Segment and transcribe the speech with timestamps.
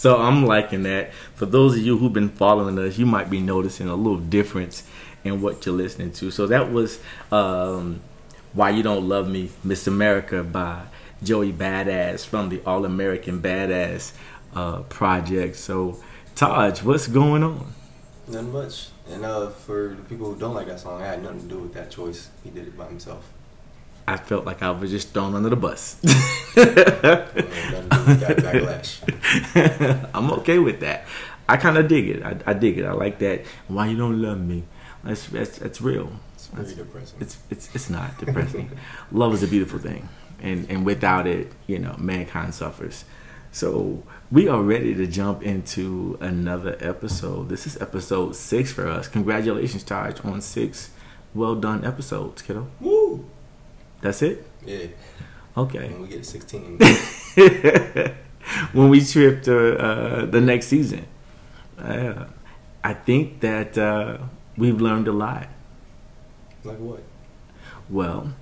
[0.00, 1.12] So I'm liking that.
[1.34, 4.82] For those of you who've been following us, you might be noticing a little difference
[5.24, 6.30] in what you're listening to.
[6.30, 7.00] So that was
[7.30, 8.00] um,
[8.54, 10.84] Why You Don't Love Me, Miss America by
[11.22, 14.12] Joey Badass from the All American Badass
[14.54, 15.56] uh, project.
[15.56, 16.02] So,
[16.34, 17.70] Taj, what's going on?
[18.26, 18.88] Nothing much.
[19.10, 21.58] And uh, for the people who don't like that song, I had nothing to do
[21.58, 22.30] with that choice.
[22.42, 23.30] He did it by himself.
[24.10, 25.96] I felt like I was just thrown under the bus.
[30.12, 31.06] I'm okay with that.
[31.48, 32.24] I kind of dig it.
[32.24, 32.84] I, I, dig it.
[32.84, 33.44] I like that.
[33.68, 34.64] Why you don't love me?
[35.04, 36.10] That's that's, that's real.
[36.34, 37.20] It's very that's, depressing.
[37.20, 38.72] It's it's it's not depressing.
[39.12, 40.08] love is a beautiful thing,
[40.40, 43.04] and and without it, you know, mankind suffers.
[43.52, 44.02] So
[44.32, 47.48] we are ready to jump into another episode.
[47.48, 49.06] This is episode six for us.
[49.06, 50.90] Congratulations, Taj, on six
[51.32, 52.66] well done episodes, kiddo.
[52.80, 53.24] Woo!
[54.00, 54.46] That's it?
[54.64, 54.86] Yeah.
[55.56, 55.88] Okay.
[55.88, 56.78] When we get to 16.
[58.72, 61.06] when we trip to uh, the next season.
[61.78, 62.26] Uh,
[62.82, 64.18] I think that uh,
[64.56, 65.48] we've learned a lot.
[66.64, 67.02] Like what?
[67.88, 68.32] Well,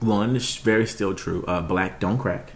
[0.00, 1.44] one is very still true.
[1.46, 2.52] Uh, black don't crack.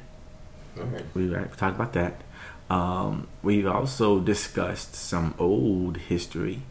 [0.76, 1.04] Right.
[1.14, 2.22] We've talked about that.
[2.70, 6.62] Um, we've also discussed some old history.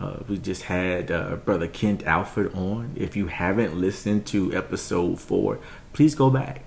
[0.00, 2.92] Uh, we just had uh, Brother Kent Alford on.
[2.96, 5.58] If you haven't listened to episode four,
[5.92, 6.62] please go back.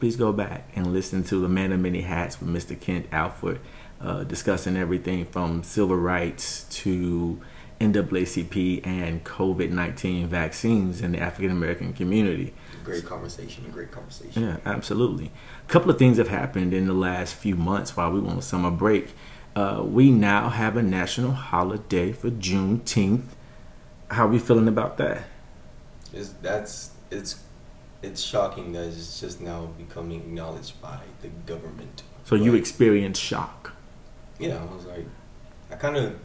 [0.00, 2.78] Please go back and listen to the Man of Many Hats with Mr.
[2.78, 3.60] Kent Alford,
[4.00, 7.40] uh, discussing everything from civil rights to
[7.80, 12.52] NAACP and COVID 19 vaccines in the African American community.
[12.82, 14.42] Great conversation, great conversation.
[14.42, 15.30] Yeah, absolutely.
[15.66, 18.42] A couple of things have happened in the last few months while we were on
[18.42, 19.14] summer break.
[19.60, 23.24] Uh, we now have a national holiday for Juneteenth.
[24.10, 25.24] How are we feeling about that?
[26.14, 27.42] It's, that's it's
[28.02, 32.02] it's shocking that it's just now becoming acknowledged by the government.
[32.24, 33.72] So you experienced shock.
[34.38, 35.04] Yeah, I was like,
[35.70, 36.16] I kind of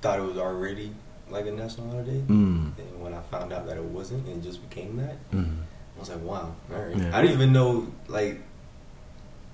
[0.00, 0.94] thought it was already
[1.28, 2.72] like a national holiday, Mm.
[2.78, 5.56] and when I found out that it wasn't, and it just became that, Mm.
[5.96, 6.96] I was like, wow, all right.
[6.96, 7.14] Yeah.
[7.16, 8.40] I didn't even know like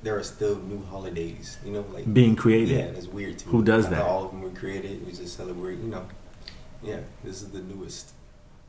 [0.08, 2.78] there are still new holidays, you know, like Being created.
[2.78, 3.50] Yeah, that's weird too.
[3.50, 4.00] Who does that?
[4.00, 5.04] All of them were created.
[5.04, 6.08] We just celebrate, you know.
[6.82, 8.12] Yeah, this is the newest.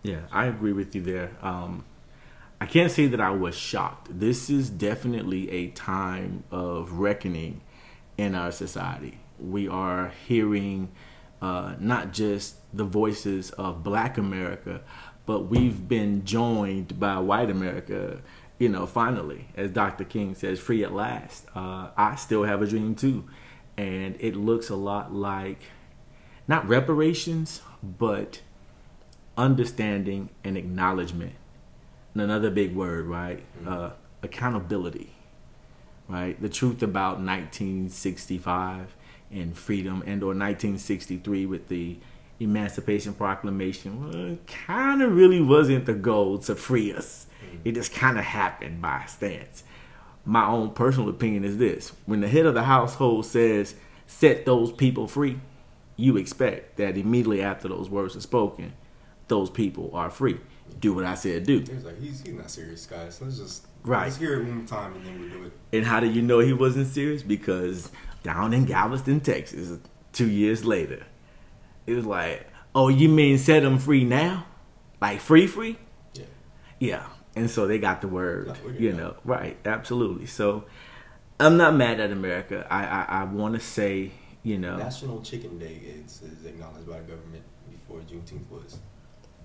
[0.03, 1.31] Yeah, I agree with you there.
[1.41, 1.85] Um,
[2.59, 4.19] I can't say that I was shocked.
[4.19, 7.61] This is definitely a time of reckoning
[8.17, 9.19] in our society.
[9.39, 10.89] We are hearing
[11.41, 14.81] uh, not just the voices of Black America,
[15.25, 18.19] but we've been joined by White America.
[18.59, 20.03] You know, finally, as Dr.
[20.03, 21.45] King says, free at last.
[21.55, 23.23] Uh, I still have a dream too,
[23.77, 25.61] and it looks a lot like
[26.45, 28.41] not reparations, but
[29.37, 31.33] understanding and acknowledgement.
[32.13, 33.41] And another big word, right?
[33.65, 35.15] Uh, accountability,
[36.09, 36.39] right?
[36.41, 38.95] The truth about 1965
[39.31, 41.97] and freedom, and or 1963 with the
[42.41, 47.27] Emancipation Proclamation, well, kind of really wasn't the goal to free us.
[47.49, 47.67] Mm-hmm.
[47.67, 49.63] It just kind of happened by stance.
[50.25, 53.75] My own personal opinion is this: when the head of the household says,
[54.07, 55.39] "Set those people free,"
[55.95, 58.73] you expect that immediately after those words are spoken,
[59.27, 60.39] those people are free.
[60.79, 61.59] Do what I said do.
[61.59, 63.19] He was like, he's, he's not serious, guys.
[63.21, 64.05] Let's just Right.
[64.05, 65.53] Let's hear it one more time and then we'll do it.
[65.71, 67.23] And how do you know he wasn't serious?
[67.23, 67.91] Because
[68.23, 69.77] down in Galveston, Texas,
[70.11, 71.05] two years later,
[71.87, 74.45] it was like, "Oh, you mean set them free now?
[75.01, 75.77] Like free, free?"
[76.13, 76.23] Yeah.
[76.79, 77.05] Yeah.
[77.39, 78.97] And so they got the word, oh, you good.
[78.97, 79.57] know, right?
[79.65, 80.25] Absolutely.
[80.27, 80.65] So
[81.39, 82.67] I'm not mad at America.
[82.69, 84.11] I I, I want to say,
[84.43, 85.75] you know, National Chicken Day
[86.05, 88.77] is, is acknowledged by the government before Juneteenth was.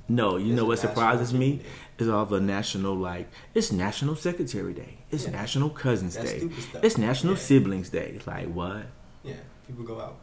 [0.08, 0.36] no.
[0.36, 1.64] You It's know what surprises me Day.
[1.98, 5.30] is all the national like it's National Secretary Day, it's Yeah.
[5.42, 6.48] National Cousins That's Day,
[6.82, 7.38] it's National Yeah.
[7.48, 8.18] Siblings Day.
[8.26, 8.86] Like what?
[9.22, 9.34] Yeah,
[9.66, 10.16] people go out.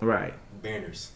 [0.00, 0.34] Right.
[0.62, 1.12] Banners.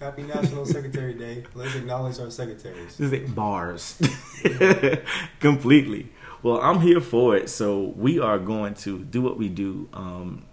[0.00, 1.42] Happy National Secretary Day.
[1.54, 2.96] Let's acknowledge our secretaries.
[2.96, 4.00] This is bars.
[5.40, 6.08] Completely.
[6.42, 7.50] Well, I'm here for it.
[7.50, 9.88] So we are going to do what we do.
[9.92, 10.44] Um,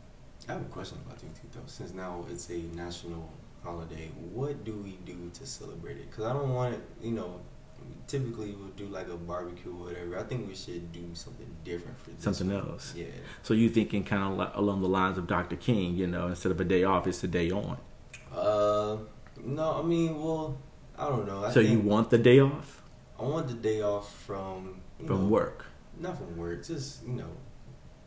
[0.50, 1.62] I have a question about Juneteenth though.
[1.68, 3.32] Since now it's a national
[3.64, 6.10] holiday, what do we do to celebrate it?
[6.10, 7.40] Because I don't want it, you know,
[8.08, 10.18] typically we'll do like a barbecue or whatever.
[10.18, 12.24] I think we should do something different for this.
[12.24, 12.72] something one.
[12.72, 12.94] else.
[12.96, 13.06] Yeah.
[13.44, 15.56] So you thinking kind of along the lines of Dr.
[15.56, 17.78] King, you know, instead of a day off, it's a day on.
[18.36, 18.98] Uh,
[19.46, 20.58] no, I mean, well,
[20.98, 21.44] I don't know.
[21.46, 22.82] I so you want the day off
[23.20, 25.66] I want the day off from you from know, work.
[26.00, 27.30] Not from work, just you know,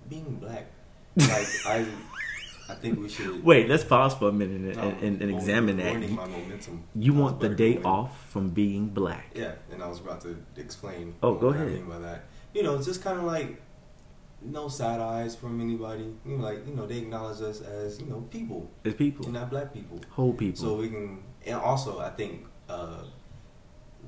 [0.08, 0.66] being black.
[1.16, 1.86] Like I,
[2.68, 3.42] I think we should.
[3.42, 5.94] Wait, let's pause for a minute and, No, and, and I'm examine that.
[5.94, 6.84] momentum.
[6.94, 9.30] You want the day off from being black.
[9.34, 11.14] Yeah, and I was about to explain.
[11.22, 11.72] Oh, what go I ahead.
[11.72, 13.62] mean by that, you know, it's just kind of like
[14.42, 16.12] no side eyes from anybody.
[16.26, 19.34] You know, like you know, they acknowledge us as you know people It's people, and
[19.34, 20.00] not black people.
[20.10, 20.60] whole people.
[20.60, 23.04] So we can, and also I think uh,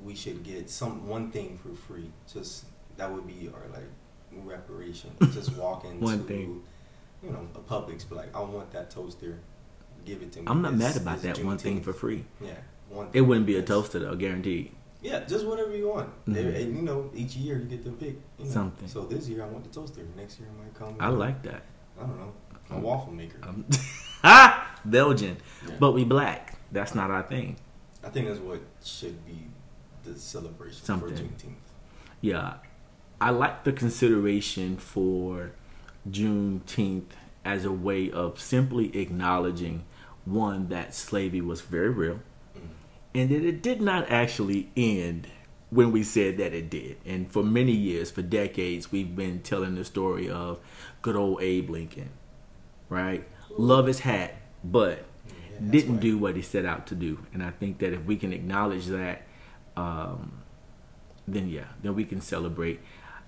[0.03, 2.11] we should get some one thing for free.
[2.31, 2.65] Just
[2.97, 3.89] that would be our like
[4.45, 5.11] reparation.
[5.33, 6.63] Just walk into One thing.
[7.23, 9.39] you know a Publix, like I want that toaster.
[10.05, 10.45] Give it to me.
[10.47, 12.25] I'm not It's- mad about that one thing for free.
[12.41, 12.53] Yeah,
[12.89, 13.09] one.
[13.13, 14.71] It wouldn't be a toaster though, guaranteed.
[15.03, 16.09] Yeah, just whatever you want.
[16.25, 16.37] Mhm.
[16.37, 18.51] And, and, you know, each year you get to pick you know.
[18.51, 18.87] Something.
[18.87, 20.01] So this year I want the toaster.
[20.15, 20.95] Next year I might come.
[20.99, 21.63] I like that.
[21.99, 22.33] I don't know,
[22.71, 23.37] a waffle maker.
[24.23, 25.37] Ah, Belgian,
[25.67, 25.75] Yeah.
[25.79, 26.50] but we black.
[26.71, 27.57] That's not our thing.
[28.03, 29.47] I think that's what should be
[30.03, 31.15] the celebration Something.
[31.15, 31.53] for Juneteenth.
[32.21, 32.55] Yeah,
[33.19, 35.51] I like the consideration for
[36.09, 37.11] Juneteenth
[37.43, 39.83] as a way of simply acknowledging
[40.25, 42.19] one that slavery was very real,
[42.55, 42.61] Mm.
[43.15, 45.27] and that it did not actually end
[45.71, 46.97] when we said that it did.
[47.05, 50.59] And for many years, for decades, we've been telling the story of
[51.01, 52.09] good old Abe Lincoln,
[52.89, 53.27] right?
[53.57, 55.05] Love his hat, but
[55.61, 56.01] that's didn't right.
[56.01, 57.25] do what he set out to do.
[57.33, 59.23] And I think that if we can acknowledge that,
[59.77, 60.41] um,
[61.27, 62.79] then yeah, then we can celebrate.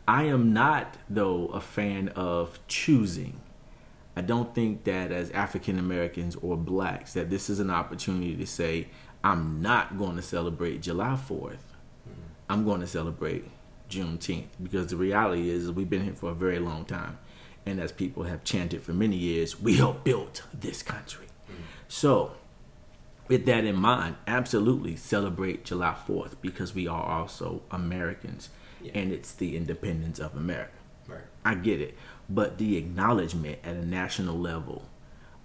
[0.07, 3.39] I am not, though, a fan of choosing.
[4.15, 8.45] I don't think that as African Americans or blacks that this is an opportunity to
[8.45, 8.87] say
[9.23, 11.57] I'm not going to celebrate July 4th.
[12.49, 13.45] I'm going to celebrate
[13.89, 17.17] Juneteenth because the reality is we've been here for a very long time,
[17.65, 21.27] and as people have chanted for many years, we helped build this country.
[21.87, 22.33] So,
[23.27, 28.49] with that in mind, absolutely celebrate July 4th because we are also Americans
[28.81, 28.91] Yeah.
[28.95, 30.73] and it's the independence of America.
[31.07, 31.23] Right.
[31.45, 31.97] I get it.
[32.29, 34.89] But the acknowledgement at a national level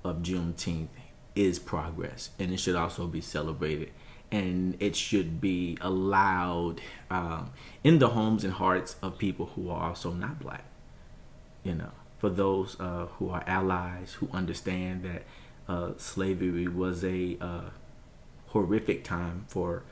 [0.04, 0.88] of Juneteenth
[1.34, 3.90] is progress and it should also be celebrated.
[4.30, 6.80] And it should be allowed
[7.10, 7.50] um,
[7.82, 10.64] in the homes and hearts of people who are also not black.
[11.64, 15.22] You know, for those uh, who are allies, who understand that
[15.68, 17.70] uh, slavery was a uh,
[18.48, 19.82] horrific time for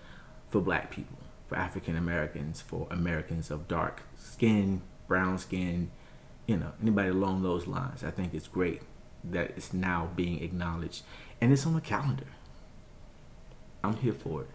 [0.49, 5.91] for black people, for African Americans, for Americans of dark skin, brown skin,
[6.47, 8.05] you know, anybody along those lines.
[8.05, 8.83] I think it's great
[9.25, 11.03] that it's now being acknowledged
[11.41, 12.27] and it's on the calendar.
[13.83, 14.49] I'm here for it.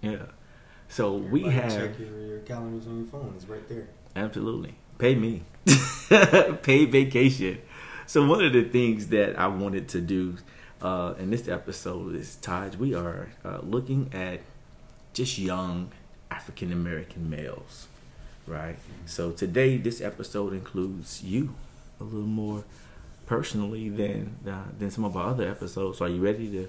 [0.00, 0.10] Yeah.
[0.10, 0.26] Yeah.
[0.88, 3.32] So we have check your, your calendars on your phone.
[3.36, 3.88] It's right there.
[4.14, 4.74] Absolutely.
[4.98, 5.42] Pay me.
[6.62, 7.60] Pay vacation.
[8.06, 10.36] So one of the things that I wanted to do
[10.80, 14.40] uh, in this episode is, Taj, we are uh, looking at
[15.12, 15.92] just young
[16.30, 17.86] African American males,
[18.46, 18.76] right?
[19.06, 21.54] So today, this episode includes you
[22.00, 22.64] a little more
[23.26, 25.98] personally than uh, than some of our other episodes.
[25.98, 26.68] So are you ready to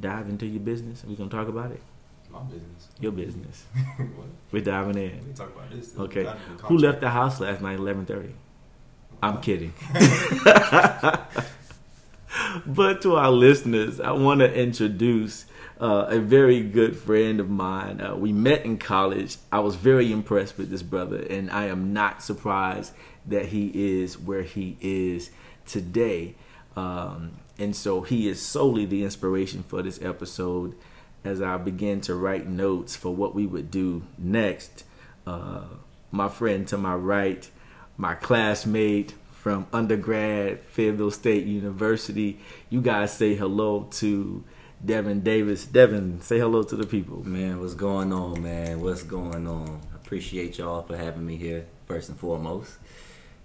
[0.00, 1.04] dive into your business?
[1.04, 1.82] Are we gonna talk about it?
[2.30, 2.88] My business.
[2.98, 3.66] Your business.
[3.96, 4.26] what?
[4.50, 5.26] We're diving in.
[5.28, 5.94] Me talk about this.
[5.96, 6.26] Okay.
[6.62, 8.34] Who left the house last night, eleven thirty?
[9.22, 9.72] I'm kidding.
[12.66, 15.46] but to our listeners, I want to introduce
[15.80, 18.00] uh, a very good friend of mine.
[18.00, 19.36] Uh, we met in college.
[19.50, 22.92] I was very impressed with this brother, and I am not surprised
[23.26, 25.30] that he is where he is
[25.66, 26.34] today.
[26.76, 30.74] Um, and so he is solely the inspiration for this episode
[31.24, 34.84] as I began to write notes for what we would do next.
[35.26, 35.64] Uh,
[36.10, 37.48] my friend to my right,
[38.02, 42.40] my classmate from undergrad, Fayetteville State University.
[42.68, 44.42] You guys say hello to
[44.84, 45.64] Devan Davis.
[45.64, 47.22] Devan, say hello to the people.
[47.24, 48.80] Man, what's going on, man?
[48.80, 49.80] What's going on?
[49.94, 52.72] Appreciate y'all for having me here, first and foremost.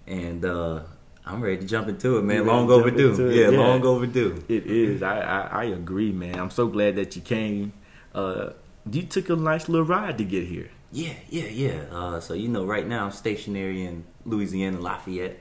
[0.08, 0.80] And uh
[1.24, 2.44] I'm ready to jump into it, man.
[2.44, 3.30] Long overdue.
[3.30, 3.58] Yeah, Yeah.
[3.58, 4.42] long overdue.
[4.48, 5.02] It is.
[5.04, 6.34] I, I, I agree, man.
[6.36, 7.74] I'm so glad that you came.
[8.14, 8.50] Uh,
[8.90, 10.70] you took a nice little ride to get here.
[10.92, 11.80] Yeah, yeah, yeah.
[11.92, 15.38] Uh, so you know, right now I'm stationary in Louisiana, Lafayette,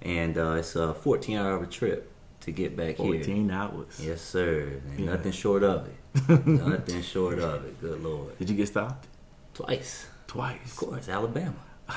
[0.00, 2.10] and uh, it's a 14 hour trip
[2.40, 3.14] to get back here.
[3.22, 4.00] 14 hours.
[4.02, 4.80] Yes, sir.
[4.90, 5.06] And Yeah.
[5.16, 6.46] nothing short of it.
[6.46, 7.80] nothing short of it.
[7.80, 8.38] Good lord.
[8.38, 9.06] Did you get stopped?
[9.54, 10.58] Twice, Twice.
[10.72, 11.08] of course.
[11.08, 11.54] Alabama.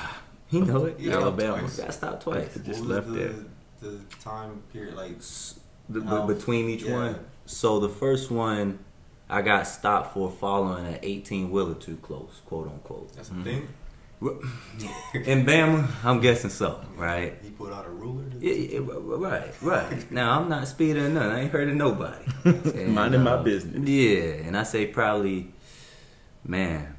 [0.50, 1.00] You know it.
[1.00, 1.58] Yeah, Alabama.
[1.60, 1.78] twice.
[1.78, 2.54] Got stopped twice.
[2.54, 3.34] Just What was left the, there.
[3.80, 5.18] The time period, like
[5.88, 6.92] The, between each yeah.
[6.94, 7.16] one.
[7.46, 8.78] So the first one,
[9.28, 13.14] I got stopped for following an 18 wheeler too close, quote unquote.
[13.16, 13.44] that's a Mhm.
[13.44, 13.68] thing.
[15.26, 17.34] In Bama, I'm guessing so, right?
[17.42, 18.24] He put out a ruler.
[18.30, 20.10] To Yeah, yeah, right, right.
[20.12, 21.30] Now I'm not speeding or nothing.
[21.30, 22.24] I ain't hurting nobody.
[22.44, 23.86] And, Minding my uh, business.
[23.86, 25.52] Yeah, and I say probably,
[26.44, 26.94] man,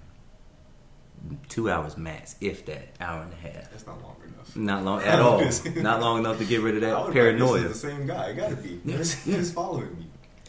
[1.49, 3.71] two hours max, if that, hour and a half.
[3.71, 4.55] That's not long enough.
[4.55, 5.41] Not long at all.
[5.81, 7.51] not long enough to get rid of I that would've paranoia.
[7.53, 8.29] Like, this is the same guy.
[8.29, 8.79] It gotta be.
[8.85, 10.04] He's following me.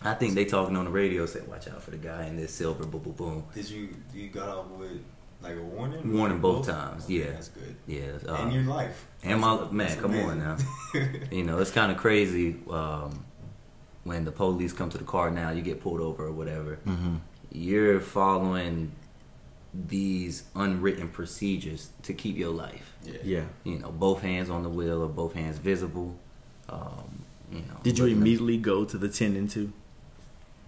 [0.06, 2.52] I think they talking on the radio said, "Watch out for the guy in this
[2.52, 5.00] silver boom boom boom." Did you you got off with
[5.42, 6.12] Like a warning?
[6.16, 7.30] Warning both times, Okay, yeah.
[7.32, 7.76] That's good.
[7.86, 9.06] Yeah, uh, and your life.
[9.22, 10.56] and my That's- man, that's come on now.
[11.30, 13.24] You know, it's kind of crazy um,
[14.04, 15.50] when the police come to the car now.
[15.50, 16.78] You get pulled over or whatever.
[16.86, 17.16] Mm-hmm.
[17.52, 18.92] You're following
[19.74, 22.92] these unwritten procedures to keep your life.
[23.04, 23.12] yeah.
[23.22, 23.44] Yeah.
[23.64, 26.16] You know, both hands on the wheel or both hands visible.
[26.68, 29.72] Um, you know, Did you looking- immediately go to the ten and two?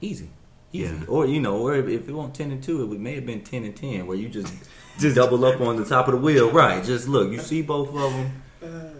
[0.00, 0.28] Easy,
[0.72, 1.04] easy, Yeah.
[1.08, 3.26] or you know, or if, if it wasn't ten and two, it would, may have
[3.26, 4.52] been ten and ten, where you just
[4.98, 6.82] just double up on the top of the wheel, right?
[6.84, 8.42] Just look, you see both of them.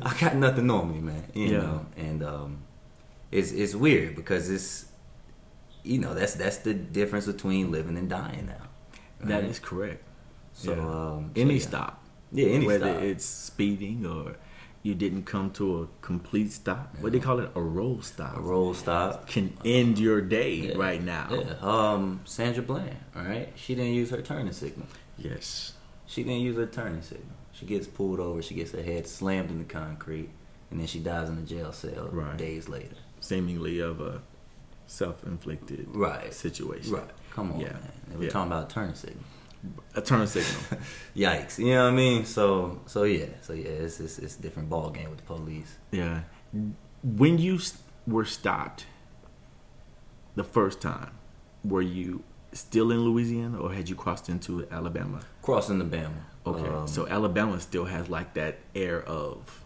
[0.03, 1.25] I got nothing on me, man.
[1.35, 1.59] You Yeah.
[1.59, 2.59] know, and um,
[3.33, 4.87] it's it's weird because it's
[5.83, 8.67] you know that's that's the difference between living and dying now.
[9.21, 9.51] That right?
[9.51, 10.03] is correct.
[10.53, 10.73] so.
[10.73, 10.81] yeah.
[10.81, 11.61] Um, so Any yeah.
[11.61, 12.03] stop,
[12.33, 13.03] yeah, any whether stop.
[13.03, 14.37] it's speeding or
[14.83, 16.95] you didn't come to a complete stop.
[17.01, 17.51] What do they call it?
[17.55, 18.37] A roll stop.
[18.37, 19.27] a roll stop.
[19.27, 20.77] can end your day Yeah.
[20.77, 21.29] right now.
[21.31, 21.55] Yeah.
[21.61, 24.87] Um, Sandra Bland, all right, she didn't use her turning signal.
[25.19, 25.73] Yes.
[26.07, 27.35] She didn't use her turning signal.
[27.53, 28.41] She gets pulled over.
[28.41, 30.31] She gets her head slammed in the concrete,
[30.71, 32.37] and then she dies in a jail cell Right.
[32.37, 32.95] days later.
[33.21, 34.23] Seemingly of a
[34.87, 36.33] self-inflicted Right.
[36.33, 36.93] situation.
[36.95, 37.11] Right.
[37.33, 37.73] Come on, Yeah.
[37.73, 37.93] man.
[38.17, 38.31] We're Yeah.
[38.31, 39.25] talking about turning signal.
[39.95, 40.83] A turn signal.
[41.17, 41.59] Yikes.
[41.59, 42.25] You know what I mean?
[42.25, 43.27] So so yeah.
[43.43, 45.77] So yeah, it's it's, it's a different ball game with the police.
[45.91, 46.23] yeah.
[47.03, 47.61] When you
[48.07, 48.87] were stopped
[50.35, 51.13] the first time,
[51.65, 52.23] were you
[52.53, 55.21] still in Louisiana or had you crossed into Alabama?
[55.43, 56.23] Crossing the Bama.
[56.47, 56.67] Okay.
[56.67, 59.65] Um, so Alabama still has like that air of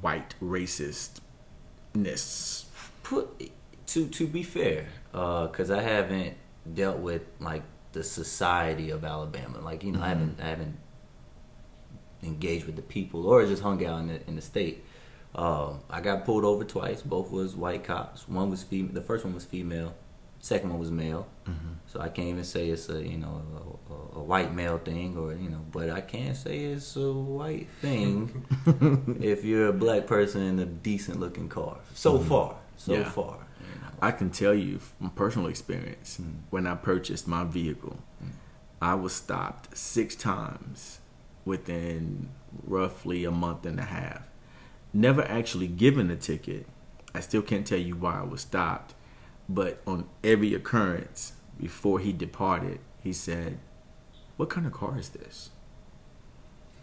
[0.00, 2.64] white racistness.
[3.02, 3.50] put
[3.86, 6.34] to to be fair, because I haven't
[6.74, 7.62] dealt with like
[7.92, 9.60] the society of Alabama.
[9.60, 10.46] Like you know, I haven't mm-hmm.
[10.46, 10.76] I haven't
[12.22, 14.84] engaged with the people or just hung out in the in the state.
[15.34, 17.00] Um, I got pulled over twice.
[17.02, 18.28] Both was white cops.
[18.28, 18.92] One was female.
[18.92, 19.94] The first one was female.
[20.40, 21.26] Second one was male.
[21.46, 21.72] Mm-hmm.
[21.86, 23.42] So I can't even say it's a you know
[23.90, 27.12] a, a, a white male thing or you know, but I can say it's a
[27.12, 28.44] white thing
[29.20, 31.78] if you're a black person in a decent looking car.
[31.94, 32.28] So mm-hmm.
[32.28, 33.08] far, so Yeah.
[33.10, 33.38] far.
[34.02, 36.40] I can tell you from personal experience, Mm.
[36.50, 38.00] when I purchased my vehicle,
[38.80, 40.98] I was stopped six times
[41.44, 42.28] within
[42.66, 44.22] roughly a month and a half.
[44.92, 46.66] Never actually given a ticket.
[47.14, 48.94] I still can't tell you why I was stopped,
[49.48, 53.60] but on every occurrence before he departed, he said,
[54.36, 55.50] "What kind of car is this?"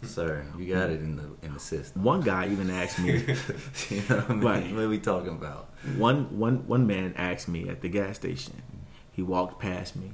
[0.01, 2.03] Sir, you got it in the in the system.
[2.03, 3.11] One guy even asked me.
[3.89, 4.43] you know what I mean?
[4.43, 4.73] Right.
[4.73, 5.69] What are we talking about?
[5.97, 8.61] One one one man asked me at the gas station.
[9.11, 10.11] He walked past me.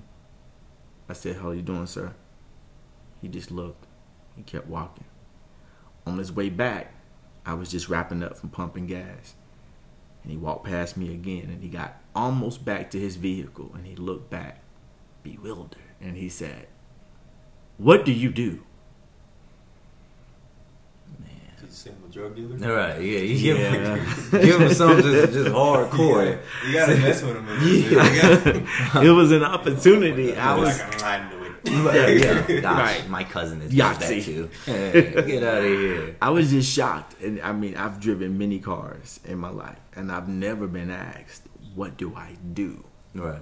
[1.08, 2.14] I said, "How you doing, sir?"
[3.22, 3.86] He just looked.
[4.36, 5.06] He kept walking.
[6.08, 6.94] On his way back,
[7.46, 9.36] I was just wrapping up from pumping gas.
[10.24, 13.86] And he walked past me again and he got almost back to his vehicle and
[13.86, 14.62] he looked back
[15.22, 16.68] bewildered and he said,
[17.78, 18.64] "What do you do?"
[21.76, 22.72] Did say I'm a drug dealer?
[22.72, 23.96] All right, yeah, you give, Yeah.
[23.98, 26.40] him, give him something just, just hardcore.
[26.66, 27.48] You gotta mess with him.
[27.50, 27.92] a little bit.
[27.92, 30.36] You gotta- it was an opportunity.
[30.38, 31.52] I was like, I knew it.
[31.66, 32.08] Yeah,
[32.48, 32.62] yeah.
[32.62, 33.10] Gosh, Right.
[33.10, 34.50] my cousin is like that too.
[34.66, 36.16] Hey, get out of here.
[36.22, 37.20] I was just shocked.
[37.22, 41.44] And I mean, I've driven many cars in my life, and I've never been asked,
[41.74, 42.86] what do I do?
[43.14, 43.42] Right.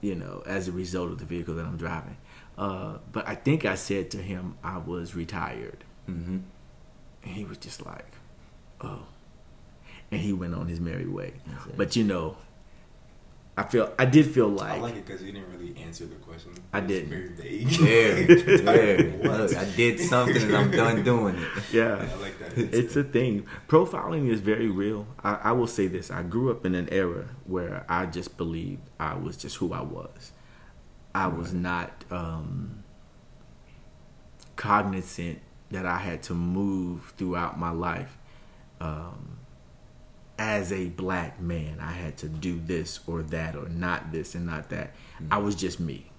[0.00, 2.18] You know, as a result of the vehicle that I'm driving.
[2.56, 5.82] Uh, but I think I said to him I was retired.
[6.08, 6.38] Mm-hmm.
[7.24, 8.14] And he was just like,
[8.80, 9.06] oh.
[10.10, 11.34] And he went on his merry way.
[11.46, 11.76] That's.
[11.76, 12.36] But you know,
[13.58, 16.06] I feel, I did feel like I like, like it because you didn't really answer
[16.06, 16.52] the question.
[16.72, 17.10] I didn't.
[17.10, 17.66] Very vague.
[17.66, 19.10] Very, very.
[19.10, 19.40] What?
[19.40, 21.48] Look, I did something and I'm done doing it.
[21.72, 21.96] yeah.
[21.96, 22.56] I like that.
[22.56, 23.46] it's a thing.
[23.66, 25.08] Profiling is very real.
[25.24, 28.82] I, I will say this: I grew up in an era where I just believed
[29.00, 30.30] I was just who I was.
[31.12, 32.84] I was not um,
[34.54, 38.16] cognizant that I had to move throughout my life
[38.80, 39.38] um,
[40.38, 41.78] as a black man.
[41.80, 44.94] I had to do this or that or not this and not that.
[45.30, 46.10] I was just me.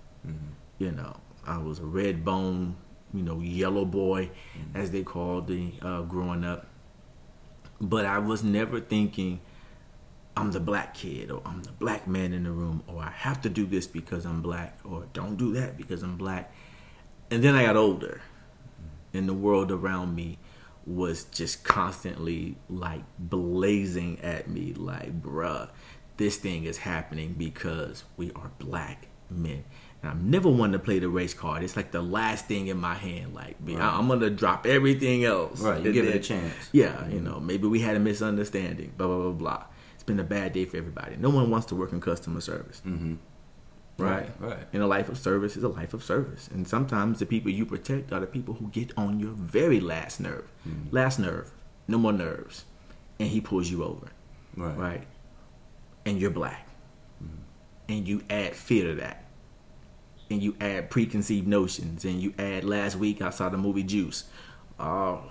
[0.78, 2.76] You know, I was a red bone,
[3.14, 4.30] you know, yellow boy,
[4.76, 6.68] as they called the uh, growing up.
[7.82, 9.40] But I was never thinking
[10.36, 13.42] I'm the black kid or I'm the black man in the room or I have
[13.42, 16.54] to do this because I'm black or don't do that because I'm black.
[17.32, 18.22] And then I got older
[19.14, 20.38] and the world around me
[20.86, 25.70] was just constantly like blazing at me like bruh
[26.18, 29.64] this thing is happening because we are black men.
[30.02, 31.64] And i'm never one to play the race card.
[31.64, 35.62] It's like the last thing in my hand like I- i'm gonna drop everything else.
[35.62, 36.54] Right, you give it a chance.
[36.72, 39.64] yeah you know maybe we had a misunderstanding blah blah blah blah.
[39.96, 41.16] It's been a bad day for everybody.
[41.18, 42.82] No one wants to work in customer service.
[42.86, 43.16] Mm-hmm.
[44.00, 44.30] Right.
[44.40, 44.58] Right.
[44.74, 46.48] And a life of service is a life of service.
[46.54, 50.20] And sometimes the people you protect are the people who get on your very last
[50.20, 50.46] nerve.
[50.68, 50.92] Mhm.
[50.92, 51.52] Last nerve.
[51.88, 52.66] No more nerves.
[53.20, 54.08] And he pulls you over.
[54.56, 54.78] Right.
[54.78, 55.08] Right.
[56.06, 56.68] And you're black.
[57.88, 59.24] And you add fear to that.
[60.30, 62.06] And you add preconceived notions.
[62.06, 64.26] And you add last week I saw the movie Juice.
[64.80, 65.22] Oh.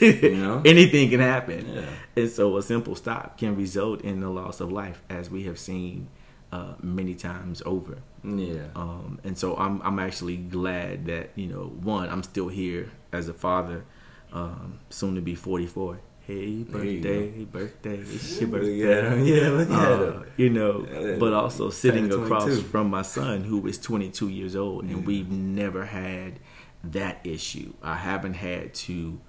[0.00, 0.62] You know?
[0.64, 1.72] Anything can happen.
[1.72, 1.84] Yeah.
[2.16, 5.58] And so a simple stop can result in the loss of life, as we have
[5.58, 6.08] seen
[6.52, 7.98] uh, many times over.
[8.22, 8.66] Yeah.
[8.76, 13.28] Um, and so I'm I'm actually glad that you know one I'm still here as
[13.28, 13.84] a father,
[14.32, 15.98] um, soon to be 44.
[16.24, 18.78] Hey birthday, birthday, it's your birthday.
[18.78, 19.24] him.
[19.26, 20.24] Yeah, look at Uh, him.
[20.36, 24.84] you know, Yeah, but also sitting across from my son who is 22 years old,
[24.84, 25.04] and Yeah.
[25.04, 26.38] we've never had
[26.84, 27.72] that issue.
[27.82, 29.20] I haven't had to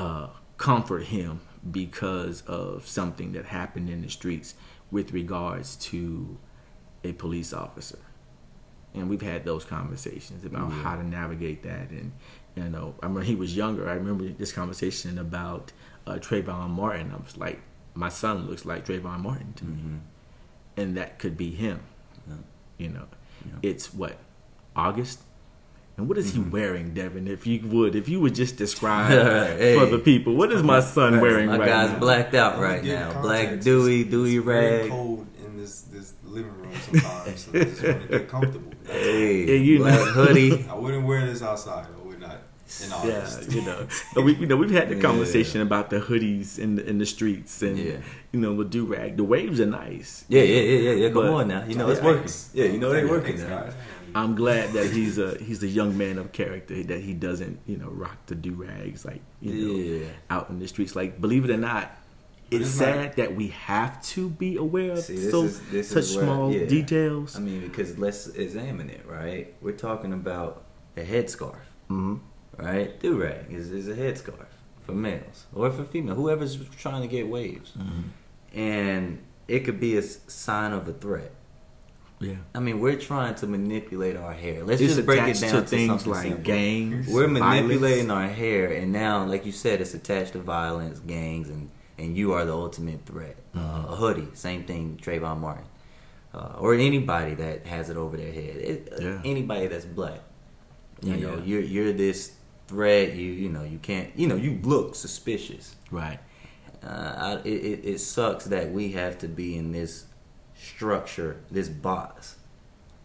[0.00, 4.54] uh, comfort him because of something that happened in the streets
[4.90, 6.38] with regards to
[7.06, 7.98] a police officer.
[8.94, 10.82] And we've had those conversations about Yeah.
[10.82, 11.90] how to navigate that.
[11.90, 12.12] And,
[12.54, 13.88] you know, I remember he was younger.
[13.88, 15.72] I remember this conversation about
[16.06, 17.10] uh, Trayvon Martin.
[17.12, 17.60] I was like,
[17.94, 19.76] my son looks like Trayvon Martin to me.
[19.82, 19.98] Mhm.
[20.76, 21.80] And that could be him.
[22.28, 22.34] Yeah.
[22.78, 23.06] You know,
[23.44, 23.52] Yeah.
[23.70, 24.16] it's what,
[24.76, 25.20] August?
[25.96, 26.44] And what is Mm-hmm.
[26.44, 27.26] he wearing, Devan?
[27.26, 29.10] If you would, if you would just describe
[29.58, 29.76] Hey.
[29.78, 31.98] for the people, what is my son wearing My right guy's now?
[31.98, 33.20] blacked out right now.
[33.20, 34.90] Black It's- dewy, dewy it's very rag.
[34.90, 35.35] cold in this this
[36.36, 37.40] living room sometimes.
[37.44, 38.72] so I just want to get comfortable.
[38.86, 40.04] Hey, Yeah, you know.
[40.04, 40.66] hoodie.
[40.70, 41.86] I wouldn't wear this outside.
[41.86, 42.38] I would not
[42.82, 45.00] in Yeah, you know, but we, you know, we've had the Yeah.
[45.02, 47.98] conversation about the hoodies in the in the streets and Yeah.
[48.32, 49.16] you know the do rag.
[49.16, 50.24] The waves are nice.
[50.28, 51.06] Yeah, yeah, yeah, yeah, yeah.
[51.08, 51.64] Come But- on now.
[51.68, 52.06] You know it's Yeah.
[52.06, 52.32] working.
[52.54, 53.68] Yeah, you know they Thanks, working now.
[54.14, 57.76] I'm glad that he's a he's a young man of character that he doesn't you
[57.76, 60.08] know rock the do rags like you know Yeah.
[60.34, 60.96] out in the streets.
[60.96, 62.05] Like believe it or not, But
[62.50, 66.24] it's sad not- that we have to be aware of See, so is- such where-
[66.24, 66.66] small yeah.
[66.66, 67.36] details.
[67.36, 69.54] I mean, because let's examine it, right?
[69.60, 70.64] We're talking about
[70.96, 71.56] a headscarf,
[71.88, 72.16] hmm
[72.56, 72.98] right?
[73.00, 74.46] Do rag is, is a headscarf
[74.80, 77.72] for males or for female, whoever's trying to get waves,
[78.54, 81.32] and it could be a sign of a threat.
[82.18, 84.64] Yeah, I mean, we're trying to manipulate our hair.
[84.64, 86.42] Let's it's just break it down to to, things like simple.
[86.44, 87.08] gangs.
[87.08, 87.62] We're violence.
[87.62, 92.16] manipulating our hair, and now, like you said, it's attached to violence, gangs, and and
[92.16, 93.36] you are the ultimate threat.
[93.54, 93.58] Mm-hmm.
[93.90, 94.98] Uh, a hoodie, same thing.
[95.02, 95.64] Trayvon Martin,
[96.34, 98.56] uh, or anybody that has it over their head.
[98.56, 99.20] It, uh, Yeah.
[99.24, 100.20] anybody that's black.
[101.02, 101.44] You Yeah, know, yeah.
[101.44, 102.32] you're you're this
[102.68, 103.14] threat.
[103.14, 104.10] You you know you can't.
[104.16, 105.76] You know you look suspicious.
[105.90, 106.18] right.
[106.84, 110.04] Uh, I, it, it sucks that we have to be in this
[110.54, 112.36] structure, this box.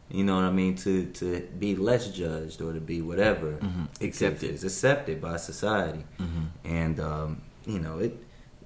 [0.10, 0.76] You know what I mean?
[0.78, 3.88] To to be less judged or to be whatever Mhm.
[4.02, 6.48] accepted accepted by society, Mhm.
[6.66, 8.14] and um, you know it.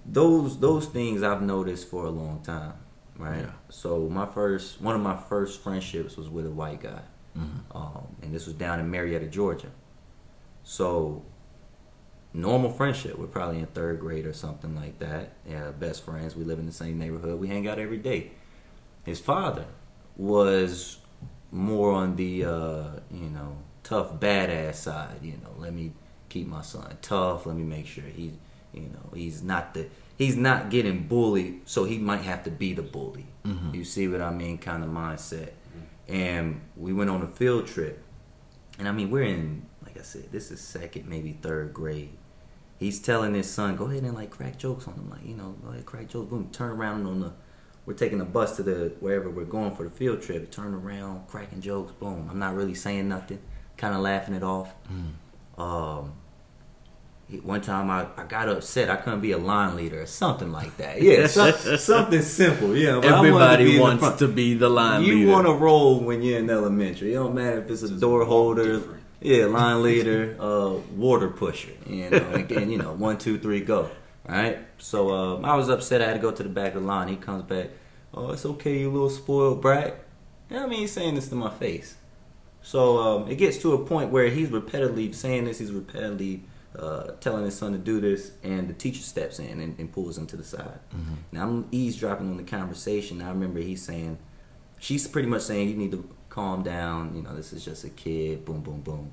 [0.06, 2.74] Those those things I've noticed for a long time,
[3.18, 3.40] right?
[3.42, 3.52] Yeah.
[3.70, 7.02] So my first one of my first friendships was with a white guy,
[7.38, 7.76] Mhm.
[7.76, 9.72] um, and this was down in Marietta, Georgia.
[10.64, 11.24] So
[12.34, 13.18] normal friendship.
[13.18, 15.34] We're probably in third grade or something like that.
[15.50, 16.36] Yeah, best friends.
[16.36, 17.40] We live in the same neighborhood.
[17.40, 18.32] We hang out every day.
[19.06, 19.66] His father
[20.18, 21.00] was
[21.52, 25.20] more on the uh, you know tough badass side.
[25.24, 25.94] You know, let me
[26.30, 27.46] keep my son tough.
[27.46, 28.34] Let me make sure he
[28.76, 32.74] you know he's not the he's not getting bullied, so he might have to be
[32.74, 33.26] the bully.
[33.46, 33.74] Mhm.
[33.74, 34.58] You see what I mean?
[34.58, 35.52] Kind of mindset.
[36.08, 38.04] And we went on a field trip,
[38.78, 42.10] and I mean we're in like I said, this is second maybe third grade.
[42.78, 45.56] He's telling his son, go ahead and like crack jokes on him, like you know,
[45.64, 46.30] go ahead crack jokes.
[46.30, 47.32] Boom, turn around on the.
[47.86, 50.50] We're taking the bus to the wherever we're going for the field trip.
[50.52, 51.92] Turn around, cracking jokes.
[51.94, 52.28] Boom.
[52.32, 53.40] I'm not really saying nothing,
[53.78, 54.74] kind of laughing it off.
[55.58, 56.25] Um, he-
[57.42, 58.90] one time I, I got upset.
[58.90, 61.02] I couldn't be a line leader or something like that.
[61.02, 62.78] Yeah, some, something simple.
[62.78, 65.26] Yeah, but I to Everybody wants to be the line You leader.
[65.26, 67.14] You want to roll when you're in elementary.
[67.14, 69.04] It don't matter if it's a door holder, different.
[69.22, 71.72] yeah, line leader, uh, water pusher.
[71.88, 73.90] You know, again, you know, one, two, three, go.
[74.28, 74.60] Right.
[74.78, 76.02] So um, I was upset.
[76.02, 77.08] I had to go to the back of the line.
[77.08, 77.70] He comes back.
[78.14, 80.00] Oh, it's okay, you little spoiled brat.
[80.50, 80.80] You know what I mean?
[80.82, 81.96] He's saying this to my face.
[82.62, 85.60] So um, it gets to a point where he's repetitively saying this.
[85.60, 86.42] He's repetitively
[86.80, 90.18] uh, telling his son to do this, and the teacher steps in and, and pulls
[90.18, 90.80] him to the side.
[91.32, 93.22] Now I'm eavesdropping on the conversation.
[93.22, 94.18] I remember he's saying,
[94.80, 97.16] she's pretty much saying, "You need to calm down.
[97.16, 99.12] You know, this is just a kid." Boom, boom, boom.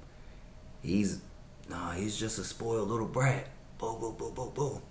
[0.83, 1.21] He's,
[1.69, 3.49] nah, he's just a spoiled little brat.
[3.79, 4.83] Boom, boom, boom, boom, boom.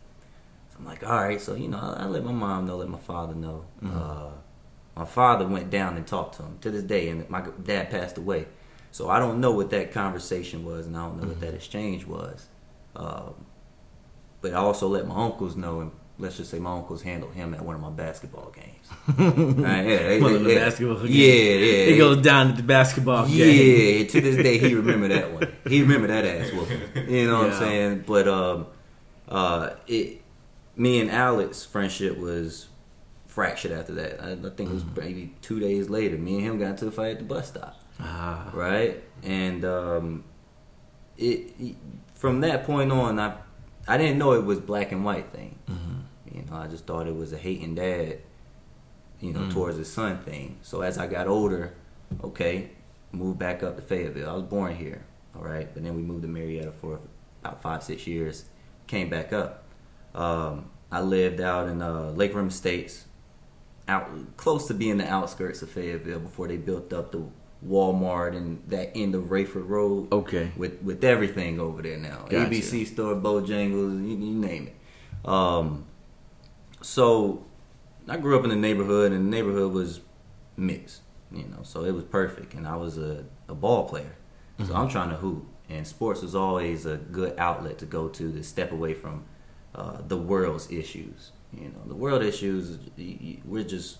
[0.69, 1.39] So I'm like, all right.
[1.41, 3.65] So you know, I, I let my mom know, let my father know.
[3.85, 4.31] Uh,
[4.95, 8.17] my father went down and talked to him to this day, and my dad passed
[8.17, 8.47] away.
[8.91, 12.05] So I don't know what that conversation was, and I don't know what that exchange
[12.05, 12.47] was.
[12.95, 13.45] Um,
[14.41, 17.53] but I also let my uncles know, and let's just say my uncles handled him
[17.53, 18.87] at one of my basketball games.
[19.17, 21.09] right, yeah, they- One of the they- basketball games.
[21.09, 21.93] Yeah, yeah.
[21.93, 23.99] It goes down at the basketball game.
[24.01, 25.53] Yeah, to this day he remember that one.
[25.67, 27.09] He remember that ass whooping.
[27.09, 27.53] You know what Yeah.
[27.53, 28.03] I'm saying?
[28.07, 28.67] But um,
[29.29, 30.21] uh, it,
[30.75, 32.67] me and Alex friendship was
[33.27, 34.21] fractured after that.
[34.21, 34.99] I, I think it was Mm-hmm.
[34.99, 36.17] maybe two days later.
[36.17, 37.79] Me and him got into a fight at the bus stop.
[37.99, 39.01] Ah, right?
[39.23, 40.23] And um,
[41.17, 41.75] it, it-
[42.21, 43.33] from that point on, I
[43.87, 45.57] I didn't know it was black and white thing.
[45.69, 46.35] Mm-hmm.
[46.37, 48.19] You know, I just thought it was a hating dad,
[49.19, 49.51] you know, Mm.
[49.53, 50.57] towards his son thing.
[50.61, 51.73] So as I got older,
[52.23, 52.69] okay,
[53.11, 54.29] moved back up to Fayetteville.
[54.29, 55.03] I was born here,
[55.35, 56.99] all right, but then we moved to Marietta for
[57.43, 58.45] about five six years.
[58.87, 59.63] Came back up.
[60.13, 63.05] Um, I lived out in uh, Lake Rim Estates,
[63.87, 67.23] out close to being the outskirts of Fayetteville before they built up the
[67.67, 70.51] Walmart and that end of Raeford Road okay.
[70.57, 72.25] with with everything over there now.
[72.29, 72.49] Gotcha.
[72.49, 75.27] ABC store, Bojangles, you, you name it.
[75.29, 75.85] Um,
[76.81, 77.45] so
[78.07, 80.01] I grew up in the neighborhood, and the neighborhood was
[80.57, 81.59] mixed, you know.
[81.63, 84.15] So it was perfect, and I was a, a ball player.
[84.65, 88.31] So I'm trying to hoop, and sports was always a good outlet to go to
[88.31, 89.25] to step away from
[89.73, 91.31] uh, the world's issues.
[91.51, 92.77] You know, the world issues.
[93.43, 93.97] We're just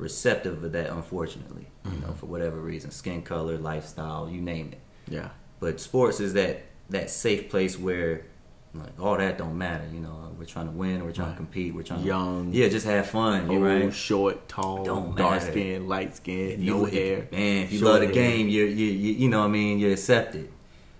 [0.00, 1.66] receptive of that, unfortunately.
[1.84, 4.80] You know, for whatever reason, skin color, lifestyle, you name it.
[5.12, 5.30] Yeah.
[5.60, 8.26] But sports is that that safe place where
[8.74, 9.84] like all that don't matter.
[9.92, 11.32] You know, we're trying to win, we're trying Right.
[11.34, 12.52] to compete, we're trying Young.
[12.52, 13.48] to yeah, just have fun.
[13.50, 13.92] Old, right?
[13.92, 15.50] short, tall, Don't dark matter.
[15.52, 17.28] skin, light skin, no hair.
[17.32, 17.64] man.
[17.64, 18.14] If you love the hair.
[18.14, 19.78] game, you you you you know what I mean.
[19.80, 20.50] You're accepted.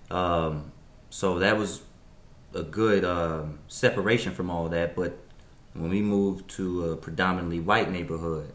[0.09, 0.71] Um,
[1.09, 1.81] so that was
[2.53, 4.95] a good um, separation from all that.
[4.95, 5.17] But
[5.73, 8.51] when we moved to a predominantly white neighborhood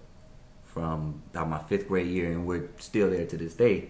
[0.77, 3.89] from about my fifth grade year, and we're still there to this day.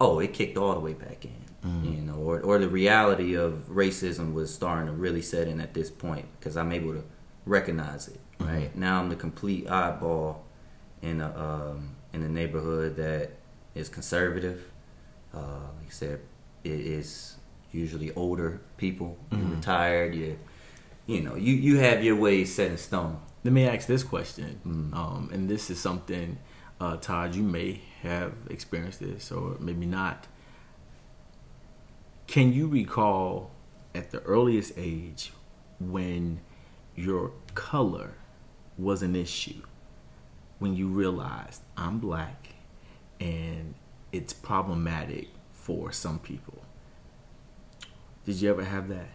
[0.00, 1.32] Oh, it kicked all the way back in,
[1.68, 1.92] Mm-hmm.
[1.92, 5.74] you know, or or the reality of racism was starting to really set in at
[5.74, 7.02] this point because I'm able to
[7.46, 8.20] recognize it.
[8.38, 8.80] Right Mm-hmm.
[8.80, 10.36] now, I'm the complete oddball
[11.02, 13.30] in a um, in a neighborhood that
[13.74, 14.70] is conservative.
[15.34, 16.20] Uh, like I said,
[16.62, 17.34] it is
[17.72, 19.16] usually older people.
[19.32, 19.56] You're Mhm.
[19.56, 20.14] retired.
[20.14, 20.38] You
[21.06, 23.16] you know you you have your ways set in stone.
[23.44, 24.94] Let me ask this question, Mm.
[24.96, 26.38] um, and this is something,
[26.80, 30.26] uh, Todd, you may have experienced this or maybe not.
[32.26, 33.50] Can you recall
[33.94, 35.32] at the earliest age
[35.78, 36.40] when
[36.96, 38.14] your color
[38.78, 39.62] was an issue?
[40.58, 42.54] When you realized I'm black
[43.20, 43.74] and
[44.10, 46.62] it's problematic for some people?
[48.24, 49.10] Did you ever have that?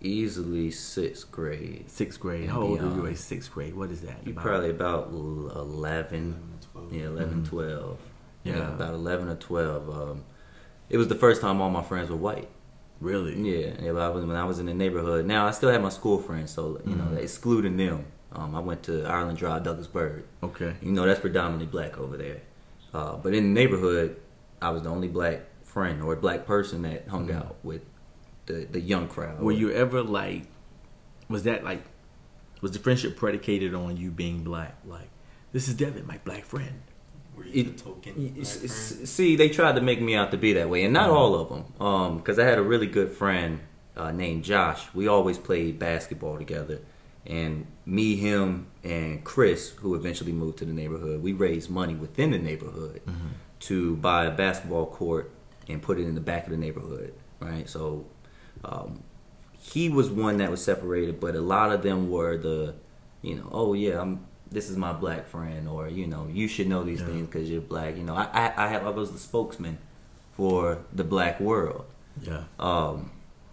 [0.00, 1.90] Easily sixth grade.
[1.90, 2.48] Sixth grade.
[2.48, 3.74] How old are you in sixth grade?
[3.74, 4.18] What is that?
[4.24, 4.44] You about?
[4.44, 6.40] probably about l- 11,
[6.72, 6.92] 12.
[6.92, 7.48] yeah, 11, Mhm.
[7.48, 7.98] 12.
[8.44, 8.72] Yeah.
[8.74, 9.90] about 11 or 12.
[9.90, 10.22] Um,
[10.88, 12.48] it was the first time all my friends were white.
[13.00, 13.36] really.
[13.40, 15.24] Yeah, yeah I was, when I was in the neighborhood.
[15.24, 17.18] Now, I still have my school friends, so, you know, Mhm.
[17.18, 18.06] excluding them.
[18.32, 20.24] Um, I went to Ireland Drive, Douglas Byrd.
[20.42, 20.74] Okay.
[20.82, 22.40] You know, that's predominantly black over there.
[22.92, 24.16] Uh, but in the neighborhood,
[24.60, 27.36] I was the only black friend or black person that hung Mhm.
[27.36, 27.82] out with
[28.48, 29.38] the, the young crowd.
[29.40, 30.44] Were you ever like?
[31.28, 31.82] Was that like?
[32.60, 34.74] Was the friendship predicated on you being black?
[34.84, 35.10] Like,
[35.52, 36.82] this is Devan, my black friend.
[37.36, 38.14] Were you It- the token?
[38.16, 39.08] Y- black friend?
[39.08, 41.14] See, they tried to make me out to be that way, and not Mhm.
[41.14, 42.16] all of them.
[42.16, 43.60] Because I had a really good friend
[43.96, 44.86] uh, named Josh.
[44.94, 46.78] We always played basketball together,
[47.26, 52.30] and me, him, and Chris, who eventually moved to the neighborhood, we raised money within
[52.30, 53.00] the neighborhood
[53.60, 55.32] to buy a basketball court
[55.68, 57.12] and put it in the back of the neighborhood.
[57.40, 58.06] Right, so
[58.64, 59.02] um,
[59.60, 62.74] he was one that was separated, but a lot of them were the,
[63.22, 66.68] you know, oh yeah, I'm this is my black friend, or you know, you should
[66.68, 67.06] know these Yeah.
[67.08, 67.96] things because you're black.
[67.96, 69.78] You know, I, I I have I was the spokesman
[70.32, 71.84] for the black world.
[72.22, 72.44] Yeah.
[72.58, 73.10] Um,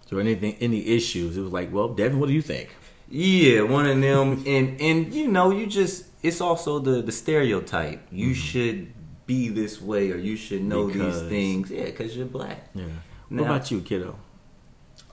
[0.09, 1.35] So anything, any issues?
[1.37, 2.69] It was like, well, Devan, what do you think?
[3.09, 7.99] yeah, one of them, and and you know, you just it's also the the stereotype.
[8.11, 8.93] You should
[9.27, 11.71] be this way, or you should know Because- these things.
[11.71, 12.69] Yeah, because you're black.
[12.73, 12.83] Yeah.
[13.29, 14.15] Now- what about you, kiddo?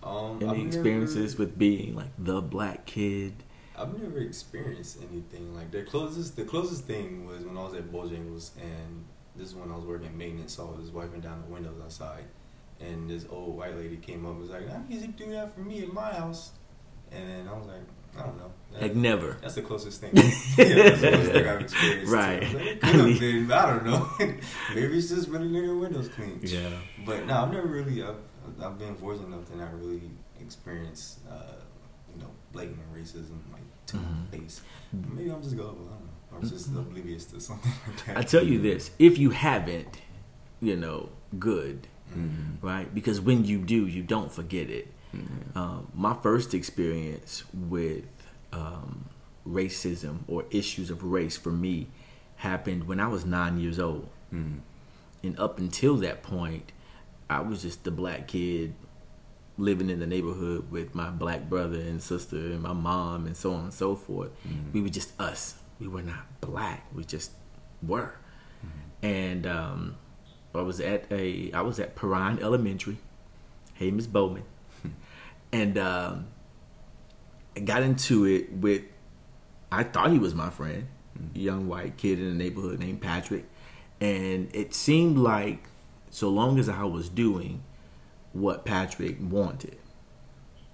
[0.02, 3.34] Um, I've Any never- experiences with being like the black kid?
[3.76, 6.36] I've never experienced anything like the closest.
[6.36, 9.04] The closest thing was when I was at Bojangles, and
[9.36, 10.54] this is when I was working maintenance.
[10.54, 12.24] So I was wiping down the windows outside,
[12.80, 15.30] and this old white lady came up and was like, "I need you to do
[15.32, 16.50] that for me at my house,"
[17.10, 17.80] and then I was like,
[18.18, 19.38] "I don't know." That- Like never.
[19.40, 20.10] That's the closest thing.
[20.16, 20.24] yeah,
[20.56, 22.12] that's the closest thing I've experienced.
[22.12, 22.42] Right.
[22.44, 24.10] I, like, have been, I don't know.
[24.74, 26.40] Maybe it's just really your windows clean.
[26.42, 26.68] Yeah.
[27.06, 28.02] But no, I've never really.
[28.02, 28.16] I've,
[28.62, 30.02] I've been fortunate enough to not really
[30.40, 31.54] experience, uh,
[32.14, 34.30] you know, blatant racism like to Mhm.
[34.32, 34.60] my face.
[34.92, 35.88] Maybe I'm just gullible.
[35.88, 36.48] I don't know.
[36.48, 36.78] Or just Mhm.
[36.78, 38.16] oblivious to something like that.
[38.18, 40.00] I tell you this: if you haven't,
[40.60, 42.56] you know, good, Mhm.
[42.62, 42.92] right?
[42.94, 44.88] Because when you do, you don't forget it.
[45.14, 45.56] Mhm.
[45.56, 48.04] Um, my first experience with
[48.52, 49.06] um,
[49.48, 51.88] racism or issues of race for me
[52.36, 54.08] happened when I was nine years old.
[54.32, 54.60] Mm.
[55.22, 56.70] And up until that point,
[57.38, 58.74] I was just the black kid
[59.58, 63.52] living in the neighborhood with my black brother and sister and my mom and so
[63.54, 64.30] on and so forth.
[64.48, 64.72] Mhm.
[64.72, 65.56] We were just us.
[65.78, 66.86] We were not black.
[66.94, 67.32] We just
[67.82, 68.14] were.
[69.02, 69.96] And um,
[70.54, 72.98] I was at a I was at Perrine Elementary.
[73.74, 74.44] Hey, Miss Bowman.
[75.52, 76.26] and um,
[77.56, 78.82] I got into it with
[79.72, 80.86] I thought he was my friend,
[81.34, 83.44] young white kid in the neighborhood named Patrick.
[84.00, 85.64] And it seemed like
[86.12, 87.62] so long as I was doing
[88.32, 89.78] what Patrick wanted,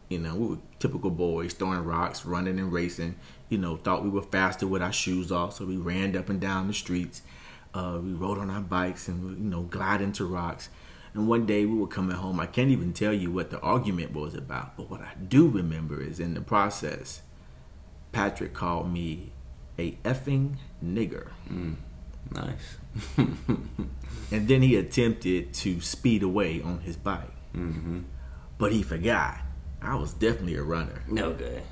[0.09, 3.15] you know, we were typical boys throwing rocks, running and racing.
[3.49, 6.41] You know, thought we were faster with our shoes off, so we ran up and
[6.41, 7.23] down the streets.
[7.73, 10.71] Uh, we rode on our bikes and you know glide into rocks.
[11.15, 12.41] And one day we were coming home.
[12.41, 16.03] I can't even tell you what the argument was about, but what I do remember
[16.03, 17.23] is in the process,
[18.13, 19.33] Patrick called me
[19.79, 21.29] a effing nigger.
[21.51, 21.77] Mm.
[22.33, 22.77] Nice.
[24.31, 27.31] And then he attempted to speed away on his bike.
[27.55, 28.01] mm-hmm.
[28.59, 29.39] But he forgot.
[29.81, 31.03] I was definitely a runner.
[31.09, 31.63] No good.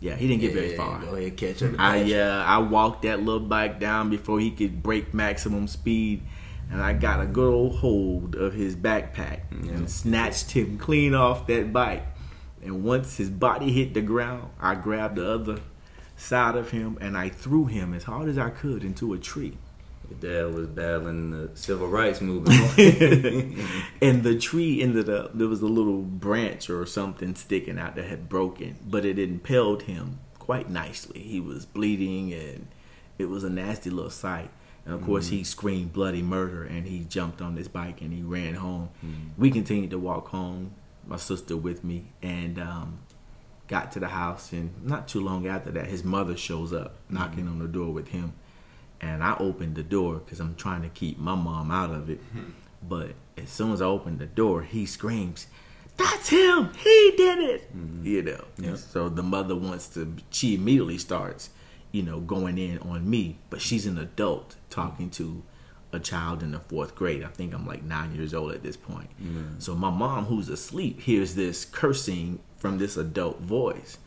[0.00, 1.00] Yeah, he didn't get very far.
[1.00, 1.72] Go ahead, catch up.
[1.78, 6.22] I uh, I walked that little bike down before he could break maximum speed,
[6.70, 9.72] and I got a good old hold of his backpack Yeah.
[9.72, 12.06] and snatched him clean off that bike.
[12.62, 15.58] And once his body hit the ground, I grabbed the other
[16.16, 19.56] side of him and I threw him as hard as I could into a tree.
[20.14, 22.58] Dad was battling the civil rights movement.
[24.02, 28.06] and the tree ended up there was a little branch or something sticking out that
[28.06, 31.20] had broken, but it impaled him quite nicely.
[31.20, 32.68] He was bleeding and
[33.18, 34.50] it was a nasty little sight.
[34.86, 35.44] And of course, he mm-hmm.
[35.44, 38.88] screamed bloody murder and he jumped on his bike and he ran home.
[39.04, 39.40] Mm-hmm.
[39.40, 40.74] We continued to walk home,
[41.06, 43.00] my sister with me, and um,
[43.66, 44.50] got to the house.
[44.52, 47.52] And not too long after that, his mother shows up knocking mm-hmm.
[47.52, 48.32] on the door with him.
[49.00, 52.20] And I opened the door because I'm trying to keep my mom out of it.
[52.34, 52.50] Mm-hmm.
[52.82, 55.46] But as soon as I opened the door, he screams,
[55.96, 56.72] "That's him!
[56.74, 58.06] He did it!" Mm-hmm.
[58.06, 58.44] You know.
[58.58, 58.74] Yeah.
[58.74, 60.16] So the mother wants to.
[60.30, 61.50] She immediately starts,
[61.92, 63.38] you know, going in on me.
[63.50, 65.42] But she's an adult talking to
[65.92, 67.24] a child in the fourth grade.
[67.24, 69.10] I think I'm like nine years old at this point.
[69.22, 69.58] Mm-hmm.
[69.58, 73.98] So my mom, who's asleep, hears this cursing from this adult voice,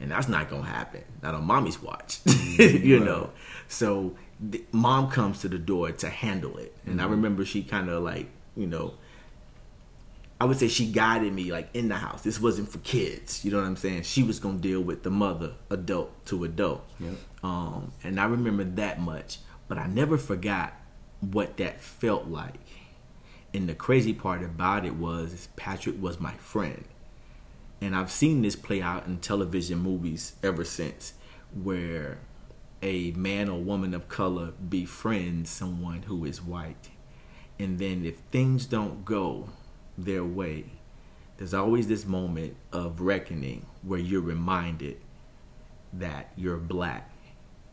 [0.00, 1.04] and that's not gonna happen.
[1.22, 2.20] Not on mommy's watch,
[2.58, 3.30] you know.
[3.68, 7.88] So the, mom comes to the door to handle it, and I remember she kind
[7.88, 8.94] of like, you know,
[10.40, 12.22] I would say she guided me like in the house.
[12.22, 14.02] This wasn't for kids, you know what I'm saying?
[14.02, 16.88] She was gonna deal with the mother, adult to adult.
[17.00, 17.14] Yep.
[17.42, 20.74] Um, and I remember that much, but I never forgot
[21.20, 22.54] what that felt like.
[23.52, 26.84] And the crazy part about it was Patrick was my friend.
[27.80, 31.14] And I've seen this play out in television movies ever since
[31.54, 32.18] where
[32.82, 36.90] a man or woman of color befriends someone who is white.
[37.58, 39.50] And then if things don't go
[39.96, 40.66] their way,
[41.36, 44.98] there's always this moment of reckoning where you're reminded
[45.92, 47.10] that you're black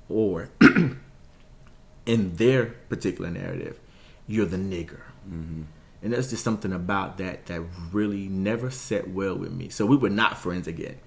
[0.10, 0.50] or
[2.06, 3.80] in their particular narrative,
[4.28, 5.02] you're the nigger.
[5.28, 5.64] mm-hmm.
[6.02, 9.70] And there's just something about that that really never set well with me.
[9.70, 10.98] So we were not friends again.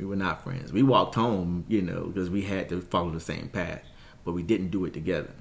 [0.00, 0.72] We were not friends.
[0.72, 3.82] We walked home, you know, because we had to follow the same path,
[4.24, 5.34] but we didn't do it together.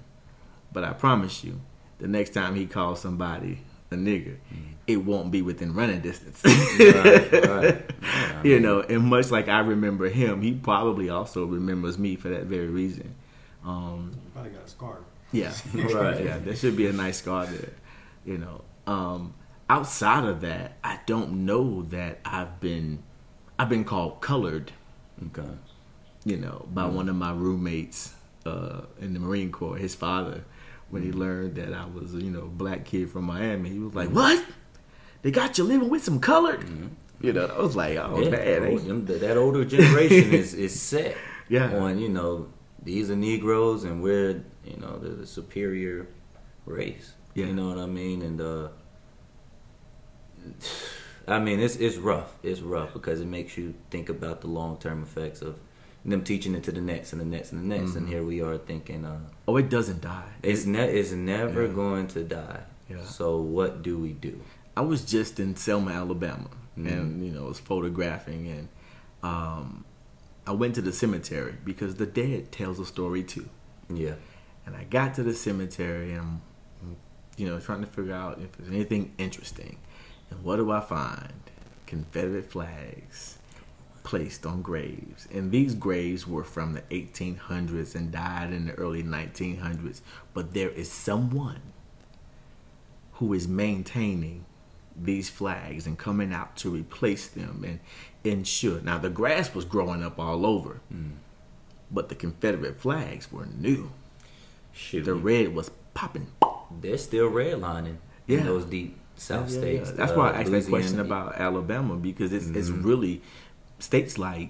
[0.74, 1.62] But I promise you,
[2.00, 4.36] the next time he calls somebody a nigger,
[4.86, 6.44] it won't be within running distance.
[6.44, 7.82] right, right.
[8.04, 12.28] Yeah, you know, and much like I remember him, he probably also remembers me for
[12.30, 13.16] that very reason.
[13.66, 14.98] Um, You probably got a scar.
[15.32, 16.24] yeah, Right.
[16.26, 17.70] Yeah, there should be a nice scar there.
[18.26, 19.34] You know, um,
[19.70, 23.04] outside of that, I don't know that I've been,
[23.60, 24.72] I've been called colored.
[25.28, 25.50] Okay.
[26.26, 28.14] You know, by one of my roommates
[28.46, 29.78] uh, in the Marine Corps.
[29.78, 30.44] His father,
[30.90, 33.94] when he learned that I was, you know, a black kid from Miami, he was
[33.94, 34.44] like, "What?
[35.22, 36.66] They got you living with some colored?"
[37.22, 40.80] You know, I was like, "Oh yeah, man, old- that that older generation is, is
[40.80, 41.18] set
[41.50, 41.76] Yeah.
[41.78, 42.48] on you know
[42.82, 46.08] these are Negroes and we're you know the, the superior
[46.66, 47.14] race.
[47.36, 47.48] Yeah.
[47.48, 48.22] You know what I mean?
[48.22, 48.70] And uh,
[51.30, 52.32] I mean it's it's rough.
[52.44, 55.58] It's rough because it makes you think about the long term effects of
[56.06, 57.96] them teaching it to the next and the next and the next.
[57.96, 58.10] And Mhm.
[58.10, 61.74] here we are thinking, uh, oh, it doesn't die." it's ne- it's never Yeah.
[61.74, 62.62] going to die.
[62.90, 63.04] Yeah.
[63.04, 64.40] So what do we do?
[64.78, 66.92] I was just in Selma, Alabama, Mhm.
[66.92, 68.68] and you know, was photographing, and
[69.22, 69.84] um,
[70.48, 73.50] I went to the cemetery because the dead tells a story too.
[73.94, 74.16] Yeah.
[74.66, 76.96] And I got to the cemetery, and I'm,
[77.38, 79.78] you know, trying to figure out if there's anything interesting.
[80.30, 81.34] And what do I find?
[81.88, 83.38] Confederate flags,
[84.04, 89.04] placed on graves, and these graves were from the 1800s and died in the early
[89.04, 90.02] 1900s.
[90.34, 91.62] But there is someone
[93.14, 94.46] who is maintaining
[94.96, 97.80] these flags and coming out to replace them and
[98.24, 98.82] ensure.
[98.82, 101.12] Now, the grass was growing up all over, Mm.
[101.92, 103.92] but the Confederate flags were new.
[104.74, 106.28] Shoot, The red was popping.
[106.82, 108.40] they're still redlining Yeah.
[108.40, 109.90] in those deep South Yeah, yeah, states.
[109.90, 109.96] yeah.
[109.98, 112.84] That's uh, why I asked that question about Alabama because it's it's Mhm.
[112.86, 113.22] really
[113.80, 114.50] states like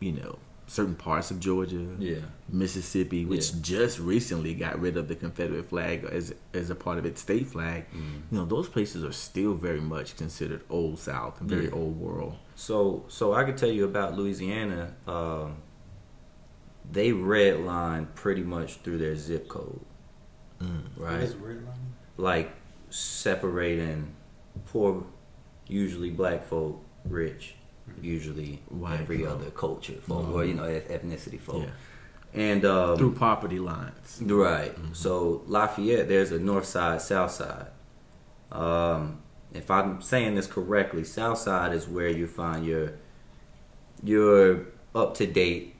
[0.00, 2.20] you know certain parts of Georgia, Yeah.
[2.48, 3.60] Mississippi, which Yeah.
[3.60, 7.46] just recently got rid of the Confederate flag as as a part of its state
[7.46, 7.84] flag.
[7.92, 7.98] Mm.
[8.30, 11.72] You know, those places are still very much considered old South and very Yeah.
[11.80, 12.36] old world.
[12.54, 14.94] So, so I could tell you about Louisiana.
[15.06, 15.56] Um,
[16.90, 19.80] they redline pretty much through their zip code,
[20.58, 21.28] What right?
[21.28, 21.92] redlining?
[22.16, 22.52] Like
[22.94, 24.12] separating
[24.66, 25.04] poor,
[25.66, 27.54] usually black folk, rich,
[28.00, 29.28] usually White every folk.
[29.40, 32.40] other culture folk, or you know eth- ethnicity folk, Yeah.
[32.40, 34.20] and um, Through property lines.
[34.22, 34.74] Right.
[34.92, 37.66] So Lafayette, there's a north side, south side.
[38.52, 39.20] Um,
[39.52, 42.92] if I'm saying this correctly, south side is where you find your
[44.02, 45.74] your up to date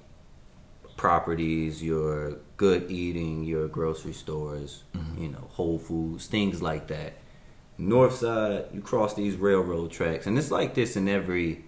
[0.96, 5.23] properties, your good eating, your grocery stores, mm-hmm.
[5.23, 7.14] you know, Whole Foods, things like that.
[7.77, 11.64] North side, you cross these railroad tracks, and it's like this in every.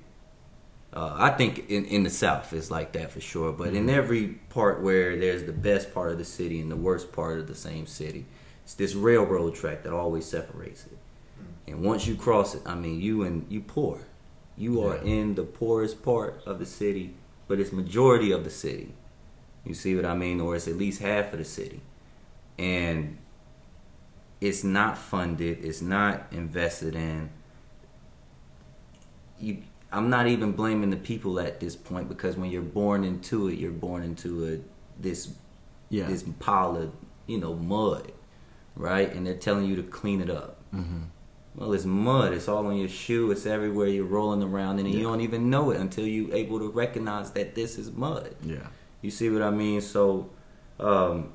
[0.93, 3.91] Uh, I think in, in the South it's like that for sure, but in mm-hmm.
[3.91, 7.49] every part where there's the best part of the city and the worst part of
[7.49, 8.25] the same city,
[8.65, 10.93] it's this railroad track that always separates it.
[10.93, 11.73] Mm-hmm.
[11.73, 13.99] And once you cross it, I mean, you and you poor,
[14.57, 17.15] you are in the poorest part of the city,
[17.49, 18.95] but it's majority of the city.
[19.67, 21.81] You see what I mean, or it's at least half of the city,
[22.59, 23.19] and
[24.41, 27.31] it's not funded, it's not invested in.
[29.41, 29.59] You,
[29.93, 33.59] I'm not even blaming the people at this point because when you're born into it,
[33.59, 34.59] you're born into a
[35.03, 35.33] this
[35.89, 36.07] Yeah.
[36.07, 36.93] this pile of
[37.27, 38.13] you know mud,
[38.77, 39.13] right?
[39.13, 40.59] And they're telling you to clean it up.
[40.71, 41.05] hmm
[41.55, 42.33] Well, it's mud.
[42.35, 43.31] It's all on your shoe.
[43.31, 43.89] It's everywhere.
[43.89, 47.55] You're rolling around, and you don't even know it until you're able to recognize that
[47.55, 48.35] this is mud.
[48.45, 48.67] Yeah.
[49.07, 49.81] You see what I mean?
[49.81, 50.31] So,
[50.81, 51.33] um,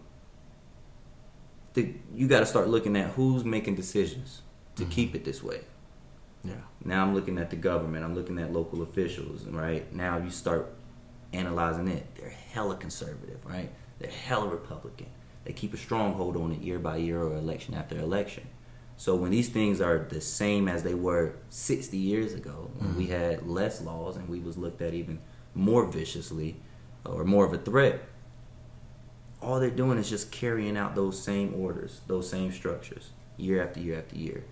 [1.74, 4.42] the, you got to start looking at who's making decisions
[4.76, 5.62] to keep it this way.
[6.44, 6.56] Yeah.
[6.84, 8.04] Now I'm looking at the government.
[8.04, 9.46] I'm looking at local officials.
[9.46, 10.74] Right now, you start
[11.32, 12.06] analyzing it.
[12.16, 13.72] They're hella conservative, right?
[14.00, 15.08] They're hella Republican.
[15.46, 18.48] They keep a stronghold on it year by year or election after election.
[18.98, 23.08] So when these things are the same as they were 60 years ago, when we
[23.08, 25.20] had less laws and we was looked at even
[25.56, 26.58] more viciously
[27.06, 28.02] or more of a threat,
[29.42, 33.80] all they're doing is just carrying out those same orders, those same structures, year after
[33.80, 34.44] year after year.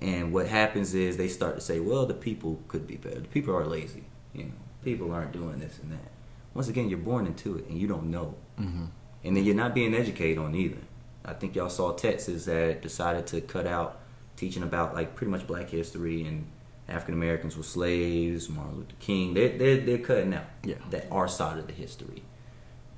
[0.00, 3.20] And what happens is they start to say, well, the people could be better.
[3.20, 4.04] The people are lazy.
[4.32, 4.52] You know,
[4.84, 6.10] people aren't doing this and that.
[6.54, 8.34] Once again, you're born into it and you don't know.
[8.56, 8.86] hmm
[9.24, 10.78] And then you're not being educated on either.
[11.24, 14.00] I think y'all saw Texas that decided to cut out
[14.36, 16.46] teaching about like pretty much black history and
[16.90, 19.34] African Americans were slaves, Martin Luther King.
[19.34, 20.74] They're, they're, they're cutting out Yeah.
[20.90, 22.22] that our side of the history.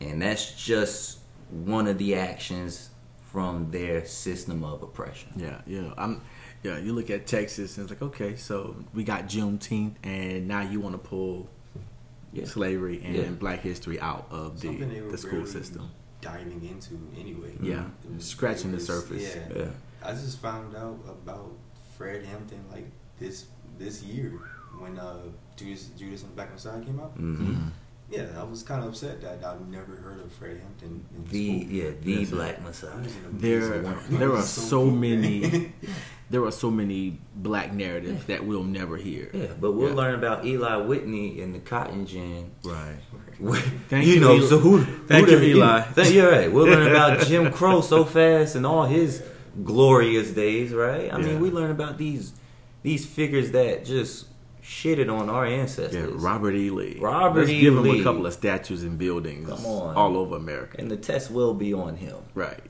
[0.01, 1.19] And that's just
[1.51, 2.91] one of the actions
[3.31, 5.31] from their system of oppression.
[5.37, 5.93] Yeah, yeah.
[5.97, 6.23] I'm
[6.63, 10.61] yeah, you look at Texas and it's like, okay, so we got Juneteenth and now
[10.61, 11.49] you want to pull
[12.33, 12.45] Yeah.
[12.45, 13.29] slavery and Yeah.
[13.31, 15.91] black history out of the, Something they were the school barely system.
[16.21, 17.57] diving into anyway.
[17.61, 17.87] Yeah.
[18.05, 19.35] It was- Scratching it the surface.
[19.37, 19.59] Yeah.
[19.65, 19.69] Yeah.
[20.05, 21.53] I just found out about
[21.97, 22.87] Fred Hampton like
[23.19, 23.47] this
[23.79, 24.33] this year
[24.79, 25.17] when uh
[25.57, 27.13] Judas Judas and the Black Messiah came out.
[27.13, 27.69] hmm
[28.11, 31.05] Yeah, I was kind of upset that I've never heard of Fred Hampton.
[31.17, 31.73] In The school.
[31.73, 32.31] yeah, the Yes.
[32.31, 32.99] Black Messiah.
[32.99, 33.95] It was There, amazing one.
[34.15, 34.91] It there are was so cool.
[34.91, 35.73] many,
[36.31, 39.31] there are so many black narratives that we'll never hear.
[39.33, 39.95] Yeah, but we'll Yeah.
[40.03, 42.51] learn about Eli Whitney and the cotton gin.
[42.65, 42.97] Right.
[43.89, 44.47] Thank you, you know, Eli.
[44.47, 44.85] so who?
[45.09, 45.81] Thank who you, Eli.
[45.97, 46.53] Thank, you're right.
[46.53, 49.23] We'll learn about Jim Crow so fast and all his
[49.65, 51.13] glorious days, right?
[51.13, 51.25] I Yeah.
[51.27, 52.33] mean, we learn about these
[52.83, 54.27] these figures that just
[54.63, 55.95] shitted on our ancestors.
[56.11, 56.71] Yeah, Robert E.
[56.71, 56.99] Lee.
[57.01, 57.61] Robert Let's E.
[57.61, 58.01] give him Lee.
[58.01, 59.95] a couple of statues and buildings Come on.
[59.97, 60.77] all over America.
[60.79, 62.17] and the test will be on him.
[62.35, 62.61] right.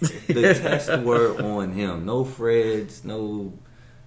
[0.00, 2.04] The test were on him.
[2.04, 3.52] No Freds, no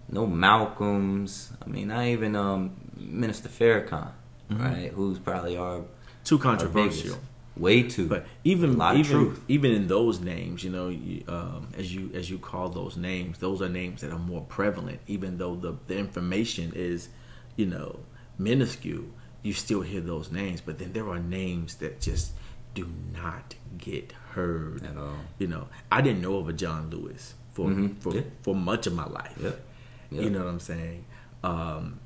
[0.09, 1.51] no Malcolms.
[1.65, 4.11] I mean, not even um, Minister Farrakhan,
[4.51, 4.63] Mm-hmm.
[4.63, 4.91] right?
[4.93, 5.81] Who's probably our
[6.23, 7.03] Too controversial.
[7.15, 7.19] biggest.
[7.59, 8.07] Way too.
[8.07, 11.93] But even A lot of even even in those names, you know, you, um, as
[11.93, 14.99] you as you call those names, those are names that are more prevalent.
[15.07, 17.09] Even though the the information is,
[17.55, 17.99] you know,
[18.37, 19.05] minuscule,
[19.43, 20.61] you still hear those names.
[20.61, 22.31] But then there are names that just
[22.73, 25.15] do not get heard At all.
[25.39, 27.97] You know, I didn't know of a John Lewis for Mhm.
[27.99, 28.21] for Yeah.
[28.43, 29.37] for much of my life.
[29.41, 29.65] Yep.
[30.11, 31.05] You know what I'm saying?
[31.43, 31.99] Um,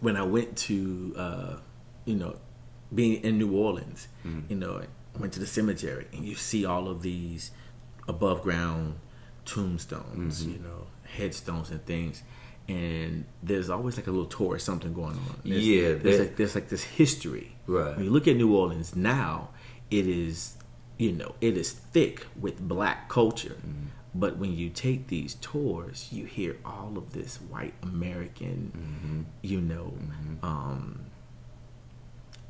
[0.00, 1.56] when I went to uh,
[2.06, 2.36] you know,
[2.92, 4.08] being in New Orleans,
[4.48, 4.82] you know,
[5.18, 7.50] went to the cemetery and you see all of these
[8.08, 8.96] above ground
[9.44, 12.22] tombstones, you know, headstones and things.
[12.68, 15.36] And there's always like a little tour or something going on.
[15.44, 17.56] There's, Yeah, there's that- like there's like this history.
[17.66, 17.94] Right.
[17.96, 19.50] When you look at New Orleans now,
[19.90, 20.56] it is
[20.96, 23.56] you know it is thick with black culture.
[23.60, 23.86] Mm-hmm.
[24.16, 29.20] But when you take these tours, you hear all of this white American, Mm-hmm.
[29.42, 29.92] you know,
[30.42, 31.06] um,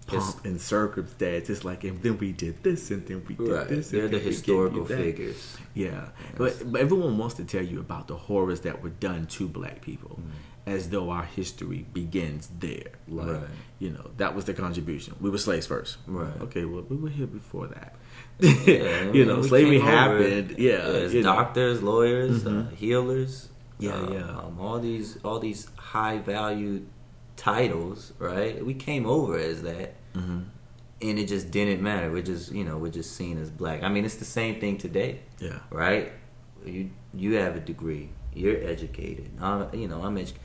[0.08, 1.48] It's- pomp and circumstance.
[1.50, 3.68] It's like, and then we did this, and then we did Right.
[3.68, 3.92] this.
[3.92, 5.56] and They're the then we gave historical figures.
[5.74, 9.48] Yeah, but but everyone wants to tell you about the horrors that were done to
[9.48, 10.20] black people,
[10.66, 12.92] as though our history begins there.
[13.08, 13.40] Like, Mm.
[13.40, 13.48] Right.
[13.78, 15.14] you know, that was the contribution.
[15.20, 15.98] We were slaves first.
[16.06, 16.40] Right.
[16.42, 16.64] Okay.
[16.64, 17.94] Well, we were here before that.
[18.40, 20.54] Yeah, you know, slavery came over- happened.
[20.58, 21.06] Yeah.
[21.06, 21.34] you know.
[21.34, 23.48] doctors, lawyers, uh, healers.
[23.78, 24.38] Yeah, uh, yeah.
[24.38, 26.86] Um, all these, all these high valued
[27.36, 28.64] titles, right?
[28.64, 30.38] We came over as that, Mm-hmm.
[31.02, 32.10] and it just didn't matter.
[32.10, 33.82] We're just, you know, we're just seen as black.
[33.82, 35.58] I mean, it's the same thing today, Yeah.
[35.70, 36.12] right?
[36.64, 39.30] You you have a degree, you're educated.
[39.40, 40.40] i you know, I'm educated.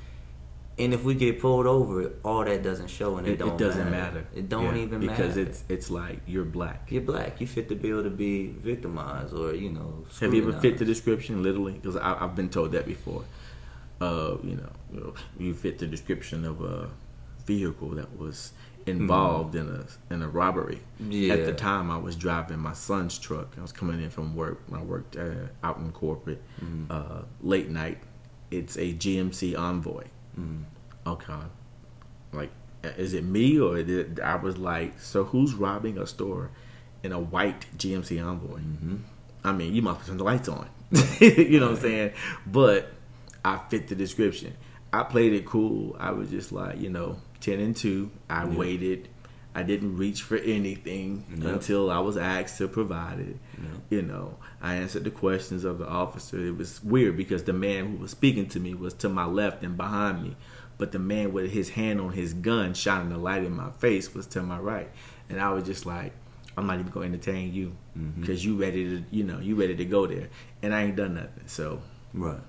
[0.80, 3.58] And if we get pulled over, all that doesn't show, and it, It, don't it
[3.58, 4.22] doesn't matter.
[4.22, 4.28] matter.
[4.34, 6.88] It don't Yeah, even because it's it's like you're black.
[6.90, 7.40] you're black.
[7.42, 10.06] You fit the bill to be victimized, or you know.
[10.22, 11.74] Have you ever fit the description literally?
[11.74, 13.24] Because I've been told that before.
[14.02, 16.90] Uh, you know, you know, you fit the description of a
[17.46, 18.54] vehicle that was
[18.86, 20.82] involved in a in a robbery.
[21.00, 21.34] Yeah.
[21.34, 23.56] At the time, I was driving my son's truck.
[23.58, 24.62] I was coming in from work.
[24.74, 26.42] I worked uh, out in corporate.
[26.90, 28.00] Uh, late night.
[28.52, 30.06] It's a GMC Envoy.
[31.06, 31.34] Okay.
[32.34, 32.50] Like,
[32.98, 33.78] is it me or
[34.24, 36.50] I was like, so who's robbing a store
[37.04, 38.60] in a white GMC Envoy?
[39.44, 40.68] I mean, you must turn the lights on.
[41.20, 42.14] you know what I'm saying?
[42.48, 42.92] But
[43.44, 44.54] I fit the description.
[44.92, 45.96] I played it cool.
[46.00, 48.10] I was just like, you know, 10 and 2.
[48.30, 49.08] I waited.
[49.56, 51.54] I didn't reach for anything Yep.
[51.54, 53.38] until I was asked to provide it.
[53.62, 53.82] Yep.
[53.90, 56.40] You know, I answered the questions of the officer.
[56.40, 59.64] It was weird because the man who was speaking to me was to my left
[59.64, 60.36] and behind me,
[60.78, 64.14] but the man with his hand on his gun, shining the light in my face,
[64.14, 64.90] was to my right.
[65.30, 66.14] And I was just like,
[66.58, 68.22] I'm not even going to entertain you Mm-hmm.
[68.22, 70.30] because you ready to, you know, you ready to go there,
[70.62, 71.44] and I ain't done nothing.
[71.48, 71.82] So
[72.14, 72.40] Right.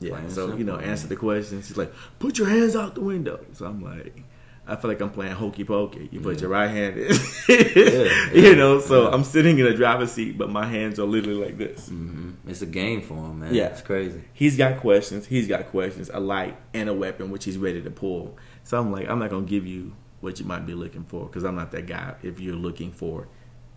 [0.00, 1.68] Yeah, Plain so you know, simple, answer the questions.
[1.68, 3.44] He's like, put your hands out the window.
[3.52, 4.22] So I'm like,
[4.66, 6.08] I feel like I'm playing hokey pokey.
[6.12, 6.40] You put Yeah.
[6.42, 7.10] your right hand in,
[7.48, 8.80] Yeah, you know.
[8.80, 9.14] So yeah.
[9.14, 11.88] I'm sitting in a driver's seat, but my hands are literally like this.
[11.88, 13.54] hmm It's a game for him, man.
[13.54, 13.66] Yeah.
[13.66, 14.22] It's crazy.
[14.32, 15.26] He's got questions.
[15.26, 18.36] He's got questions, a light and a weapon, which he's ready to pull.
[18.64, 21.44] So I'm like, I'm not gonna give you what you might be looking for because
[21.44, 22.14] I'm not that guy.
[22.22, 23.26] If you're looking for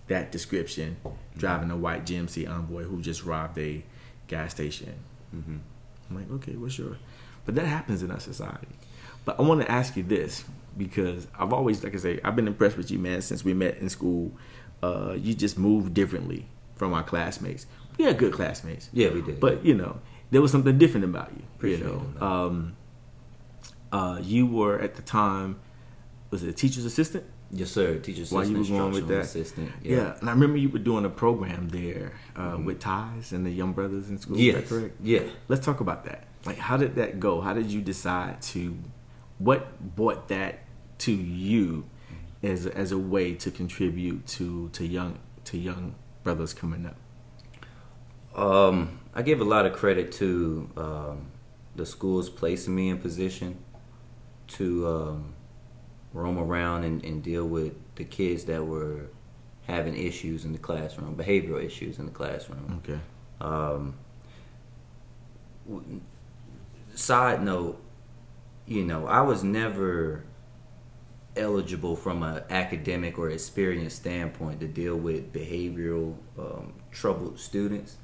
[0.08, 0.98] that description,
[1.38, 3.84] driving a white GMC Envoy who just robbed a
[4.28, 4.94] gas station.
[5.36, 5.58] Mm-hmm.
[6.10, 6.98] I'm like, okay, well, sure.
[7.46, 8.68] But that happens in our society.
[9.26, 10.44] But I want to ask you this
[10.78, 13.78] because I've always, like I say, I've been impressed with you, man, since we met
[13.78, 14.32] in school.
[14.82, 16.46] Uh, you just move differently
[16.76, 17.66] from our classmates.
[17.98, 18.90] We had good classmates.
[18.92, 19.40] Yeah, we did.
[19.40, 20.00] But, you know,
[20.32, 21.44] there was something different about you.
[21.56, 22.76] Appreciate you know, um,
[23.92, 25.60] uh, you were at the time,
[26.32, 27.24] was it a teacher's assistant?
[27.54, 28.00] Yes, sir.
[28.00, 29.20] Teacher While assistant, you were going with that?
[29.22, 29.72] assistant.
[29.82, 30.16] Yeah.
[30.20, 33.74] And I remember you were doing a program there uh, with Ties and the Young
[33.74, 34.36] Brothers in school.
[34.38, 34.56] Is Yes.
[34.56, 34.96] that correct?
[35.02, 35.22] Yeah.
[35.48, 36.26] Let's talk about that.
[36.46, 37.42] Like, how did that go?
[37.42, 38.78] How did you decide to?
[39.40, 40.60] What brought that
[41.00, 41.86] to you
[42.42, 46.98] as a, as a way to contribute to to young to young brothers coming up?
[48.36, 51.28] Um, I give a lot of credit to um,
[51.76, 53.58] the schools placing me in position
[54.50, 55.34] to um,
[56.14, 59.08] roam around and, and deal with the kids that were
[59.68, 62.82] having issues in the classroom, behavioral issues in the classroom.
[62.84, 63.00] Okay.
[63.42, 63.96] Um,
[66.94, 67.82] side note,
[68.68, 70.24] you know, I was never
[71.36, 77.98] eligible from an academic or experience standpoint to deal with behavioral um, troubled students.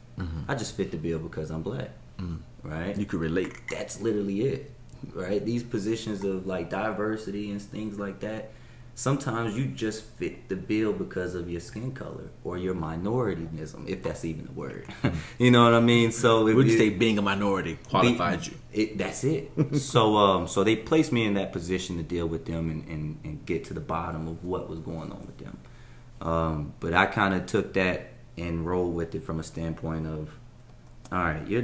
[0.50, 1.92] I just fit the bill because I'm black,
[2.64, 2.98] right?
[2.98, 3.54] You could relate.
[3.70, 4.72] That's literally it,
[5.14, 5.44] right?
[5.44, 8.52] These positions of like diversity and things like that.
[8.96, 14.04] Sometimes you just fit the bill because of your skin color or your minorityism, if
[14.04, 14.88] that's even a word.
[15.38, 16.12] you know what I mean?
[16.12, 18.56] So if Would you say being a minority qualified you?
[18.74, 19.52] it, that's it.
[19.78, 23.20] so um, so they placed me in that position to deal with them and, and,
[23.24, 25.58] and get to the bottom of what was going on with them.
[26.22, 30.30] Um, but I kind of took that and rolled with it from a standpoint of,
[31.12, 31.64] all right, you're,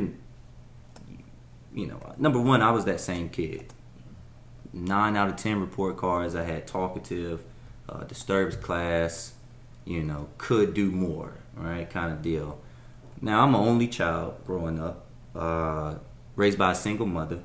[1.76, 3.72] you know, number one, I was that same kid.
[4.74, 7.44] Nine out of ten report cards, I had talkative,
[7.88, 9.34] uh, disturbs class,
[9.86, 12.60] you know, could do more, right, kind of deal.
[13.22, 15.06] Now I'm an only child growing up,
[15.36, 15.96] uh,
[16.36, 17.40] raised by a single mother.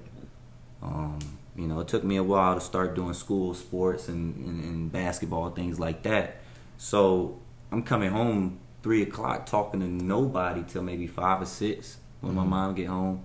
[0.82, 1.18] Um,
[1.56, 4.92] You know, it took me a while to start doing school sports and, and, and
[4.92, 6.36] basketball things like that.
[6.78, 7.38] So
[7.70, 12.44] I'm coming home three o'clock talking to nobody till maybe five or six when my
[12.44, 12.48] Mhm.
[12.48, 13.20] mom get home,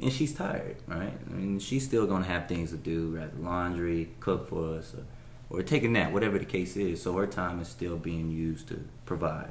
[0.00, 1.12] and she's tired, right?
[1.28, 5.58] I mean, she's still gonna have things to do, rather laundry, cook for us, or,
[5.58, 7.02] or take a nap, whatever the case is.
[7.02, 9.50] So her time is still being used to provide.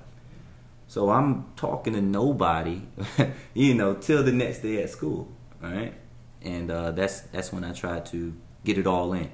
[0.88, 2.82] So I'm talking to nobody,
[3.54, 5.28] you know, till the next day at school,
[5.62, 5.94] right?
[6.42, 8.34] And uh, that's that's when I tried to
[8.64, 9.30] get it all in.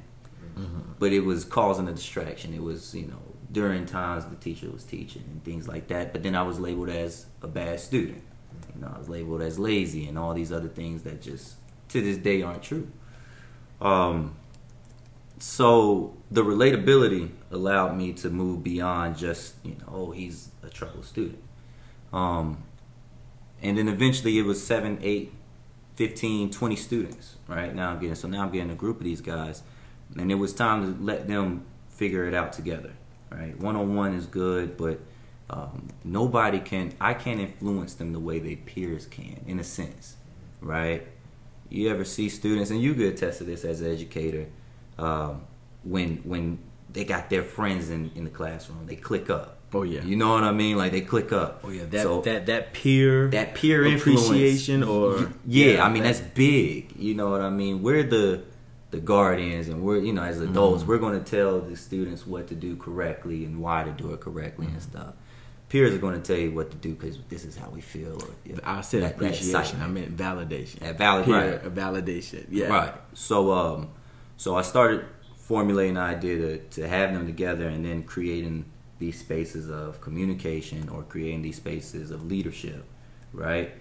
[0.99, 2.53] But it was causing a distraction.
[2.53, 6.11] It was, you know, during times the teacher was teaching and things like that.
[6.11, 8.21] But then I was labeled as a bad student.
[8.75, 11.55] You know, I was labeled as lazy and all these other things that just
[11.89, 12.87] to this day aren't true.
[13.81, 14.35] Um,
[15.39, 21.05] so the relatability allowed me to move beyond just you know oh he's a troubled
[21.05, 21.41] student.
[22.13, 22.63] Um,
[23.61, 25.33] and then eventually it was 7 8
[25.95, 27.73] 15 20 students right?
[27.73, 29.63] Now i'm getting so now i'm getting a group of these guys
[30.17, 32.93] and it was time to let them figure it out together
[33.29, 33.57] right?
[33.59, 34.99] One-on-one is good but
[35.49, 40.15] um, nobody can i can't influence them the way their peers can in a sense
[40.61, 41.05] right
[41.69, 44.47] you ever see students and you could attest to this as an educator
[44.97, 45.41] um,
[45.83, 46.57] when when
[46.91, 50.01] they got their friends in, in the classroom they click up Oh yeah.
[50.03, 51.83] you know what i mean like they click up Oh yeah.
[51.85, 56.95] That So- that that peer that peer appreciation or yeah, I mean that's big.
[56.95, 57.81] You know what I mean?
[57.83, 58.43] We're the
[58.91, 60.87] the guardians, and we're you know as adults, Mhm.
[60.87, 64.21] we're going to tell the students what to do correctly and why to do it
[64.21, 64.75] correctly Mm-hmm.
[64.75, 65.13] and stuff.
[65.69, 68.13] Peers are going to tell you what to do because this is how we feel.
[68.21, 69.55] Or, you know, I said that- that appreciation.
[69.55, 69.93] I excitement.
[69.93, 70.79] meant validation.
[70.79, 71.73] That valid- peer right.
[71.73, 72.45] validation.
[72.49, 72.67] Yeah.
[72.67, 72.93] Right.
[73.13, 73.89] So um,
[74.37, 75.05] so I started
[75.37, 78.65] formulating an idea to, to have them together and then creating
[78.99, 82.83] these spaces of communication or creating these spaces of leadership,
[83.33, 83.71] right?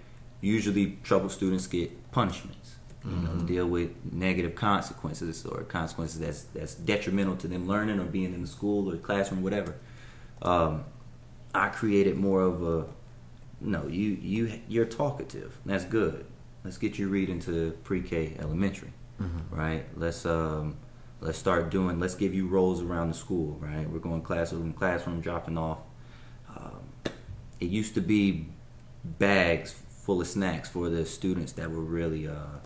[0.41, 2.75] Usually troubled students get punishments,
[3.05, 3.47] you know, Mhm.
[3.47, 8.41] deal with negative consequences or consequences that's that's detrimental to them learning or being in
[8.43, 9.75] the school or classroom, whatever.
[10.43, 10.85] Um,
[11.55, 12.87] I created more of a
[13.61, 15.59] no, you you you're talkative.
[15.65, 16.27] That's good.
[16.65, 19.43] Let's get you reading to pre-K elementary, Mhm.
[19.51, 19.85] right?
[19.97, 20.77] Let's um
[21.21, 21.99] let's start doing.
[22.01, 23.89] Let's give you roles around the school, right?
[23.89, 25.79] We're going classroom classroom dropping off.
[26.57, 26.81] Um,
[27.61, 28.49] it used to be
[29.05, 32.59] bags full of snacks for the students that were really uh,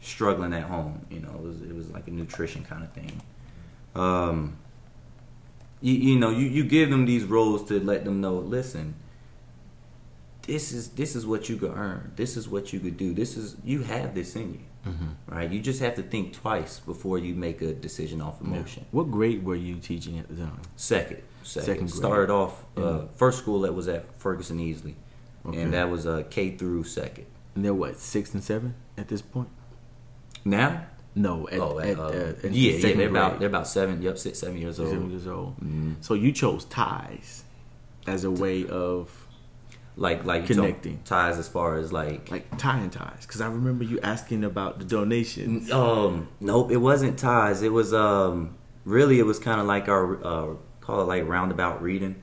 [0.00, 1.06] struggling at home.
[1.10, 3.22] You know, it was it was like a nutrition kind of thing.
[3.94, 4.56] Um,
[5.82, 8.36] you, you know, you, you give them these roles to let them know.
[8.36, 8.94] Listen,
[10.42, 12.12] this is this is what you could earn.
[12.16, 13.12] This is what you could do.
[13.14, 15.14] This is you have this in you, Mhm.
[15.26, 15.50] right?
[15.50, 18.48] You just have to think twice before you make a decision off Yeah.
[18.48, 18.86] emotion.
[18.90, 20.60] What grade were you teaching at the time?
[20.76, 21.94] Second, second, Second grade.
[21.94, 24.94] started off uh, first school that was at Ferguson Easley,
[25.46, 25.60] Okay.
[25.62, 27.26] and that was uh, K through second.
[27.54, 29.48] And they're what six and seven at this point?
[30.44, 34.00] Now, No, at, oh, at, uh, uh, in yeah, yeah, they're about they're about seven,
[34.00, 34.90] yep, six, seven years old.
[34.90, 35.60] seven years old.
[35.60, 35.96] Mhm.
[36.00, 37.44] So you chose ties
[38.06, 39.10] as a way of
[39.96, 41.00] Like like Connecting.
[41.04, 43.26] ties as far as like like tying ties.
[43.26, 45.70] Because I remember you asking about the donations.
[45.70, 47.60] Um, nope, it wasn't ties.
[47.62, 48.54] It was um,
[48.86, 52.16] really it was kind of like our uh, call it like roundabout reading.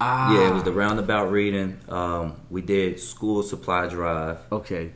[0.00, 1.78] Ah, Yeah, it was the roundabout reading.
[1.88, 4.38] Um, we did school supply drive.
[4.50, 4.90] okay.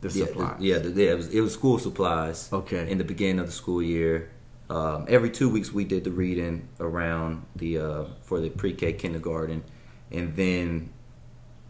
[0.00, 0.58] The Yeah, supplies.
[0.58, 1.10] the- yeah, the, yeah.
[1.12, 2.48] It was it was school supplies.
[2.52, 2.90] Okay.
[2.90, 4.30] In the beginning of the school year,
[4.70, 9.64] um, every two weeks we did the reading around the uh, for the pre-K kindergarten,
[10.12, 10.90] and then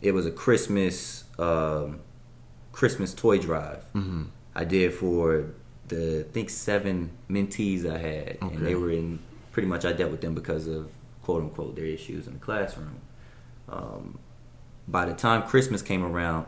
[0.02, 2.00] it was a Christmas um,
[2.72, 3.82] Christmas toy drive.
[3.92, 4.24] hmm
[4.54, 5.54] I did for
[5.86, 8.54] the I think seven mentees I had, Okay.
[8.56, 9.20] and they were in
[9.52, 10.90] pretty much I dealt with them because of
[11.22, 13.00] quote unquote their issues in the classroom.
[13.68, 14.18] Um,
[14.86, 16.46] by the time Christmas came around,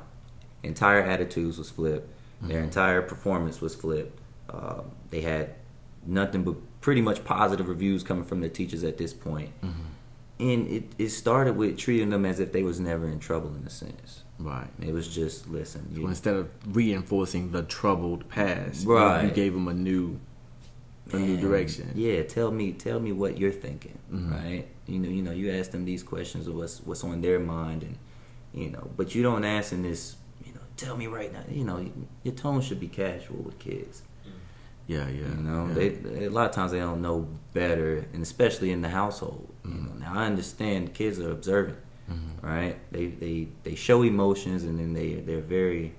[0.63, 2.09] entire attitudes was flipped.
[2.43, 2.65] Their Mhm.
[2.65, 4.19] entire performance was flipped.
[4.49, 5.55] Um, they had
[6.07, 9.51] nothing but pretty much positive reviews coming from the teachers at this point.
[9.61, 9.69] hmm
[10.39, 13.67] And it, it started with treating them as if they was never in trouble in
[13.67, 14.23] a sense.
[14.39, 14.69] Right.
[14.81, 15.87] It was just listen.
[15.95, 19.25] So You, instead of reinforcing the troubled past, you- Right.
[19.25, 20.19] you gave them a new,
[21.13, 21.91] a new direction.
[21.95, 24.31] Yeah, tell me, tell me what you're thinking, Mhm.
[24.31, 24.67] right?
[24.87, 27.83] You know, you know, you ask them these questions of what's what's on their mind,
[27.83, 27.97] and
[28.55, 30.17] you know, but you don't ask in this,
[30.81, 31.43] tell me right now.
[31.49, 31.91] You know,
[32.23, 34.03] your tone should be casual with kids.
[34.87, 35.29] Yeah, yeah.
[35.29, 35.75] You know, yeah.
[36.15, 39.53] they a lot of times they don't know better, and especially in the household.
[39.65, 41.79] You know, now I understand kids are observant,
[42.11, 42.43] Mhm.
[42.43, 42.77] right?
[42.93, 45.95] They they they show emotions, and then they they're very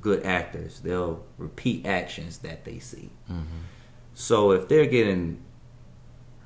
[0.00, 0.80] good actors.
[0.80, 3.10] They'll repeat actions that they see.
[3.30, 3.44] Mhm.
[4.14, 5.38] So if they're getting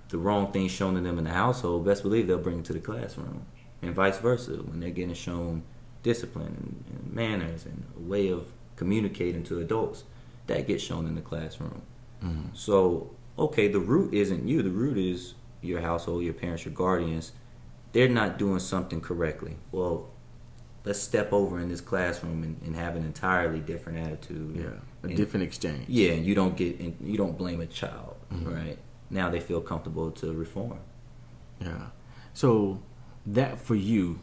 [0.08, 2.72] the wrong thing shown to them in the household, best believe they'll bring it to
[2.72, 3.42] the classroom,
[3.80, 4.56] and vice versa.
[4.56, 5.62] When they're getting shown
[6.02, 6.46] discipline
[6.90, 8.46] and, and manners and a way of
[8.76, 10.04] communicating to adults,
[10.46, 11.82] that gets shown in the classroom.
[12.22, 12.54] Mhm.
[12.54, 14.62] So, okay, the root isn't you.
[14.62, 17.32] The root is your household, your parents, your guardians.
[17.92, 19.56] They're not doing something correctly.
[19.72, 20.08] Well,
[20.84, 24.56] let's step over in this classroom and, and have an entirely different attitude.
[24.56, 25.84] Yeah, a And- different exchange.
[25.88, 28.54] Yeah, and you don't get and you don't blame a child, Mhm.
[28.54, 28.78] right?
[29.10, 30.78] Now they feel comfortable to reform.
[31.60, 31.88] Yeah.
[32.32, 32.80] So
[33.26, 34.20] that for you,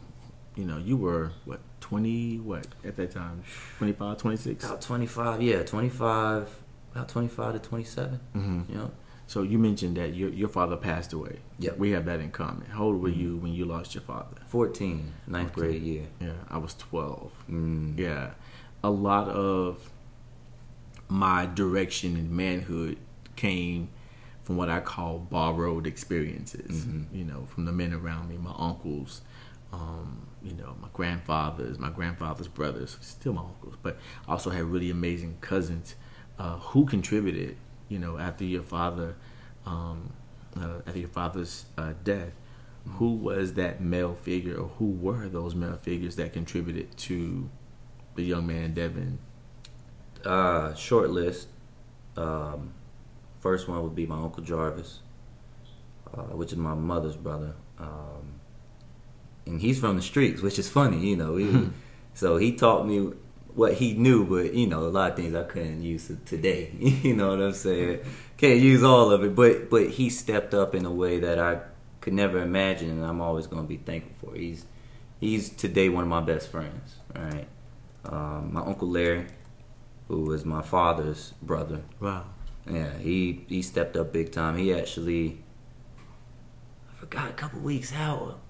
[0.56, 2.38] you know, you were what twenty?
[2.38, 3.42] What at that time?
[3.78, 4.64] 25, 26?
[4.64, 6.48] About twenty five, yeah, twenty five,
[6.92, 8.20] about twenty five to twenty seven.
[8.34, 8.72] Mm-hmm.
[8.72, 8.90] You know,
[9.26, 11.38] So you mentioned that your your father passed away.
[11.58, 12.66] Yeah, We have that in common.
[12.70, 14.36] How old were you when you lost your father?
[14.46, 15.60] 14, ninth Okay.
[15.60, 16.06] grade year.
[16.20, 17.32] Yeah, I was twelve.
[17.50, 17.98] Mm.
[17.98, 18.30] Yeah,
[18.82, 19.90] a lot of
[21.08, 22.98] my direction in manhood
[23.36, 23.88] came
[24.42, 26.84] from what I call borrowed experiences.
[26.86, 27.06] Mhm.
[27.12, 29.20] You know, from the men around me, my uncles,
[29.72, 34.64] um, you know, my grandfathers, my grandfather's brothers, still my uncles, but I also had
[34.64, 35.96] really amazing cousins
[36.38, 37.56] uh, who contributed.
[37.88, 39.16] You know, after your father,
[39.64, 40.12] um,
[40.56, 42.32] uh, after your father's uh, death,
[42.84, 47.48] who was that male figure, or who were those male figures that contributed to
[48.14, 49.18] the young man Devan?
[50.24, 51.48] Uh, short list.
[52.16, 52.72] Um,
[53.40, 55.00] first one would be my uncle Jarvis,
[56.12, 58.27] uh, which is my mother's brother, um,
[59.48, 61.36] and he's from the streets, which is funny, you know.
[61.36, 61.70] He,
[62.14, 63.12] so he taught me
[63.54, 66.72] what he knew, but you know, a lot of things I couldn't use today.
[66.78, 68.00] you know what I'm saying?
[68.36, 71.60] Can't use all of it, but but he stepped up in a way that I
[72.00, 74.36] could never imagine, and I'm always going to be thankful for.
[74.36, 74.64] He's
[75.20, 76.96] he's today one of my best friends.
[77.14, 77.48] Right,
[78.04, 79.26] um, my uncle Larry
[80.08, 81.82] who was my father's brother.
[82.00, 82.24] Wow.
[82.68, 84.56] Yeah, he he stepped up big time.
[84.56, 85.38] He actually,
[86.90, 88.40] I forgot a couple weeks out.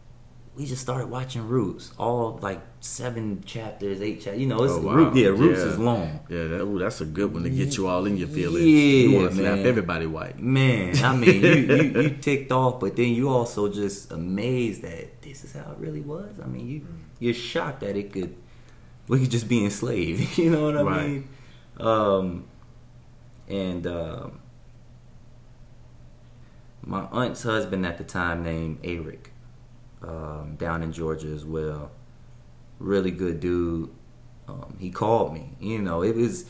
[0.59, 4.41] We just started watching Roots, all like seven chapters, eight chapters.
[4.41, 4.95] You know, it's Oh, wow.
[4.95, 5.67] Root- yeah, Roots Yeah.
[5.67, 6.19] is long.
[6.29, 8.67] Yeah, that, ooh, that's a good one to get you all in your feelings.
[8.67, 10.41] Yeah, you want to everybody white.
[10.43, 15.23] Man, I mean, you, you you ticked off, but then you also just amazed that
[15.23, 16.33] this is how it really was.
[16.43, 16.87] I mean, you
[17.21, 18.35] you're shocked that it could
[19.07, 20.37] we could just be enslaved.
[20.43, 21.09] You know what I Right.
[21.09, 21.29] mean?
[21.79, 22.45] Um,
[23.49, 24.41] and um,
[26.85, 29.31] my aunt's husband at the time named Eric,
[30.03, 31.91] um, down in Georgia as well.
[32.79, 33.91] Really good dude.
[34.49, 35.51] Um, he called me.
[35.61, 36.45] You know, it was,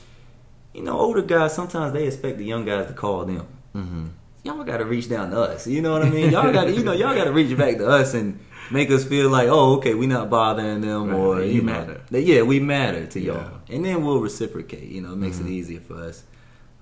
[0.75, 3.47] you know, older guys sometimes they expect the young guys to call them.
[3.75, 4.07] Mm-hmm.
[4.45, 5.67] Y'all got to reach down to us.
[5.67, 6.31] You know what I mean?
[6.31, 8.39] Y'all got to, you know, y'all got to reach back to us and
[8.71, 11.73] make us feel like, oh, okay, we're not bothering them, Right, or you you know,
[11.73, 12.01] matter.
[12.11, 13.37] that- yeah, we matter to y'all,
[13.69, 13.75] Yeah.
[13.75, 14.89] and then we'll reciprocate.
[14.89, 15.47] You know, it makes Mhm.
[15.47, 16.23] it easier for us.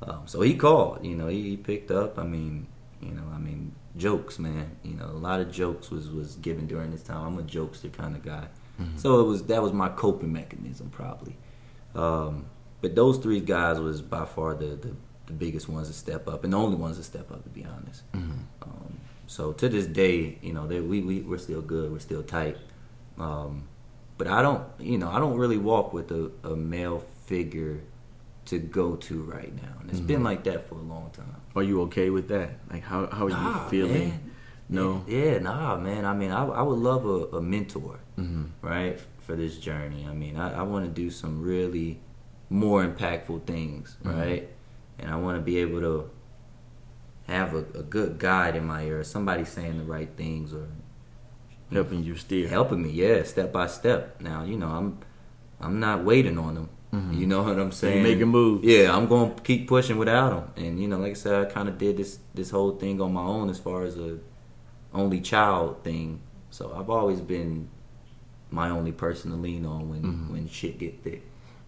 [0.02, 1.04] Um, so he called.
[1.04, 2.18] You know, he, he picked up.
[2.18, 2.66] I mean,
[3.00, 4.76] you know, I mean, jokes, man.
[4.82, 7.24] You know, a lot of jokes was was given during this time.
[7.26, 8.48] I'm a jokester kind of guy,
[8.80, 8.98] Mhm.
[8.98, 11.36] so it was that was my coping mechanism probably.
[11.94, 12.46] Um,
[12.82, 14.92] but those three guys was by far the, the
[15.26, 17.64] the biggest ones to step up, and the only ones to step up, to be
[17.64, 18.02] honest.
[18.12, 18.42] Mm-hmm.
[18.62, 22.22] Um, so to this day, you know, they, we we we're still good, we're still
[22.22, 22.56] tight.
[23.18, 23.64] Um,
[24.18, 27.80] but I don't, you know, I don't really walk with a, a male figure
[28.46, 30.24] to go to right now, and it's been Mhm.
[30.24, 31.34] like that for a long time.
[31.56, 32.50] Are you okay with that?
[32.70, 34.08] Like, how how are Nah, you feeling?
[34.10, 34.20] man.
[34.68, 35.04] No.
[35.08, 36.04] Yeah, yeah, nah, man.
[36.04, 38.44] I mean, I I would love a, a mentor, Mm-hmm.
[38.62, 40.06] right, for this journey.
[40.08, 41.98] I mean, I, I want to do some really
[42.50, 44.16] more impactful things, Mhm.
[44.18, 44.48] right?
[44.98, 46.10] And I want to be able to
[47.26, 50.68] have a, a good guide in my ear, somebody saying the right things or
[51.72, 52.46] Helping you steer.
[52.48, 54.20] helping me, yeah, step by step.
[54.20, 54.98] Now, you know, I'm
[55.60, 56.68] I'm not waiting on them.
[56.96, 57.18] Mhm.
[57.18, 58.02] You know what I'm saying?
[58.02, 58.64] making moves.
[58.64, 60.64] Yeah, I'm going to keep pushing without him.
[60.64, 63.12] And you know, like I said, I kind of did this this whole thing on
[63.12, 64.18] my own as far as a
[64.94, 66.20] only child thing.
[66.50, 67.68] So I've always been
[68.50, 70.30] my only person to lean on when Mhm.
[70.32, 71.22] when shit get thick.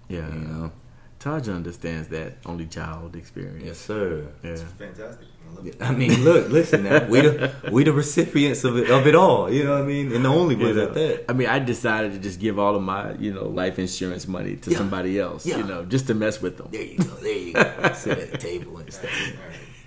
[0.08, 0.32] Yeah.
[0.32, 0.72] You know.
[1.20, 3.64] Taja understands that only child experience.
[3.64, 4.28] Yes, sir.
[4.44, 4.50] Yeah.
[4.52, 5.26] It's fantastic.
[5.50, 5.76] I love it.
[5.80, 7.04] I mean, look, listen now.
[7.06, 9.50] We the we the recipients of it of it all.
[9.50, 10.12] You know what I mean?
[10.12, 11.24] And the only You know, at that.
[11.28, 14.56] I mean, I decided to just give all of my, you know, life insurance money
[14.56, 14.76] to Yeah.
[14.78, 15.58] somebody else, Yeah.
[15.58, 16.68] you know, just to mess with them.
[16.70, 17.04] There you go.
[17.22, 17.92] There you go.
[17.94, 19.10] Sit at the table and stuff.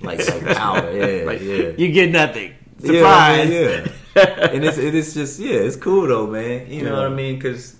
[0.02, 0.92] Like some power.
[0.92, 1.72] Yeah, Like, yeah.
[1.78, 2.54] you get nothing.
[2.80, 3.50] Yeah, Surprise.
[3.50, 4.50] man, yeah.
[4.54, 6.70] and it's it is just yeah, it's cool though, man.
[6.72, 7.36] You know what I mean?
[7.36, 7.76] Because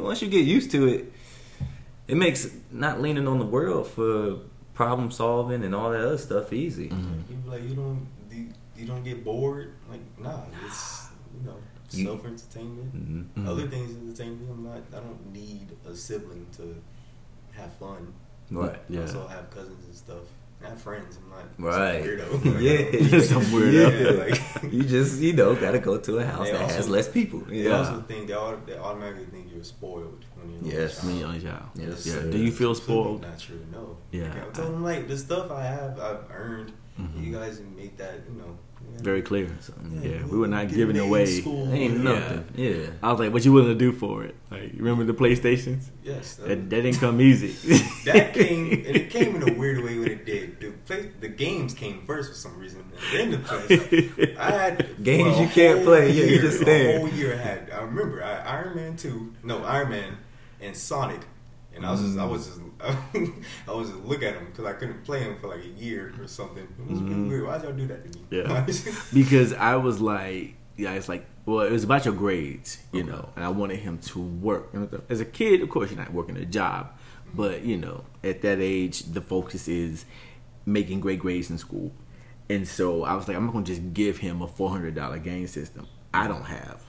[0.00, 1.12] once you get used to it,
[2.08, 4.38] it makes not leaning on the world for
[4.76, 6.88] problem solving and all that other stuff easy.
[6.90, 7.22] Mhm.
[7.30, 9.72] You like you don't you, you don't get bored.
[9.90, 11.56] Like nah, it's you know
[11.88, 12.94] self entertainment.
[12.94, 13.42] Mhm.
[13.42, 13.48] Mhm.
[13.48, 14.46] Other things entertain me.
[14.50, 14.82] I'm not.
[14.94, 16.76] I don't need a sibling to
[17.52, 18.12] have fun.
[18.50, 18.76] Right.
[18.76, 19.00] I Yeah.
[19.00, 20.24] also have cousins and stuff.
[20.64, 21.18] I have friends.
[21.22, 22.02] I'm not Right.
[22.02, 22.44] some weirdo.
[22.54, 23.20] Like, Yeah.
[23.20, 23.72] Some weirdo.
[24.00, 27.08] Yeah, like you just you know gotta go to a house that also- has less
[27.08, 27.40] people.
[27.40, 27.78] they Yeah.
[27.78, 31.00] also think they, all, they automatically think you're spoiled when you're a Yes.
[31.00, 31.14] child.
[31.14, 31.64] Me only child.
[31.74, 32.20] Yes, yeah.
[32.30, 33.22] Do you feel spoiled?
[33.22, 33.60] Not true.
[33.72, 33.96] No.
[34.10, 34.24] Yeah.
[34.24, 36.72] Like, I'm telling them like the stuff I have, I've earned.
[37.00, 37.24] Mhm.
[37.26, 38.56] You guys make that, you know.
[38.92, 39.02] yeah.
[39.02, 39.46] Very clear.
[39.92, 41.26] Yeah, Yeah, we were not giving away.
[41.26, 41.70] school.
[41.70, 42.02] Ain't Yeah.
[42.10, 42.44] nothing.
[42.54, 42.86] Yeah.
[43.02, 45.82] I was like, "What you willing to do for it?" Like, you remember the PlayStations?
[46.02, 46.36] Yes.
[46.36, 47.52] that- That, that didn't come easy.
[48.06, 50.45] that came and it came in a weird way when it did.
[50.86, 53.38] The play, the games came first for some reason, and then the
[54.18, 54.36] play.
[54.38, 56.98] I had Games you can't play, yeah, you just stand.
[56.98, 57.70] whole year I had.
[57.70, 60.16] I remember I, Iron Man two, no Iron Man
[60.60, 61.20] and Sonic,
[61.74, 62.60] and I was just I was just
[63.68, 66.12] I was just look at them because I couldn't play them for like a year
[66.20, 66.62] or something.
[66.78, 67.28] It was Mhm.
[67.28, 67.46] weird.
[67.46, 68.24] Why'd y'all do that to me?
[68.30, 68.66] Yeah.
[69.14, 73.10] because I was like, yeah, it's like, well, it was about your grades, you Okay.
[73.10, 74.70] know, and I wanted him to work.
[75.08, 76.92] As a kid, of course, you're not working a job,
[77.34, 80.04] but you know, at that age, the focus is
[80.66, 81.92] making great grades in school.
[82.50, 85.18] And so I was like, I'm not gonna just give him a four hundred dollar
[85.18, 85.86] game system.
[86.12, 86.82] I don't have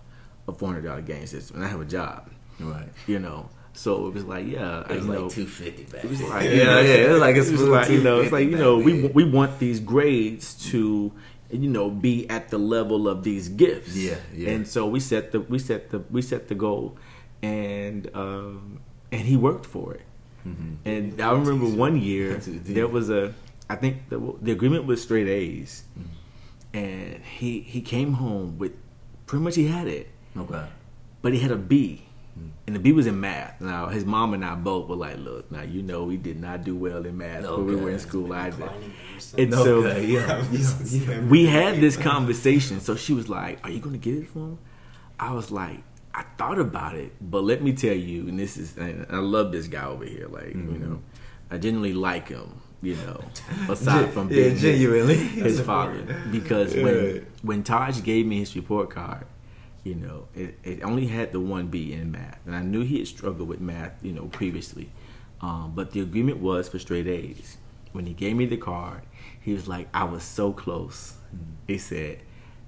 [0.48, 2.90] a four hundred dollar game system, and I have a job, Right.
[3.08, 3.50] you know.
[3.74, 6.04] So it was like, yeah, It was you like know, two fifty back.
[6.04, 8.32] it was like, yeah, yeah, it was like a it was like, you know, it's
[8.32, 11.12] like you know, we we want these grades to,
[11.52, 13.96] you know, be at the level of these gifts.
[13.96, 14.50] Yeah, yeah.
[14.52, 16.98] And so we set the we set the we set the goal,
[17.44, 18.80] and um,
[19.12, 20.02] and he worked for it.
[20.48, 20.76] Mhm.
[20.86, 22.76] And I remember one year That's what it did.
[22.76, 23.34] there was a,
[23.70, 26.78] I think the, the agreement was straight A's, Mm-hmm.
[26.78, 28.74] and he he came home with
[29.26, 30.08] pretty much he had it,
[30.38, 30.66] Okay.
[31.22, 32.04] but he had a B.
[32.40, 32.50] Mm.
[32.68, 33.60] And the B was in math.
[33.60, 36.64] Now his mom and I both were like, "Look, now you know we did not
[36.64, 39.56] do well in math when we were in school either." Declining And since.
[39.56, 41.22] so- okay, yeah, yeah, yeah.
[41.36, 42.80] we had this conversation.
[42.80, 44.60] So she was like, "Are you going to get it for him?"
[45.20, 45.82] I was like,
[46.14, 49.52] "I thought about it, but let me tell you, and this is, and I love
[49.52, 50.28] this guy over here.
[50.30, 50.80] Like, you Mhm.
[50.82, 51.00] know,
[51.50, 52.62] I genuinely like him.
[52.82, 53.22] You know,
[53.74, 55.16] aside from being his- genuinely.
[55.18, 56.84] his, father, because Yeah.
[56.84, 59.26] when when Taj gave me his report card,
[59.84, 63.00] you know, it, it only had the one B in math, and I knew he
[63.00, 64.90] had struggled with math, you know, previously.
[65.42, 67.58] Um, but the agreement was for straight A's.
[67.94, 69.02] When he gave me the card,
[69.42, 71.16] he was like, "I was so close."
[71.66, 72.20] He said,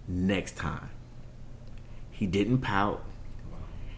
[0.08, 0.90] "Next time."
[2.12, 3.04] He didn't pout.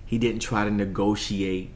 [0.06, 1.72] He didn't try to negotiate.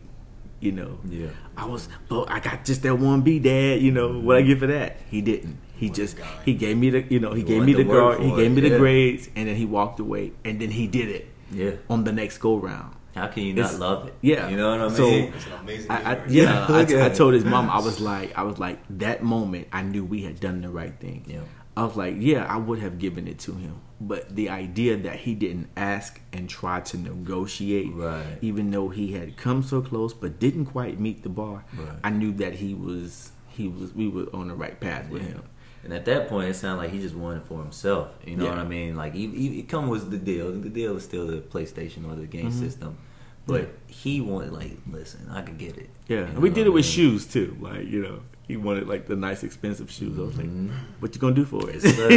[0.65, 1.27] You know, Yeah.
[1.55, 3.81] I was, but I got just that one B, Dad.
[3.81, 4.97] You know what I get for that?
[5.11, 5.59] He didn't.
[5.77, 6.25] He What just guy.
[6.43, 8.29] he gave me the you know he He gave me the to work guard, he
[8.35, 8.77] gave it, me the yeah.
[8.77, 11.71] grades, and then he walked away, and then he did it Yeah.
[11.89, 12.95] on the next go round.
[13.13, 14.13] How can you not It's- love it?
[14.21, 14.49] yeah.
[14.49, 14.95] You know what I mean?
[14.97, 17.99] So- It's an amazing I, I, yeah, Yeah, I, I told his mom I was
[18.01, 21.25] like I was like that moment I knew we had done the right thing.
[21.27, 21.41] Yeah.
[21.77, 25.17] I was like, yeah, I would have given it to him, but the idea that
[25.21, 28.37] he didn't ask and try to negotiate, Right.
[28.41, 31.87] even though he had come so close but didn't quite meet the bar, Right.
[32.03, 35.29] I knew that he was he was we were on the right path with Yeah.
[35.29, 35.43] him.
[35.85, 38.13] And at that point, it sounded like he just wanted it for himself.
[38.25, 38.49] You know Yeah.
[38.49, 38.95] what I mean?
[38.97, 40.51] Like, he, he, it come was the deal.
[40.51, 42.59] The deal was still the PlayStation or the game Mhm.
[42.59, 42.97] system.
[43.45, 43.67] But Yeah.
[43.95, 45.91] he wanted, like, listen, I could get it.
[46.09, 46.91] Yeah, You know we did it I with mean?
[46.91, 47.55] shoes too.
[47.61, 50.17] Like you know, he wanted like the nice expensive shoes.
[50.17, 50.69] I was like, Mhm.
[50.99, 51.83] what you gonna do for it?
[51.83, 52.09] Yes, sir.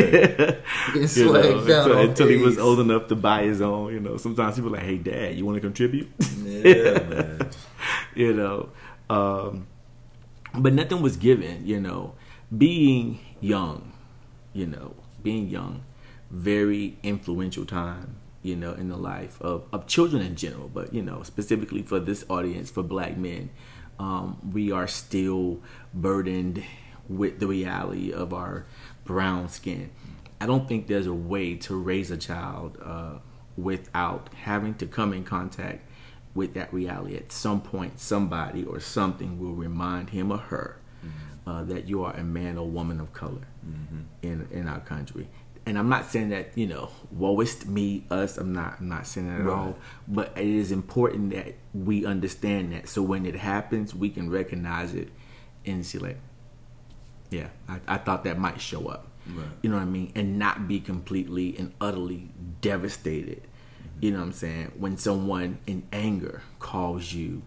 [0.95, 3.93] Getting You know, until, until he was old enough to buy his own.
[3.95, 6.09] You know, sometimes people are like, "Hey, Dad, you want to contribute?"
[6.45, 7.49] Yeah, man.
[8.14, 8.68] you know,
[9.11, 9.66] um,
[10.55, 11.66] but nothing was given.
[11.66, 12.14] You know,
[12.57, 13.93] being young,
[14.53, 15.83] you know, being young,
[16.31, 18.16] very influential time.
[18.43, 21.99] You know, in the life of of children in general, but you know, specifically for
[22.01, 23.51] this audience, for black men,
[23.99, 25.61] um, we are still
[25.93, 26.63] burdened
[27.09, 28.67] with the reality of our
[29.05, 29.91] brown skin.
[30.41, 33.19] I don't think there's a way to raise a child uh,
[33.57, 35.85] without having to come in contact
[36.35, 37.17] with that reality.
[37.17, 40.77] At some point, somebody or something will remind him or her
[41.47, 43.47] uh, that you are a man or woman of color
[44.23, 45.29] in in our country.
[45.69, 48.39] And I'm not saying that you know, woe is me, us.
[48.39, 48.77] I'm not.
[48.81, 49.55] I'm not saying that at Right.
[49.55, 49.79] all.
[50.09, 52.89] But it is important that we understand that.
[52.89, 55.11] So when it happens, we can recognize it
[55.66, 56.16] and see like,
[57.29, 59.09] yeah, I, I thought that might show up.
[59.29, 59.47] Right.
[59.61, 60.11] You know what I mean?
[60.14, 62.31] And not be completely and utterly
[62.62, 63.43] devastated.
[63.43, 64.05] Mm-hmm.
[64.07, 64.73] You know what I'm saying?
[64.79, 67.43] When someone in anger calls you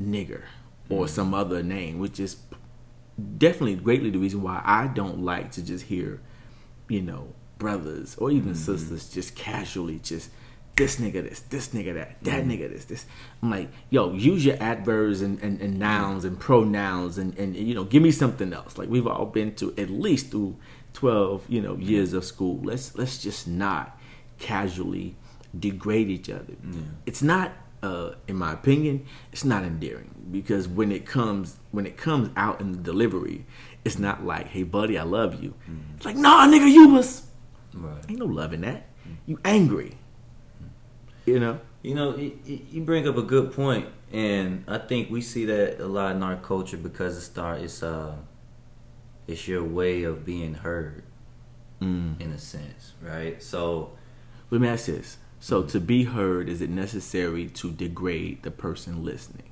[0.00, 0.42] nigger
[0.88, 1.12] or mm-hmm.
[1.12, 2.36] some other name, which is
[3.36, 6.20] definitely greatly the reason why I don't like to just hear,
[6.88, 7.34] you know,
[7.64, 8.70] brothers or even mm-hmm.
[8.70, 10.26] sisters just casually just
[10.76, 12.50] this nigga this, this nigga that, that mm-hmm.
[12.50, 13.06] nigga this, this.
[13.40, 17.74] I'm like, yo, use your adverbs and, and, and nouns and pronouns and, and, you
[17.76, 18.72] know, give me something else.
[18.80, 20.52] Like we've all been to at least through
[20.92, 22.56] twelve, you know, years of school.
[22.70, 23.86] Let's let's just not
[24.38, 25.06] casually
[25.68, 26.54] degrade each other.
[27.06, 27.52] It's not
[27.82, 31.46] uh, in my opinion, it's not endearing because when it comes
[31.76, 33.38] when it comes out in the delivery,
[33.84, 35.50] It's not like, hey buddy, I love you.
[35.50, 35.96] Mm-hmm.
[35.96, 37.22] It's like, nah, nigga, you was
[37.74, 38.04] Right.
[38.08, 38.86] ain't no love in that.
[39.26, 39.96] You angry.
[41.26, 41.60] You know?
[41.82, 45.86] You know, you bring up a good point, and I think we see that a
[45.86, 48.14] lot in our culture because it's our, it's uh,
[49.26, 51.02] it's your way of being heard
[51.82, 52.18] Mm.
[52.20, 53.42] in a sense, right?
[53.42, 53.90] So,
[54.50, 55.18] Let me ask this.
[55.40, 59.50] So to be heard, is it necessary to degrade the person listening?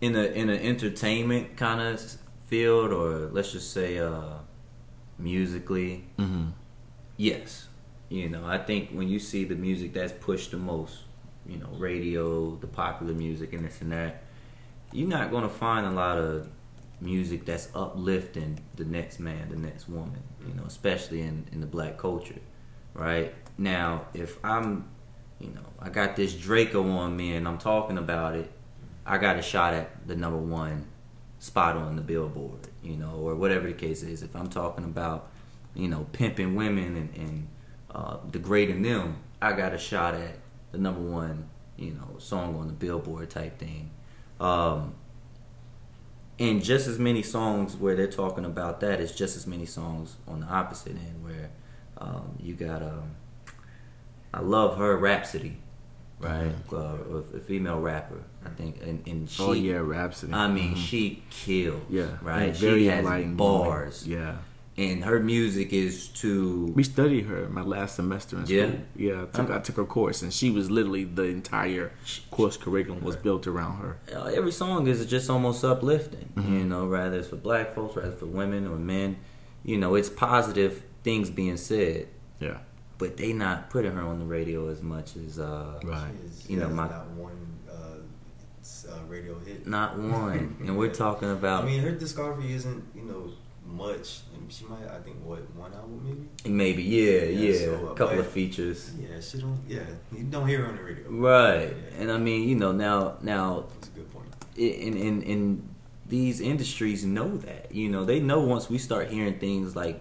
[0.00, 2.00] in a in an entertainment kind of
[2.46, 4.34] field, or let's just say uh,
[5.18, 6.50] musically, Mm-hmm.
[7.18, 7.68] Yes.
[8.08, 11.00] You know, I think when you see the music that's pushed the most,
[11.46, 14.22] you know, radio, the popular music, and this and that,
[14.92, 16.48] you're not gonna find a lot of
[17.02, 20.22] music that's uplifting the next man, the next woman.
[20.46, 22.40] You know, especially in in the black culture,
[22.94, 23.34] right?
[23.58, 24.88] Now, if I'm,
[25.38, 28.50] you know, I got this Draco on me and I'm talking about it,
[29.04, 30.86] I got a shot at the number one
[31.40, 34.22] spot on the billboard, you know, or whatever the case is.
[34.22, 35.30] If I'm talking about,
[35.74, 37.48] you know, pimping women and, and
[37.94, 40.36] uh, degrading them, I got a shot at
[40.72, 43.90] the number one, you know, song on the billboard type thing.
[44.40, 44.94] Um,
[46.38, 50.16] and just as many songs where they're talking about that is just as many songs
[50.26, 51.50] on the opposite end where
[51.98, 53.16] um, you got um,
[54.32, 55.56] I love her Rapsody,
[56.20, 56.52] right?
[56.72, 60.32] Uh, a, female rapper, I think, and, and she, oh yeah, Rapsody.
[60.32, 60.76] I mean, Mhm.
[60.76, 62.54] she killed, yeah, right?
[62.54, 64.36] Very she has bars, Yeah,
[64.78, 68.56] and her music is to we studied her my last semester in school.
[68.56, 68.70] Yeah?
[68.96, 71.90] Yeah, I took, I took her course, and she was literally the entire
[72.30, 73.98] course curriculum was built around her.
[74.16, 76.58] uh, every song is just almost uplifting, Mm-hmm.
[76.58, 79.16] you know, rather it's for black folks, rather for women or men,
[79.64, 82.06] you know, it's positive things being said,
[82.40, 82.58] Yeah,
[82.98, 86.10] but they not putting her on the radio as much as uh, right.
[86.24, 87.74] Is, You know, my- not one uh,
[88.92, 89.66] uh, radio hit.
[89.66, 93.30] not one, and we're talking about I mean, her discovery isn't you know
[93.68, 94.20] much.
[94.34, 96.50] And she might, I think, what one album maybe.
[96.54, 99.58] maybe yeah, Yeah, yeah, so, a uh, couple but- of features, Yeah, she don't.
[99.68, 99.80] Yeah,
[100.16, 101.04] you don't hear her on the radio.
[101.10, 101.68] right?
[101.70, 102.00] Yeah.
[102.00, 104.26] And I mean, you know, now now That's a good point.
[104.56, 105.68] in in in
[106.06, 110.00] these industries know that you know they know once we start hearing things like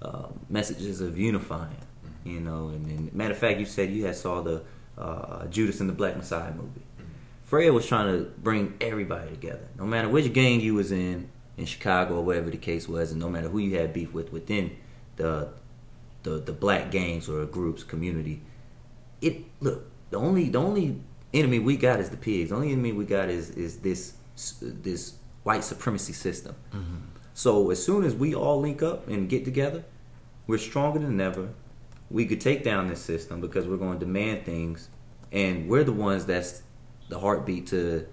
[0.00, 1.76] uh, messages of unifying
[2.24, 4.62] you know and, and matter of fact you said you had saw the
[4.96, 6.80] uh, Judas and the Black Messiah movie
[7.44, 11.66] Fred was trying to bring everybody together no matter which gang you was in in
[11.66, 14.76] Chicago or whatever the case was and no matter who you had beef with within
[15.16, 15.48] the
[16.22, 18.40] the, the black gangs or groups community
[19.20, 21.00] it look the only the only
[21.34, 22.50] enemy we got is the pigs.
[22.50, 24.14] The only enemy we got is is this
[24.60, 26.54] this white supremacy system.
[26.72, 26.96] Mm-hmm.
[27.34, 29.84] So as soon as we all link up and get together,
[30.46, 31.48] we're stronger than ever.
[32.10, 34.88] We could take down this system because we're going to demand things,
[35.30, 36.62] and we're the ones that's
[37.08, 38.06] the heartbeat to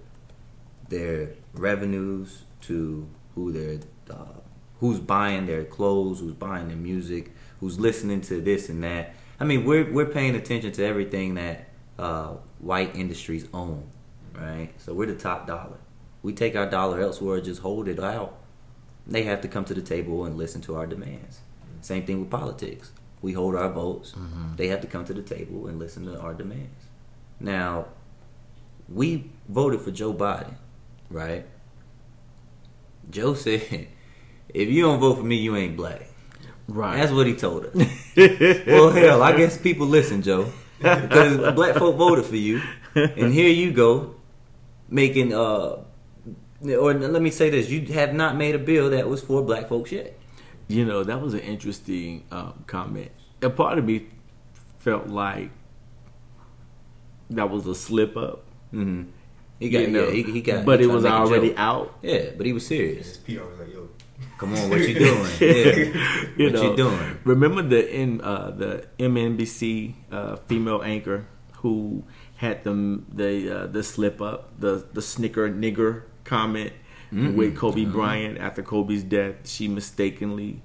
[0.87, 3.07] their revenues, to
[3.39, 3.79] who they're
[4.09, 4.39] uh,
[4.79, 9.13] who's buying their clothes, who's buying their music, who's listening to this and that.
[9.39, 13.83] I mean, we're we're paying attention to everything that uh, white industries own,
[14.33, 14.69] right?
[14.77, 15.77] So we're the top dollar.
[16.21, 18.37] We take our dollar elsewhere, just hold it out.
[19.07, 21.39] They have to come to the table and listen to our demands.
[21.81, 22.91] Same thing with politics.
[23.21, 24.13] We hold our votes.
[24.57, 26.83] They have to come to the table and listen to our demands.
[27.39, 27.85] Now,
[28.89, 30.55] we voted for Joe Biden,
[31.09, 31.45] right?
[33.10, 33.88] Joe said,
[34.53, 36.07] "If you don't vote for me, you ain't black."
[36.68, 36.97] Right.
[36.97, 37.76] That's what he told us.
[38.68, 42.62] well, hell, I guess people listen, Joe, because black folk voted for you,
[42.93, 44.16] and here you go,
[44.88, 45.84] making uh,
[46.62, 49.68] or let me say this: you have not made a bill that was for black
[49.70, 50.18] folks yet.
[50.68, 53.12] You know, that was an interesting um, comment.
[53.41, 54.07] A part of me
[54.78, 55.49] felt like
[57.32, 58.43] that was a slip up.
[58.72, 59.03] hmm
[59.60, 61.22] He got, you know, yeah, he, he got, but he it was to make a
[61.22, 61.60] already joke.
[61.60, 61.95] out.
[62.01, 63.07] Yeah, but he was serious.
[63.07, 63.89] His PR was like, "Yo,
[64.38, 65.26] Come on, what you doing?
[65.39, 65.76] Yeah,
[66.38, 67.18] you what know, you doing?
[67.26, 72.03] Remember the in uh, the MNBC uh, female anchor who
[72.38, 73.32] had the the
[73.64, 76.74] uh, the slip up, the the snicker nigger comment
[77.12, 77.36] Mm-hmm.
[77.38, 79.49] with Kobe Bryant after Kobe's death.
[79.49, 80.62] She mistakenly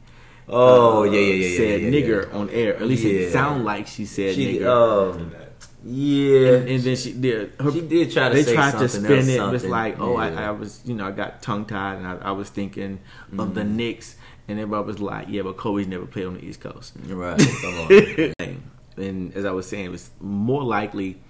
[0.47, 2.37] Oh uh, yeah, yeah, yeah, yeah, said yeah, nigger yeah.
[2.39, 2.77] on air.
[2.77, 3.21] At least Yeah.
[3.21, 4.69] it sounded like she said She, nigger.
[4.69, 5.54] um, that."
[5.85, 7.53] Yeah, and, and then she did.
[7.61, 9.37] Her, she did try to they say tried to spin it.
[9.37, 10.41] It was like, oh, Yeah.
[10.41, 13.01] I, I was, you know, I got tongue tied, and I, I was thinking
[13.33, 13.55] of Mm-hmm.
[13.55, 14.17] the Knicks,
[14.49, 16.95] and everybody was like, yeah, but Kobe's never played on the East Coast.
[17.07, 17.39] right.
[17.63, 18.63] Come on.
[18.97, 21.21] and as I was saying, it was more likely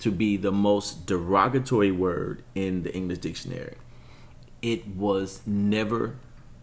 [0.00, 3.74] to be the most derogatory word in the English dictionary.
[4.62, 6.16] It was never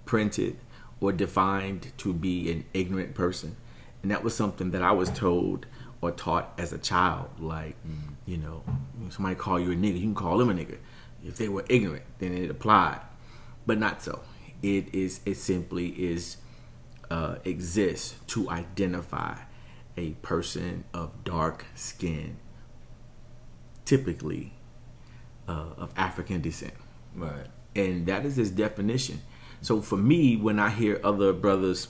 [0.06, 0.58] printed
[1.02, 3.56] or defined to be an ignorant person.
[4.02, 5.66] And that was something that I was told
[6.06, 7.30] or taught as a child.
[7.40, 7.76] Like,
[8.26, 8.64] you know,
[9.10, 10.78] somebody call you a nigga, you can call them a nigga.
[11.26, 13.02] If they were ignorant, then it applied.
[13.66, 14.22] But not so.
[14.62, 16.38] It is it simply is
[17.10, 19.38] uh, exists to identify
[19.98, 22.38] a person of dark skin,
[23.86, 24.54] typically
[25.48, 26.74] uh, of African descent,
[27.16, 27.48] Right.
[27.76, 29.22] and that is his definition.
[29.62, 31.88] So for me, when I hear other brothers,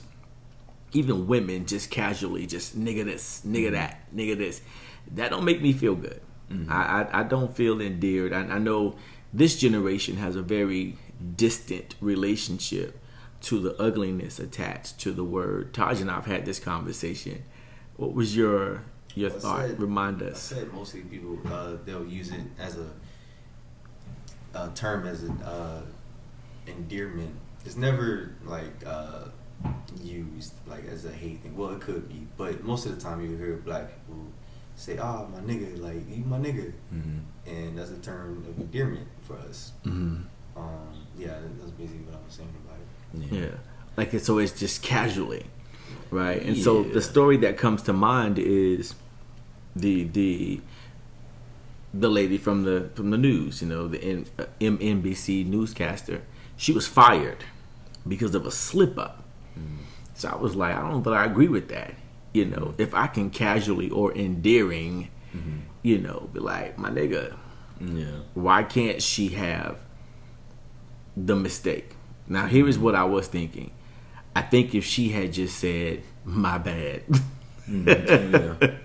[0.92, 4.60] even women, just casually, just nigga this, nigga that, nigga this,
[5.12, 6.20] that don't make me feel good.
[6.68, 8.32] I, I I don't feel endeared.
[8.32, 8.94] I, I know
[9.34, 10.96] this generation has a very
[11.36, 13.00] distant relationship
[13.42, 15.74] to the ugliness attached to the word.
[15.74, 17.42] Taj and I've had this conversation.
[17.96, 18.82] What was your
[19.16, 19.60] your I thought?
[19.66, 20.40] said- Remind I us.
[20.40, 22.90] said mostly people uh, they'll use it as a,
[24.54, 25.82] a term as an uh,
[26.68, 27.34] endearment.
[27.64, 29.24] It's never like uh,
[30.02, 31.56] used like as a hate thing.
[31.56, 34.26] Well, it could be, but most of the time you hear black people
[34.76, 39.06] say, "Ah, my nigga," like you my nigga, hmm and that's a term of endearment
[39.22, 39.72] for us.
[39.84, 40.16] hmm
[40.56, 43.32] Um, yeah, that's basically what I was saying about it.
[43.32, 43.40] Yeah.
[43.40, 43.54] Yeah.
[43.96, 45.46] Like it's always just casually.
[46.10, 46.42] Right.
[46.42, 48.94] And so the story that comes to mind is
[49.74, 50.60] the the
[51.94, 56.22] the lady from the from the news, you know, the N, uh, MNBC newscaster.
[56.56, 57.44] She was fired
[58.06, 59.24] because of a slip up.
[60.14, 61.94] So I was like, I don't know that I agree with that.
[62.32, 62.82] You know, mm-hmm.
[62.82, 65.58] if I can casually or endearing, mm-hmm.
[65.82, 67.34] you know, be like, my nigga,
[67.80, 68.20] Yeah.
[68.34, 69.78] why can't she have
[71.16, 71.94] the mistake?
[72.28, 72.84] Now, here is mm-hmm.
[72.84, 73.72] what I was thinking.
[74.34, 77.02] I think if she had just said, my bad.
[77.68, 78.54] yeah.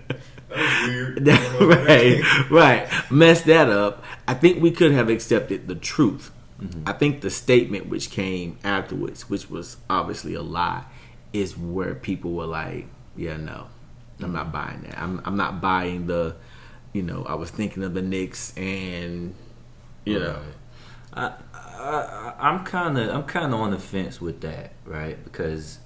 [0.52, 1.88] That was weird.
[1.88, 3.10] right, right.
[3.10, 4.04] Mess that up.
[4.28, 6.30] I think we could have accepted the truth.
[6.62, 6.82] Mm-hmm.
[6.86, 10.84] I think the statement which came afterwards, which was obviously a lie,
[11.32, 12.86] is where people were like,
[13.16, 13.66] "Yeah, no,
[14.20, 14.52] I'm not mm-hmm.
[14.52, 14.98] buying that.
[14.98, 16.36] I'm I'm not buying the,
[16.92, 19.34] you know, I was thinking of the Knicks and,
[20.04, 20.40] you know,
[21.12, 25.22] I, I, I'm kind of I'm kind of on the fence with that, right?
[25.24, 25.78] Because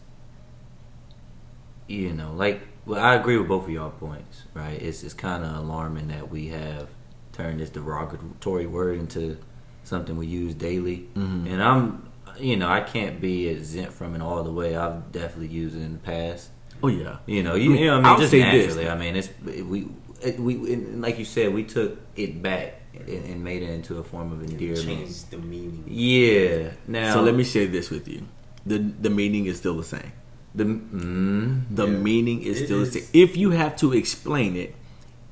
[1.88, 4.80] you know, like, well, I agree with both of y'all points, right?
[4.80, 6.88] It's it's kind of alarming that we have
[7.32, 9.38] turned this derogatory word into
[9.86, 11.46] something we use daily, Mhm.
[11.52, 12.02] and I'm,
[12.38, 14.76] you know, I can't be exempt from it all the way.
[14.76, 16.50] I've definitely used it in the past.
[16.82, 18.66] oh yeah, You know, you, you know, I mean, I'll just say this.
[18.76, 18.88] naturally.
[18.90, 19.86] I mean, it's we
[20.22, 23.98] it, we and like you said, we took it back and, and made it into
[23.98, 24.84] a form of endearment.
[24.84, 25.84] Change the meaning.
[25.88, 26.72] Yeah.
[26.86, 28.22] Now, so let me share this with you.
[28.66, 30.12] The the meaning is still the same.
[30.54, 31.98] The mm, The Yeah.
[32.08, 32.92] meaning is It still is.
[32.92, 33.10] the same.
[33.12, 34.74] If you have to explain it,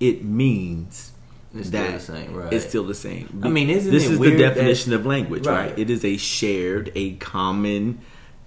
[0.00, 1.12] it means
[1.54, 2.52] It's still the same, right.
[2.52, 3.40] it's still the same.
[3.42, 5.70] I mean, isn't this it is the definition that- of language, right.
[5.70, 5.78] Right.
[5.78, 8.00] It is a shared, a common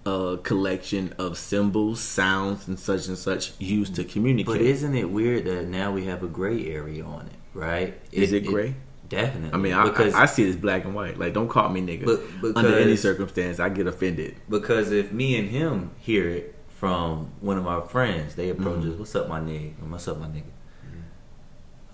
[0.06, 4.46] uh, collection of symbols, sounds, and such and such used to communicate.
[4.48, 8.00] But isn't it weird that now we have a gray area on it, right?
[8.12, 8.76] Is it gray?
[9.10, 9.54] definitely.
[9.54, 11.18] I mean, I, because I, I see it as black and white.
[11.18, 12.06] Like, don't call me nigga.
[12.42, 14.36] But- Under any circumstance, I get offended.
[14.50, 18.94] because if me and him hear it from one of our friends, they approach Mhm.
[18.94, 19.74] us, "What's up, my nigga?
[19.90, 20.44] What's up, my nigga?"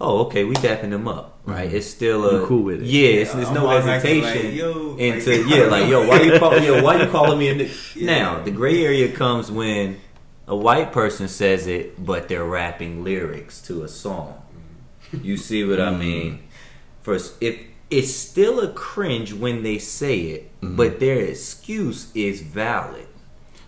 [0.06, 1.70] Oh, okay, we dapping them up, right?
[1.70, 1.74] Mhm.
[1.74, 2.88] It's still a You cool with it.
[2.88, 6.60] Yeah, it's, there's no hesitation like, yo, into like- yeah, like yo, why you call
[6.60, 7.96] yo, why you calling me a nigga?
[7.96, 8.06] Yeah.
[8.06, 9.98] Now the gray area comes when
[10.48, 14.42] a white person says it, but they're rapping lyrics to a song.
[15.22, 16.00] You see what I Mm.
[16.00, 16.40] mean?
[17.02, 17.56] First, if
[17.90, 20.76] it's still a cringe when they say it, Mm-hmm.
[20.76, 23.08] but their excuse is valid.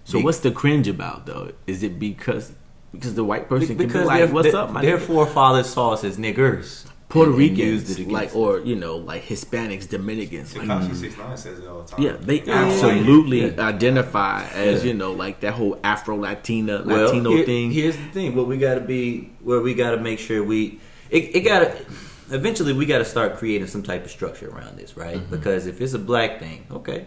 [0.05, 1.51] So, Be- what's the cringe about, though?
[1.67, 2.53] Is it because
[2.95, 5.67] because the white person can be like, their, "What's their, up, my their nigga?" forefathers
[5.67, 6.85] saw us as niggers.
[7.07, 10.67] Puerto and- and used Ricans, it like, against or you know, like Hispanics, Dominicans, like,
[10.67, 12.01] Tekashi Six Nine says it all the time.
[12.03, 13.61] yeah, they Yeah, yeah, absolutely yeah.
[13.67, 17.71] identify as you know, like that whole Afro Latina well, Latino here- thing.
[17.71, 20.79] Here's the thing: what we got to be, where we got to make sure we,
[21.11, 21.85] it, it got to.
[22.31, 25.17] Eventually, we got to start creating some type of structure around this, right?
[25.17, 25.29] Mm-hmm.
[25.29, 27.05] Because if it's a black thing, okay,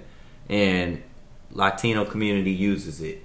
[0.48, 1.02] and
[1.50, 3.24] Latino community uses it,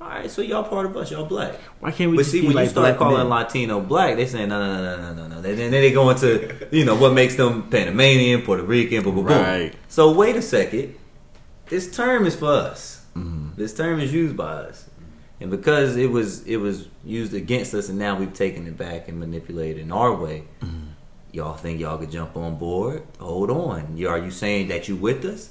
[0.00, 0.30] all right.
[0.30, 1.54] So y'all part of us, y'all black.
[1.80, 2.18] Why can't we?
[2.18, 3.28] But see, when like you start calling men?
[3.28, 5.40] Latino black, they saying no, no, no, no, no, no, no.
[5.40, 9.26] Then then they go into you know what makes them Panamanian, Puerto Rican, boom, boom,
[9.26, 9.38] boom.
[9.38, 9.74] Right.
[9.88, 10.94] So wait a second,
[11.68, 13.04] this term is for us.
[13.16, 13.56] Mhm.
[13.56, 14.88] This term is used by us,
[15.40, 19.08] and because it was it was used against us, and now we've taken it back
[19.08, 20.44] and manipulated in our way.
[20.62, 20.82] Mm-hmm.
[21.32, 23.02] Y'all think y'all could jump on board?
[23.18, 23.96] Hold on.
[23.96, 25.50] You are you saying that you with us?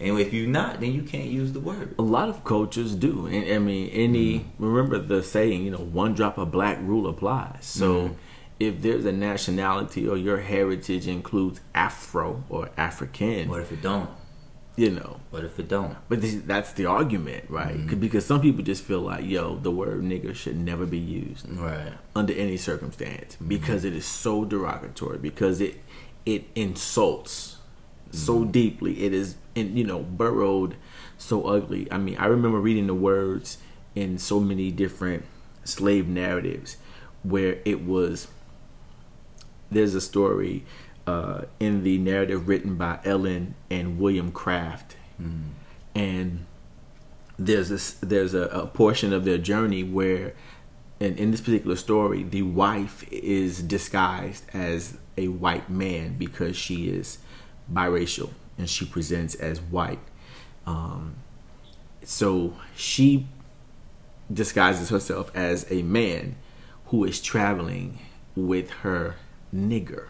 [0.00, 1.94] And if you're not, then you can't use the word.
[1.98, 3.26] A lot of cultures do.
[3.26, 4.64] And, I mean, any Mm-hmm.
[4.64, 7.66] remember the saying, you know, one drop of black rule applies.
[7.66, 8.14] So Mhm.
[8.58, 14.08] if there's a nationality or your heritage includes Afro or African, What if it don't?
[14.76, 15.96] you know, What if it don't?
[16.08, 17.76] but this, that's the argument, right?
[17.76, 18.00] Mm-hmm.
[18.00, 21.92] Because some people just feel like, yo, the word nigger should never be used Right.
[22.16, 23.48] under any circumstance Mm-hmm.
[23.48, 25.74] because it is so derogatory because it
[26.24, 27.56] it insults
[28.12, 28.50] so Mm-hmm.
[28.50, 30.74] deeply it is and you know burrowed
[31.18, 31.86] so ugly.
[31.92, 33.58] I mean, I remember reading the words
[33.94, 35.24] in so many different
[35.64, 36.76] slave narratives
[37.22, 38.28] where it was.
[39.70, 40.64] There's a story
[41.06, 45.50] uh, in the narrative written by Ellen and William Craft, Mm.
[45.94, 46.46] and
[47.38, 50.32] there's this there's a, a portion of their journey where
[50.98, 56.88] in, in this particular story the wife is disguised as a white man because she
[56.88, 57.18] is
[57.72, 58.30] biracial
[58.60, 59.98] and she presents as white
[60.66, 61.14] um,
[62.04, 63.26] so she
[64.32, 66.36] disguises herself as a man
[66.86, 67.98] who is traveling
[68.36, 69.16] with her
[69.54, 70.06] nigger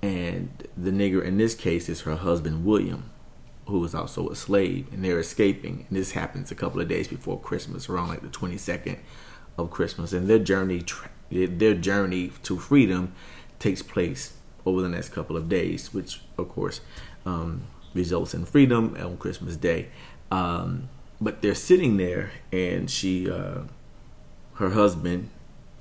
[0.00, 3.10] and the nigger in this case is her husband william
[3.68, 5.84] who is also a slave, and they're escaping.
[5.88, 8.98] And this happens a couple of days before Christmas, around like the 22nd
[9.58, 10.12] of Christmas.
[10.12, 10.84] And their journey,
[11.30, 13.12] their journey to freedom,
[13.58, 14.34] takes place
[14.64, 16.80] over the next couple of days, which of course
[17.28, 17.62] um,
[17.94, 19.88] results in freedom on Christmas Day.
[20.30, 20.88] Um,
[21.20, 23.62] but they're sitting there, and she, uh,
[24.54, 25.30] her husband,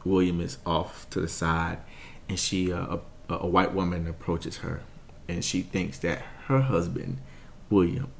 [0.03, 1.79] William, is off to the side,
[2.27, 2.97] and she, uh,
[3.29, 4.81] a, a white woman, approaches her,
[5.27, 7.19] and she thinks that her husband
[7.69, 8.11] William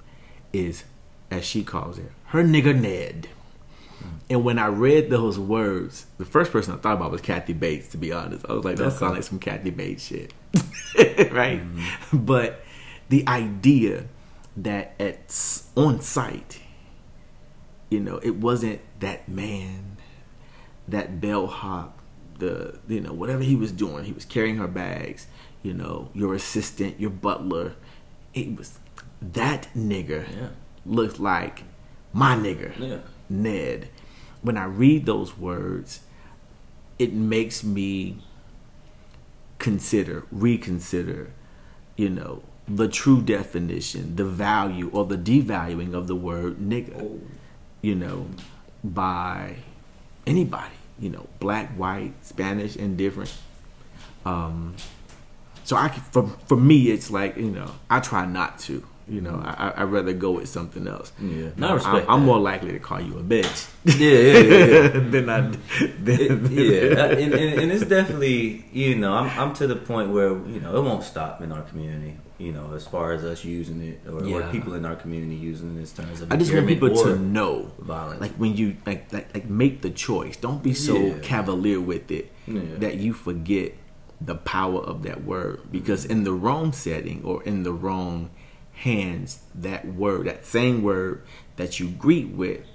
[0.53, 0.84] is,
[1.32, 3.30] as she calls it, her nigger Ned.
[4.30, 7.88] And when I read those words, the first person I thought about was Kathy Bates.
[7.89, 10.34] To be honest, I was like, that sounds like some Kathy Bates shit,
[11.32, 11.61] right?
[12.13, 12.63] But
[13.09, 14.05] the idea
[14.55, 15.19] that at
[15.75, 16.59] on site,
[17.89, 19.97] you know, it wasn't that man,
[20.87, 21.99] that bellhop,
[22.39, 25.27] the you know whatever he was doing, he was carrying her bags.
[25.63, 27.73] You know, your assistant, your butler.
[28.33, 28.79] It was
[29.21, 30.49] that nigger Yeah.
[30.85, 31.63] looked like
[32.13, 32.99] my nigger, Yeah.
[33.29, 33.89] Ned.
[34.41, 36.01] When I read those words,
[36.99, 38.19] it makes me
[39.59, 41.31] consider, reconsider,
[41.95, 47.22] you know, the true definition, the value or the devaluing of the word nigger, Oh.
[47.82, 48.28] you know,
[48.84, 49.55] by
[50.26, 53.34] anybody, you know, black, white, Spanish, indifferent.
[54.26, 54.76] Um,
[55.63, 58.84] so I, for for me, it's like you know, I try not to.
[59.09, 61.11] You know, I I I'd rather go with something else.
[61.21, 61.49] Yeah.
[61.55, 62.25] Now, I respect I'm, I'm that.
[62.25, 64.65] more likely to call you a bitch Yeah, yeah, yeah.
[64.65, 65.09] yeah.
[65.13, 65.41] than I.
[65.41, 70.11] Than, It- yeah, and, and, and it's definitely you know I'm I'm to the point
[70.11, 72.17] where you know it won't stop in our community.
[72.39, 75.75] You know, as far as us using it or, or people in our community using
[75.77, 78.21] it as terms of I just want people to know, violence.
[78.21, 80.35] like when you like like like make the choice.
[80.37, 81.17] Don't be so Yeah.
[81.23, 82.61] cavalier with it Yeah.
[82.77, 83.71] that you forget
[84.21, 85.61] the power of that word.
[85.71, 88.29] Because in the wrong setting or in the wrong
[88.78, 91.23] hands, that word, that same word
[91.55, 92.65] that you greet with,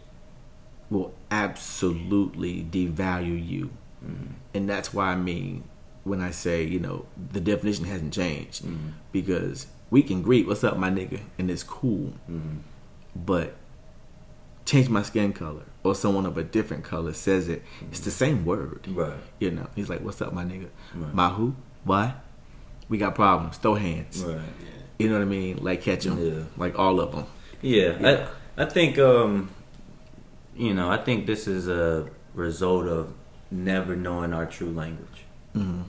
[0.91, 3.71] will absolutely devalue you.
[4.05, 4.33] Mm-hmm.
[4.55, 5.65] And that's why I mean
[6.05, 8.65] when I say, you know, the definition hasn't changed.
[8.65, 8.89] Mm-hmm.
[9.13, 11.21] Because we can greet, what's up, my nigga?
[11.39, 12.15] And it's cool.
[12.31, 12.59] Mhm.
[13.15, 13.55] But
[14.65, 18.45] change my skin color or someone of a different color says it, it's the same
[18.45, 18.87] word.
[18.89, 19.19] right.
[19.39, 20.69] You know, he's like, what's up, my nigga?
[20.95, 21.15] Right.
[21.15, 21.55] My who?
[21.85, 22.17] What?
[22.89, 23.59] We got problems.
[23.59, 24.23] Throw hands.
[24.25, 24.41] Right.
[25.03, 25.57] You know what I mean?
[25.63, 26.19] Like catch them.
[26.25, 26.45] Yeah.
[26.57, 27.27] Like all of them.
[27.61, 28.29] Yeah, Yeah.
[28.57, 29.51] I I think um,
[30.57, 33.13] you know I think this is a result of
[33.51, 35.25] never knowing our true language.
[35.55, 35.83] hmm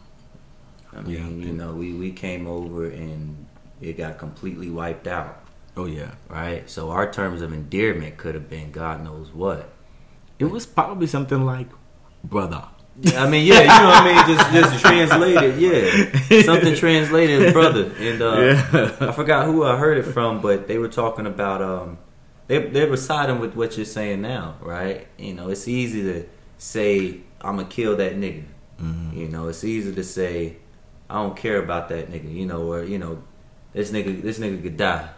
[0.95, 1.11] I mean,
[1.41, 1.45] Yeah.
[1.47, 3.45] you know, we we came over and
[3.81, 5.35] it got completely wiped out,
[5.75, 6.11] Oh yeah.
[6.29, 6.69] right?
[6.69, 9.69] So our terms of endearment could have been God knows what.
[10.39, 11.69] It was probably something like
[12.23, 12.63] brother.
[13.01, 14.37] Yeah, I mean, yeah, you know what I mean?
[14.37, 16.41] Just just translated, yeah.
[16.43, 17.91] Something translated brother.
[17.97, 18.95] And uh Yeah.
[19.09, 21.97] I forgot who I heard it from, but they were talking about um
[22.47, 25.07] they they were siding with what you're saying now, right?
[25.17, 26.25] You know, it's easy to
[26.57, 28.43] say I'ma kill that nigga.
[28.81, 29.15] Mhm.
[29.17, 30.57] You know, it's easy to say
[31.09, 33.23] I don't care about that nigga, you know, or you know,
[33.73, 35.09] this nigga this nigga could die.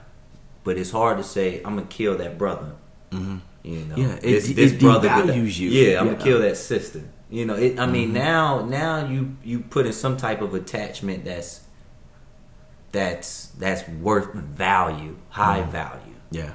[0.64, 2.72] But it's hard to say I'm gonna kill that brother.
[3.12, 3.42] Mhm.
[3.64, 5.34] You know, Yeah, it- this, it this brother could die.
[5.34, 5.70] devalues you.
[5.70, 6.14] Yeah, I'm Yeah.
[6.14, 7.02] gonna kill that sister.
[7.30, 8.14] You know, it, I mean, Mhm.
[8.14, 11.62] now now you you put in some type of attachment that's
[12.92, 15.72] that's that's worth value, high Mhm.
[15.72, 16.16] value.
[16.32, 16.52] Yeah.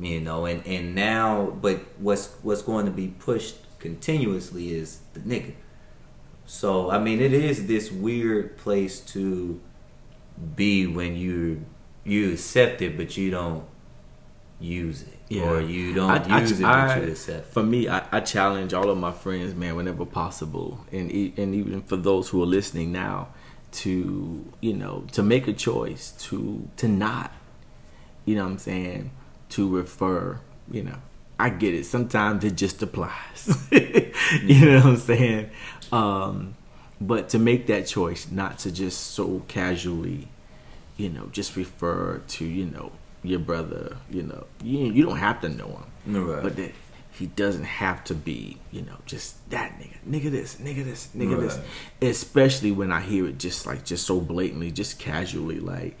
[0.00, 5.20] You know, and and now, but what's what's going to be pushed continuously is the
[5.20, 5.52] nigga.
[6.46, 9.60] So I mean, it is this weird place to
[10.56, 11.64] be when you
[12.04, 13.64] you accept it, but you don't
[14.60, 15.42] use it, Yeah.
[15.50, 17.52] or you don't I- I- use it, I- you accept.
[17.52, 21.82] For me, I, I challenge all of my friends, man, whenever possible, and and even
[21.82, 23.28] for those who are listening now,
[23.70, 27.30] to you know to make a choice to to not,
[28.24, 29.10] you know, what I'm saying,
[29.50, 30.40] to refer.
[30.70, 30.96] You know,
[31.38, 31.84] I get it.
[31.84, 33.68] Sometimes it just applies.
[33.70, 35.50] you know what I'm saying?
[35.92, 36.54] Um,
[37.00, 40.28] but to make that choice, not to just so casually,
[40.96, 42.92] you know, just refer to you know
[43.22, 46.42] your brother, you know, you you don't have to know him, Right.
[46.42, 46.72] but that
[47.10, 51.40] he doesn't have to be, you know, just that nigga, nigga this, nigga this, nigga
[51.40, 51.58] this.
[52.00, 55.96] Especially when I hear it just like just so blatantly, just casually, like,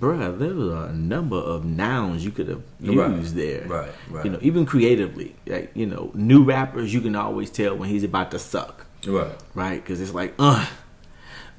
[0.00, 3.10] bruh, there was a number of nouns you could have Right.
[3.10, 4.24] used there, Right, right.
[4.24, 8.04] You know, even creatively, like you know, new rappers, you can always tell when he's
[8.04, 9.32] about to suck right.
[9.54, 9.82] right?
[9.82, 10.66] Because it's like, uh,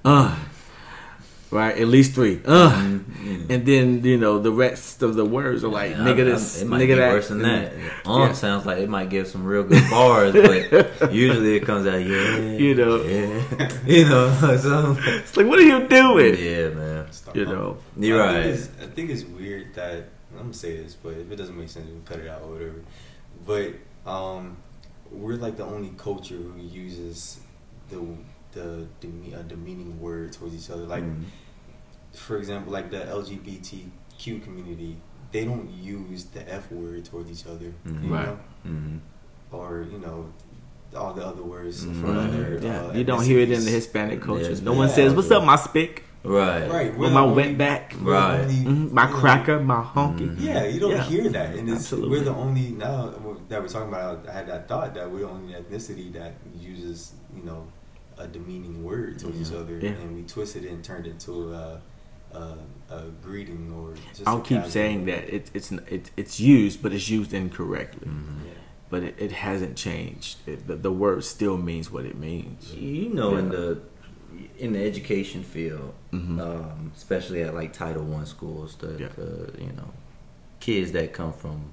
[0.06, 0.36] uh,
[1.54, 1.78] right?
[1.78, 2.72] At least three, uh,
[3.24, 3.52] Mm-hmm.
[3.52, 6.36] and then you know the rest of the words are like Yeah, nigga I- I-
[6.36, 7.12] this, it might nigga that.
[7.14, 7.72] worse than that.
[7.78, 7.90] Yeah.
[8.06, 12.04] Um sounds like it might give some real good bars, but usually it comes out,
[12.04, 12.96] yeah, You know.
[13.02, 14.28] yeah, you know,
[14.60, 16.36] so It's like, what are you doing?
[16.38, 17.12] yeah, man.
[17.12, 17.36] Stop.
[17.38, 18.44] You know, You're I right.
[18.44, 21.56] Think it's, I think it's weird that I'm gonna say this, but if it doesn't
[21.58, 22.82] make sense, we can cut it out or whatever.
[23.48, 23.70] But
[24.10, 24.58] um,
[25.12, 27.40] we're like the only culture who uses
[27.90, 28.00] the
[28.52, 30.84] the deme- a demeaning word towards each other.
[30.84, 31.24] Like, Mhm.
[32.14, 34.98] For example, like the LGBTQ community,
[35.32, 38.04] they don't use the F word towards each other, Mhm.
[38.04, 38.26] you Right.
[38.28, 38.38] know,
[38.68, 39.00] Mhm.
[39.52, 40.30] or you know,
[40.96, 42.02] all the other words Mhm.
[42.02, 42.18] for Right.
[42.30, 42.60] other.
[42.62, 43.72] yeah, uh, you don't hear it in the.
[43.72, 44.50] Hispanic culture.
[44.52, 44.94] Yes, no one yeah.
[44.94, 46.04] says, "What's up, my spick?
[46.26, 47.96] Right, Right, we're With my only- wet back?
[48.00, 48.42] Right.
[48.42, 50.40] only- Mhm, My you know, cracker, my honky." Mhm.
[50.40, 51.04] Yeah, you don't Yeah.
[51.04, 52.12] hear that, and it's, Absolutely.
[52.20, 53.08] we're the only now
[53.50, 54.26] that we're talking about.
[54.30, 57.66] I had that thought that we're the only ethnicity that uses you know
[58.18, 59.90] a demeaning word towards each other, Yeah.
[59.90, 61.82] and we twisted it and turned it into a,
[62.34, 62.58] a,
[62.90, 63.96] a greeting or.
[64.14, 67.34] just I'll a keep casual- saying that it, it's it's it's used, but it's used
[67.34, 68.08] incorrectly.
[68.08, 68.46] Mhm.
[68.46, 68.52] Yeah.
[68.90, 70.38] But it, it hasn't changed.
[70.46, 72.74] It, the, the word still means what it means.
[72.74, 73.82] You know, in the
[74.58, 76.40] in the education field, Mhm.
[76.40, 79.08] um, especially at like Title One schools, the, Yeah.
[79.16, 79.92] the you know
[80.60, 81.72] kids that come from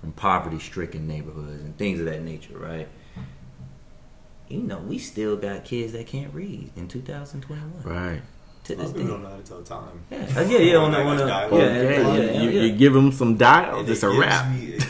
[0.00, 2.88] from poverty stricken neighborhoods and things of that nature, right?
[4.48, 8.20] You know, we still got kids that can't read in 2021 Right.
[8.64, 9.04] To this day.
[9.06, 10.00] don't know how to tell time.
[10.10, 10.76] Yeah, Uh, yeah, yeah.
[10.76, 12.62] On the, on the, yeah, yeah, you, yeah, you, yeah.
[12.62, 14.50] you give them some dial, And it's it a wrap.
[14.52, 14.82] Me, it,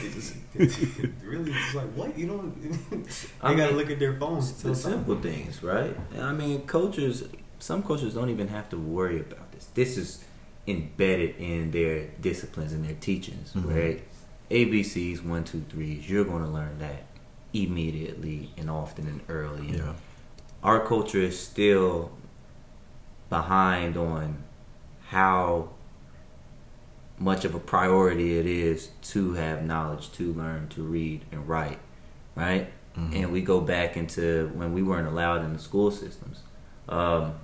[0.54, 3.08] it, it, really, it's like what you don't.
[3.42, 4.52] I gotta mean, look at their phones.
[4.62, 4.98] to It's the time.
[4.98, 5.96] simple things, right?
[6.20, 7.24] I mean, coaches,
[7.58, 9.66] some coaches don't even have to worry about this.
[9.74, 10.24] This is
[10.68, 13.74] embedded in their disciplines and their teachings, Mhm.
[13.74, 14.02] right?
[14.50, 17.04] ABCs, one, two, threes, you're going to learn that
[17.52, 19.68] immediately and often and early.
[19.68, 19.92] And Yeah.
[20.62, 22.10] Our culture is still
[23.28, 24.44] behind on
[25.08, 25.70] how
[27.18, 31.78] much of a priority it is to have knowledge, to learn, to read and write,
[32.34, 32.72] right?
[32.96, 33.14] Mhm.
[33.14, 36.42] And we go back into when we weren't allowed in the school systems.
[36.88, 37.34] Um,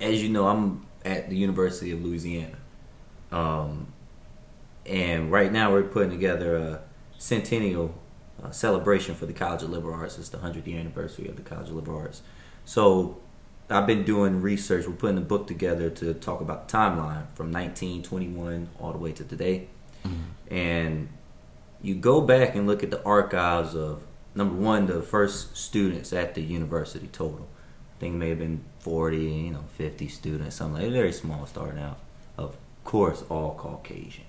[0.00, 2.56] as you know, I'm at the University of Louisiana.
[3.30, 3.88] Um,
[4.86, 6.80] and right now we're putting together a
[7.18, 7.94] centennial
[8.42, 10.18] uh, celebration for the College of Liberal Arts.
[10.18, 12.22] It's the 100th year anniversary of the College of Liberal Arts.
[12.64, 13.18] So
[13.70, 14.86] I've been doing research.
[14.86, 19.12] We're putting a book together to talk about the timeline from 1921 all the way
[19.12, 19.68] to today.
[20.04, 20.10] Mhm.
[20.50, 21.08] And
[21.80, 24.02] you go back and look at the archives of
[24.34, 27.48] number one, the first students at the university total.
[27.96, 30.92] I think it may have been 40, you know, 50 students, something like that.
[30.92, 31.98] very small starting out.
[32.36, 34.24] Of course, all Caucasian,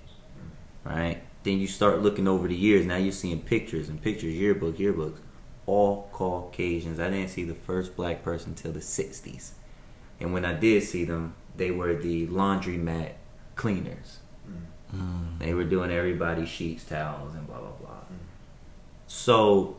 [0.84, 1.22] right?
[1.42, 2.86] Then you start looking over the years.
[2.86, 5.18] Now you're seeing pictures and pictures, yearbook, yearbooks,
[5.66, 7.00] all Caucasians.
[7.00, 9.50] I didn't see the first black person until the 60s.
[10.20, 13.12] And when I did see them, they were the laundromat
[13.56, 14.18] cleaners.
[14.94, 15.38] Mm.
[15.38, 17.88] They were doing everybody's sheets, towels, and blah blah blah.
[17.88, 18.18] Mm.
[19.06, 19.76] So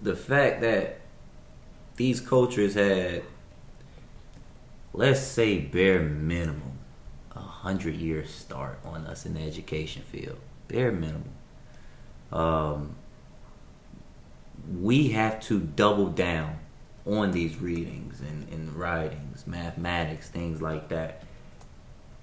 [0.00, 1.00] the fact that
[1.96, 3.22] these cultures had,
[4.92, 6.78] let's say, bare minimum,
[7.34, 10.38] a hundred year start on us in the education field,
[10.68, 11.30] bare minimum.
[12.32, 12.96] Um,
[14.70, 16.58] we have to double down
[17.04, 21.22] on these readings and, and writings, mathematics, things like that,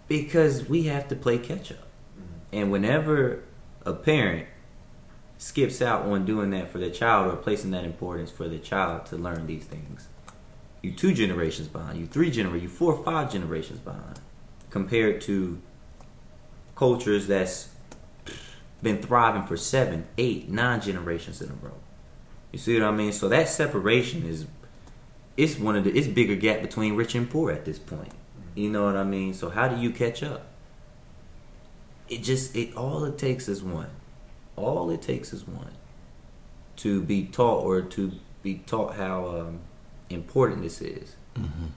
[0.07, 1.87] because we have to play catch up.
[2.17, 2.23] Mm.
[2.53, 3.43] And whenever
[3.85, 4.47] a parent
[5.37, 9.05] skips out on doing that for their child or placing that importance for their child
[9.07, 10.07] to learn these things,
[10.81, 14.19] you two generations behind, you three generations, you four or five generations behind,
[14.69, 15.61] compared to
[16.75, 17.69] cultures that's
[18.81, 21.73] been thriving for seven, eight, nine generations in a row.
[22.51, 23.11] You see what I mean?
[23.11, 24.45] So that separation is
[25.37, 28.11] it's one of the it's bigger gap between rich and poor at this point.
[28.55, 29.33] You know what I mean?
[29.33, 30.47] So how do you catch up?
[32.09, 33.89] It just it all it takes is one.
[34.55, 35.71] All it takes is one
[36.77, 38.11] to be taught or to
[38.41, 39.59] be taught how um,
[40.09, 41.71] important this is, Mhm.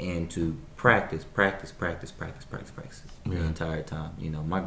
[0.00, 4.12] and to practice, practice, practice, practice, practice, practice the entire time.
[4.18, 4.64] You know, my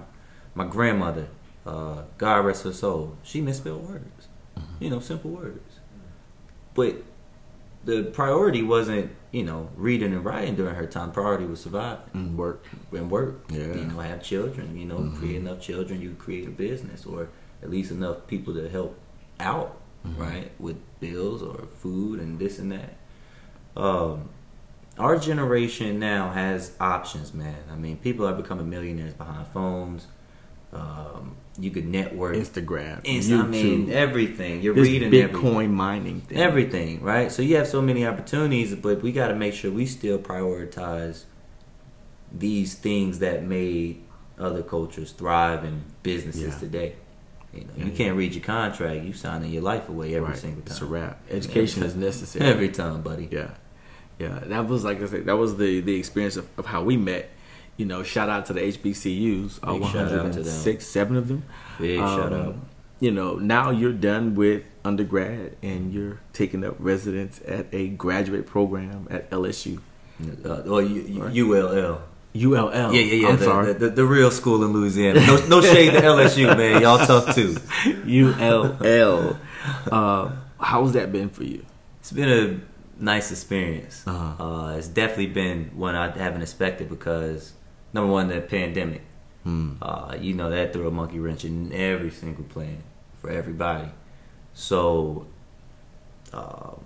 [0.56, 1.28] my grandmother,
[1.66, 4.28] uh, God rest her soul, she misspelled words.
[4.80, 5.80] You know, simple words,
[6.74, 7.04] but
[7.84, 11.12] the priority wasn't you know reading and writing during her time.
[11.12, 12.66] Priority was surviving Mm, work.
[12.92, 13.46] and work.
[13.50, 13.76] Yeah.
[13.76, 14.78] You know, have children.
[14.78, 15.18] You know, Mhm.
[15.18, 17.30] create enough children, you create a business, or
[17.64, 18.98] at least enough people to help
[19.40, 20.20] out, Mhm.
[20.20, 22.96] right, with bills or food and this and that.
[23.76, 24.30] Um,
[24.98, 27.56] our generation now has options, man.
[27.72, 30.08] I mean, people are becoming millionaires behind phones.
[30.74, 32.36] Um, you could network.
[32.36, 33.04] Instagram.
[33.04, 34.62] Insta- I mean, everything.
[34.62, 35.24] You're this reading Bitcoin
[35.54, 35.74] everything.
[35.74, 36.38] mining thing.
[36.38, 37.32] Everything, right?
[37.32, 41.26] So you have so many opportunities, but we got to make sure we still prioritize
[42.32, 44.02] these things that made
[44.40, 46.60] other cultures thrive and businesses Yeah.
[46.60, 46.96] today.
[47.54, 49.04] You know, Yeah, you can't read your contract.
[49.04, 50.38] You signing your life away every Right.
[50.38, 50.72] single time.
[50.72, 51.22] It's a wrap.
[51.30, 52.46] Education is necessary.
[52.46, 53.28] Every time, buddy.
[53.30, 53.50] Yeah,
[54.20, 54.40] yeah.
[54.46, 55.26] That was like I said.
[55.26, 57.30] That was the the experience of, of how we met.
[57.78, 59.60] You know, shout out to the HBCUs.
[59.64, 61.44] Uh, Big shout out 106, seven of them.
[61.80, 62.56] Big shout Um, out.
[63.00, 68.46] You know, now you're done with undergrad and you're taking up residence at a graduate
[68.46, 69.80] program at LSU.
[70.46, 71.36] Uh, or U- U- Right.
[71.66, 72.02] ULL.
[72.36, 72.94] ULL.
[72.94, 73.28] Yeah, yeah, yeah.
[73.30, 73.74] I'm the, sorry.
[73.74, 75.20] The, the, the real school in Louisiana.
[75.26, 76.82] No, no shade to LSU, man.
[76.84, 77.56] Y'all tough too.
[78.06, 79.38] ULL.
[79.92, 81.66] uh, how's that been for you?
[82.00, 84.04] It's been a nice experience.
[84.06, 84.44] Uh-huh.
[84.44, 87.54] Uh, it's definitely been one I haven't expected because
[87.94, 89.02] number one, the pandemic.
[89.44, 89.74] Hmm.
[89.82, 92.84] Uh, you know that threw a monkey wrench in every single plan
[93.22, 93.90] for everybody.
[94.54, 95.26] So
[96.34, 96.80] um,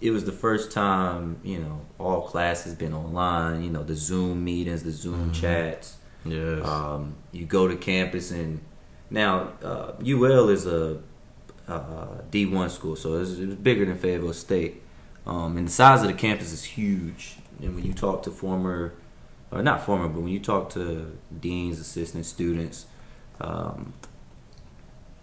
[0.00, 3.62] it was the first time you know all classes been online.
[3.62, 5.34] You know the Zoom meetings, the Zoom Mhm.
[5.40, 5.96] chats.
[6.24, 6.64] Yes.
[6.66, 8.60] Um, you go to campus and
[9.10, 11.00] now uh, UL is a
[11.68, 14.82] uh, D1 school, so it's, it's bigger than Fayetteville State.
[15.26, 17.36] Um, and the size of the campus is huge.
[17.60, 18.94] And when you talk to former,
[19.52, 22.86] or not former, but when you talk to deans, assistants, students,
[23.40, 23.92] um,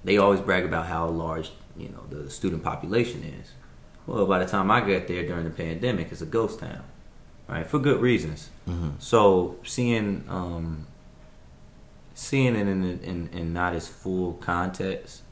[0.04, 3.52] they always brag about how large you know the student population is.
[4.06, 6.84] Well, by the time I got there during the pandemic, it's a ghost town,
[7.48, 7.66] right?
[7.66, 8.50] For good reasons.
[8.68, 8.94] Mhm.
[9.00, 10.88] So seeing um,
[12.14, 15.24] seeing it in, in in not its full context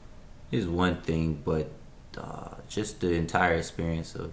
[0.50, 1.70] is one thing, but
[2.16, 4.32] uh, just the entire experience of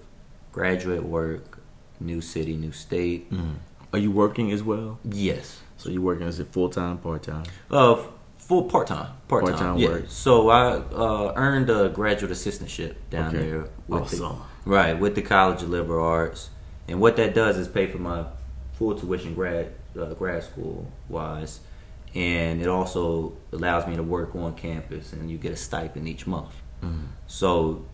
[0.51, 1.59] graduate work,
[1.99, 3.31] new city, new state.
[3.31, 3.55] Mhm.
[3.95, 4.99] Are you working as well?
[5.09, 7.45] Yes, So you working as a full time, part time?
[7.71, 7.95] uh,
[8.37, 9.87] full part time, part time Part-time yeah.
[9.89, 10.05] work.
[10.09, 10.63] So I
[11.05, 13.49] uh, earned a graduate assistantship down Okay.
[13.49, 13.69] there.
[13.87, 14.41] With Awesome.
[14.65, 16.49] The, right with the College of Liberal Arts,
[16.89, 18.25] and what that does is pay for my
[18.73, 21.61] full tuition grad uh, grad school wise,
[22.13, 26.27] and it also allows me to work on campus, and you get a stipend each
[26.27, 26.53] month.
[26.83, 27.07] Mhm.
[27.27, 27.85] So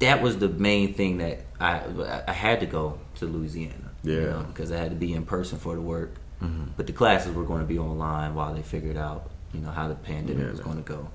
[0.00, 1.82] that was the main thing that I
[2.26, 3.92] I had to go to Louisiana.
[4.04, 4.26] You Yeah.
[4.26, 6.14] know, because I had to be in person for the work.
[6.42, 6.68] Mhm.
[6.76, 9.88] But the classes were going to be online while they figured out, you know, how
[9.88, 11.08] the pandemic Yeah, was going to go.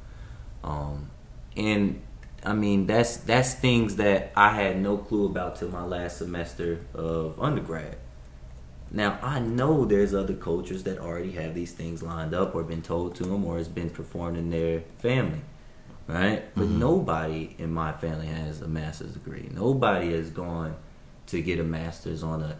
[0.63, 1.09] Um,
[1.55, 2.01] and
[2.45, 6.79] I mean, that's that's things that I had no clue about till my last semester
[6.93, 7.97] of undergrad.
[8.91, 12.81] Now I know there's other cultures that already have these things lined up, or been
[12.81, 15.41] told to them, or it's been performed in their family,
[16.07, 16.43] right?
[16.55, 16.77] But Mhm.
[16.79, 19.49] nobody in my family has a master's degree.
[19.53, 20.75] Nobody has gone
[21.27, 22.55] to get a master's on a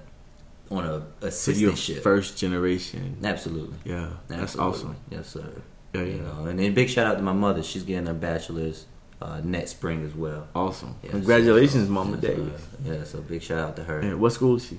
[0.71, 0.85] on
[1.21, 2.01] a So you're assistantship.
[2.03, 3.17] first generation.
[3.23, 3.77] Absolutely.
[3.85, 4.95] Yeah, that's awesome.
[5.09, 5.45] Yes, sir.
[5.93, 6.21] Yeah, You yeah.
[6.21, 7.63] know, and then big shout out to my mother.
[7.63, 8.85] She's getting her bachelor's
[9.21, 10.47] uh, next spring as well.
[10.55, 10.95] Awesome.
[11.03, 12.61] Yeah, Congratulations, so- Mama Davis.
[12.61, 13.99] uh, yeah, so big shout out to her.
[13.99, 14.77] And what school is she?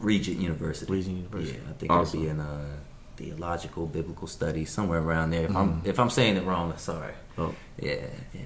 [0.00, 0.90] Regent University.
[0.92, 1.58] Regent University.
[1.58, 2.20] Yeah, I think Awesome.
[2.20, 2.76] it'll be in uh,
[3.16, 5.44] theological biblical studies somewhere around there.
[5.44, 5.56] If Mhm.
[5.56, 7.14] I'm if I'm saying it wrong, I'm sorry.
[7.38, 7.96] Oh, Yeah,
[8.32, 8.40] yeah.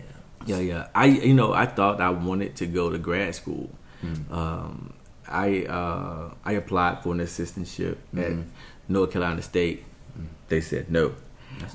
[0.46, 0.86] yeah, yeah.
[0.94, 3.70] I, you know, I thought I wanted to go to grad school.
[4.04, 4.30] Mm.
[4.32, 4.92] Um,
[5.28, 8.44] I uh, I applied for an assistantship at Mhm.
[8.88, 9.84] North Carolina State.
[10.18, 10.26] Mm.
[10.48, 11.12] They said no.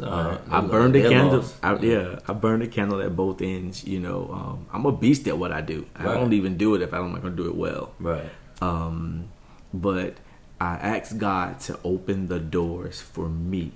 [0.01, 0.39] Uh, right.
[0.49, 1.43] I burned the candle.
[1.61, 3.83] I, yeah, I burned the candle at both ends.
[3.85, 5.85] You know, um, I'm a beast at what I do.
[5.95, 6.13] I Right.
[6.13, 7.91] don't even do it if I'm not going to do it well.
[7.99, 8.29] Right.
[8.61, 9.25] Um,
[9.73, 10.15] but
[10.61, 13.73] I asked God to open the doors for me,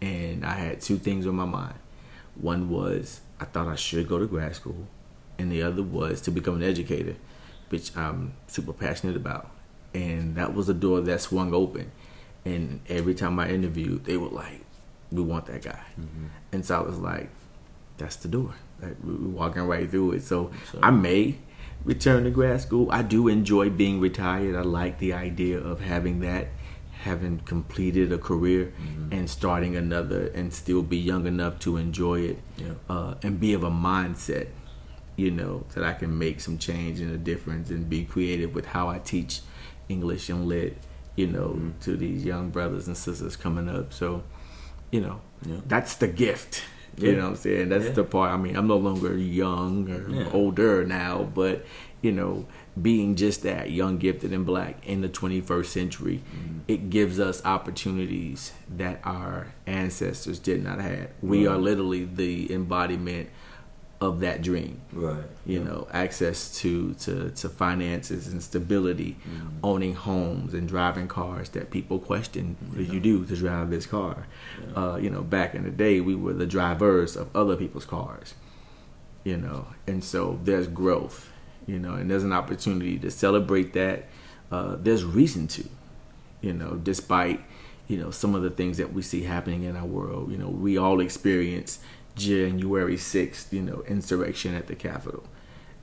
[0.00, 1.74] and I had two things on my mind.
[2.34, 4.86] One was I thought I should go to grad school,
[5.38, 7.14] and the other was to become an educator,
[7.72, 9.50] which I'm super passionate about.
[9.94, 11.90] And that was a door that swung open.
[12.44, 14.60] And every time I interviewed, they were like,
[15.10, 16.28] "We want that guy." Mhm.
[16.52, 17.30] And so I was like,
[17.96, 18.54] that's the door.
[18.82, 20.22] Like, we- we're walking right through it.
[20.22, 21.38] So So- I may
[21.84, 22.88] return to grad school.
[22.90, 24.54] I do enjoy being retired.
[24.54, 26.48] I like the idea of having that,
[27.04, 29.12] having completed a career Mhm.
[29.16, 32.74] and starting another and still be young enough to enjoy it Yeah.
[32.88, 34.46] uh, and be of a mindset,
[35.16, 38.66] you know, that I can make some change and a difference and be creative with
[38.66, 39.40] how I teach
[39.88, 40.78] English and lit,
[41.16, 41.72] you know, Mhm.
[41.84, 43.92] to these young brothers and sisters coming up.
[43.92, 44.22] So,
[44.90, 45.60] you know, Yeah.
[45.66, 46.62] that's the gift.
[46.96, 47.16] You Yeah.
[47.16, 47.68] know what I'm saying?
[47.70, 47.92] That's Yeah.
[47.92, 48.30] the part.
[48.32, 51.64] I mean, I'm no longer young or older now, but
[52.02, 52.44] you know,
[52.80, 56.58] being just that young, gifted, and black in the 21st century, Mm-hmm.
[56.66, 61.10] it gives us opportunities that our ancestors did not have.
[61.22, 63.28] We are literally the embodiment
[64.02, 64.80] of that dream.
[64.92, 65.24] Right.
[65.46, 69.48] You know, access to, to, to finances and stability, Mm-hmm.
[69.70, 73.86] owning homes and driving cars that people question what did you do to drive this
[73.86, 74.26] car?
[74.74, 78.34] Uh, you know, back in the day, we were the drivers of other people's cars.
[79.24, 81.30] You know, and so there's growth.
[81.66, 83.98] You know, and there's an opportunity to celebrate that.
[84.50, 85.64] Uh, there's reason to.
[86.40, 87.38] You know, despite
[87.86, 90.32] you know some of the things that we see happening in our world.
[90.32, 91.78] You know, we all experience
[92.16, 93.52] January sixth.
[93.52, 95.24] You know, insurrection at the Capitol.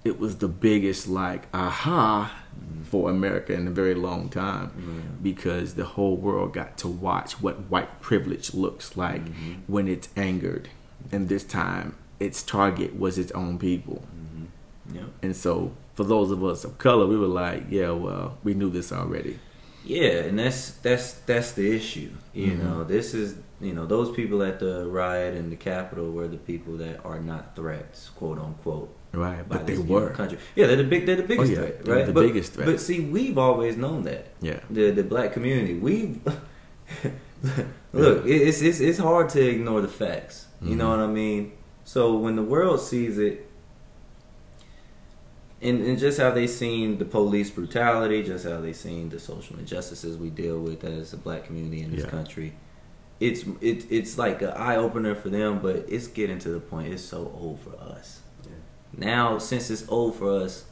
[0.05, 2.33] It was the biggest like aha
[2.83, 7.69] for America in a very long time because the whole world got to watch what
[7.69, 9.21] white privilege looks like
[9.67, 10.69] when it's angered.
[11.11, 14.03] And this time, its target was its own people.
[14.93, 15.03] Yep.
[15.21, 18.69] And so, for those of us of color, we were like, yeah, well, we knew
[18.69, 19.37] this already.
[19.85, 22.11] Yeah, and that's that's that's the issue.
[22.33, 22.63] You Mhm.
[22.63, 26.37] know, this is you know those people at the riot in the Capitol were the
[26.37, 28.95] people that are not threats, quote unquote.
[29.11, 29.47] Right.
[29.47, 30.11] But they were.
[30.11, 30.37] country.
[30.55, 31.05] Yeah, they're the big.
[31.05, 32.05] They're the biggest yeah, threat, right?
[32.05, 32.67] the but, biggest threat.
[32.67, 34.27] But see, we've always known that.
[34.41, 34.59] Yeah.
[34.69, 35.73] The the black community.
[35.79, 36.19] We've
[37.93, 38.25] look.
[38.25, 40.47] It's it's it's hard to ignore the facts.
[40.61, 40.97] You know Mhm.
[40.97, 41.53] what I mean?
[41.85, 43.49] So when the world sees it,
[45.61, 49.57] and, and just how they seen the police brutality, just how they seen the social
[49.57, 52.09] injustices we deal with as a black community in this Yeah.
[52.11, 52.53] country,
[53.19, 56.93] it's it, it's like an eye opener for them, but it's getting to the point
[56.93, 58.21] it's so old for us.
[58.95, 60.65] Now, since it's old for us,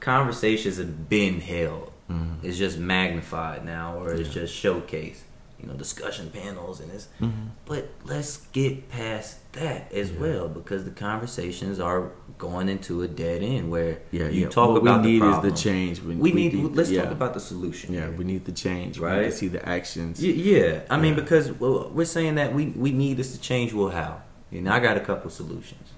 [0.00, 1.92] conversations have been held.
[2.10, 2.42] Mhm.
[2.42, 5.20] It's just magnified now, or it's just showcased.
[5.60, 7.08] You know, discussion panels and this.
[7.20, 7.48] Mhm.
[7.66, 10.20] But let's get past that as Yeah.
[10.20, 14.48] well because the conversations are going into a dead end where Yeah, you yeah.
[14.48, 15.52] talk what about we need the problem.
[15.52, 16.00] is the change.
[16.00, 16.54] We, We need.
[16.76, 17.02] let's yeah.
[17.02, 17.92] talk about the solution.
[17.92, 19.00] Yeah, we need the change.
[19.00, 19.22] We need Right?
[19.24, 20.20] to see the actions.
[20.22, 23.72] Y- Yeah, I mean, because we're saying that we we need this to change.
[23.74, 24.22] Well, how?
[24.52, 25.88] You know, I got a couple solutions.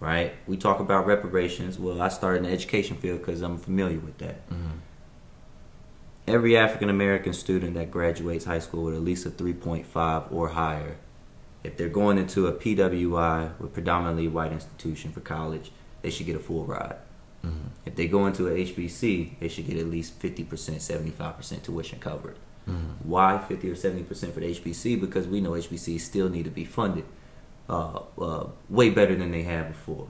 [0.00, 0.34] Right?
[0.46, 1.76] We talk about reparations.
[1.76, 4.48] Well, I started in the education field because I'm familiar with that.
[4.48, 4.78] Mhm.
[6.28, 10.96] Every African American student that graduates high school with at least a 3.5 or higher,
[11.64, 15.72] if they're going into a PWI with predominantly white institution for college,
[16.02, 16.96] they should get a full ride.
[17.44, 17.70] Mhm.
[17.86, 22.36] If they go into a HBC, they should get at least 50%, 75% tuition covered.
[22.68, 23.04] Mhm.
[23.04, 24.96] Why 50 or 70% for the HBC?
[24.96, 27.04] Because we know HBCs still need to be funded
[27.70, 30.08] uh, uh, way better than they have before,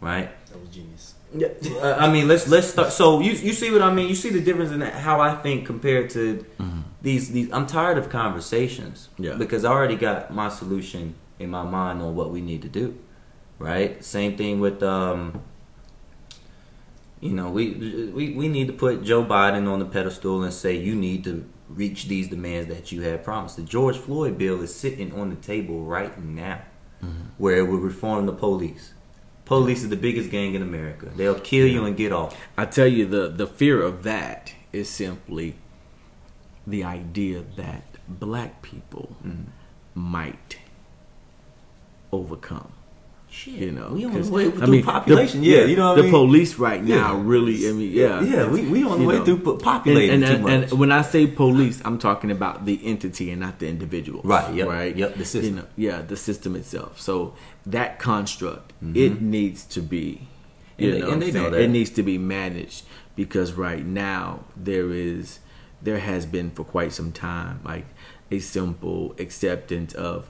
[0.00, 0.30] right?
[0.50, 1.14] That was genius.
[1.34, 1.48] Yeah,
[1.80, 2.92] uh, I mean, let's let's start.
[2.92, 4.08] So you you see what I mean?
[4.08, 6.82] You see the difference in how I think compared to Mhm.
[7.00, 7.48] these these.
[7.52, 9.08] I'm tired of conversations.
[9.18, 9.36] Yeah.
[9.36, 12.94] Because I already got my solution in my mind on what we need to do.
[13.58, 14.04] Right.
[14.04, 15.40] Same thing with um.
[17.20, 20.76] You know, we we we need to put Joe Biden on the pedestal and say
[20.76, 23.56] you need to reach these demands that you have promised.
[23.56, 26.58] The George Floyd bill is sitting on the table right now,
[27.38, 28.92] where it would reform the police.
[29.60, 31.10] Police is the biggest gang in America.
[31.14, 32.36] They'll kill you and get off.
[32.56, 35.54] I tell you, the the fear of that is simply
[36.66, 39.44] the idea that black people Mm-hmm.
[39.94, 40.58] might
[42.10, 42.72] overcome.
[43.32, 45.40] Shit, You know, we on the way I through mean, population.
[45.40, 46.12] The, yeah, you know what the mean.
[46.12, 47.22] police right now Yeah.
[47.24, 47.66] really.
[47.66, 49.24] I mean, yeah, yeah, we we on the way know.
[49.24, 50.70] through po- populating and, too and, much.
[50.70, 54.20] and when I say police, I'm talking about the entity and not the individual.
[54.22, 54.94] Right, yep, Right.
[54.94, 55.54] yep, the system.
[55.56, 57.00] You know, yeah, the system itself.
[57.00, 57.32] So
[57.64, 58.96] that construct, Mhm.
[58.96, 60.28] it needs to be.
[60.76, 61.60] You And they- know, and they know that.
[61.62, 62.84] it needs to be managed
[63.16, 65.38] because right now there is,
[65.82, 67.86] there has been for quite some time like
[68.30, 70.28] a simple acceptance of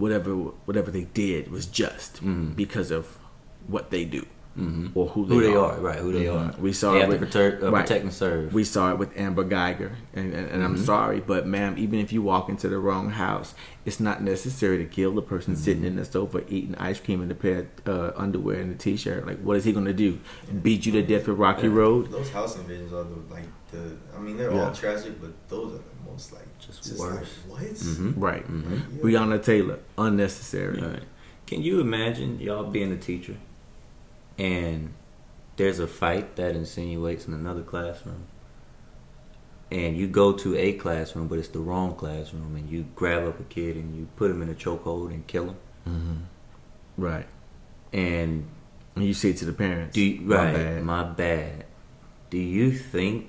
[0.00, 0.32] whatever
[0.68, 2.56] whatever they did was just Mhm.
[2.56, 3.18] because of
[3.66, 4.24] what they do
[4.58, 4.90] Mhm.
[4.96, 5.72] or who they, who they are.
[5.74, 5.98] are, right?
[6.00, 6.36] Who they Mhm.
[6.58, 6.60] are.
[6.60, 7.82] We saw they it with protect, uh, right.
[7.86, 8.52] protect and serve.
[8.52, 10.84] We saw it with Amber Guyger, and, and, and I'm Mhm.
[10.92, 13.54] sorry, but ma'am, even if you walk into the wrong house,
[13.84, 15.62] it's not necessary to kill the person Mm-hmm.
[15.62, 18.78] sitting in the sofa eating ice cream in a pair of uh, underwear and a
[18.78, 19.24] t-shirt.
[19.26, 20.18] Like, what is he gonna do?
[20.62, 21.74] Beat you to death with Rocky Yeah.
[21.82, 22.10] Road?
[22.10, 23.82] Those house invasions are the like the.
[24.16, 24.64] I mean, they're Yeah.
[24.66, 27.38] all tragic, but those are the most like Just like, worse.
[27.48, 27.60] what?
[27.62, 28.14] Mhm.
[28.16, 28.46] Right.
[28.50, 28.70] Mhm.
[28.70, 29.02] Like, yeah.
[29.02, 30.80] Breonna Taylor, unnecessary.
[30.80, 31.02] Right.
[31.46, 33.36] Can you imagine y'all being a teacher
[34.38, 34.92] and
[35.56, 38.24] there's a fight that insinuates in another classroom?
[39.72, 43.38] And you go to a classroom, but it's the wrong classroom, and you grab up
[43.38, 45.56] a kid and you put him in a chokehold and kill him.
[45.84, 46.16] hmm
[46.96, 47.26] Right.
[47.92, 48.46] And
[48.96, 51.64] And you say to the parents, do you, "My right, bad." my bad.
[52.30, 53.28] Do you think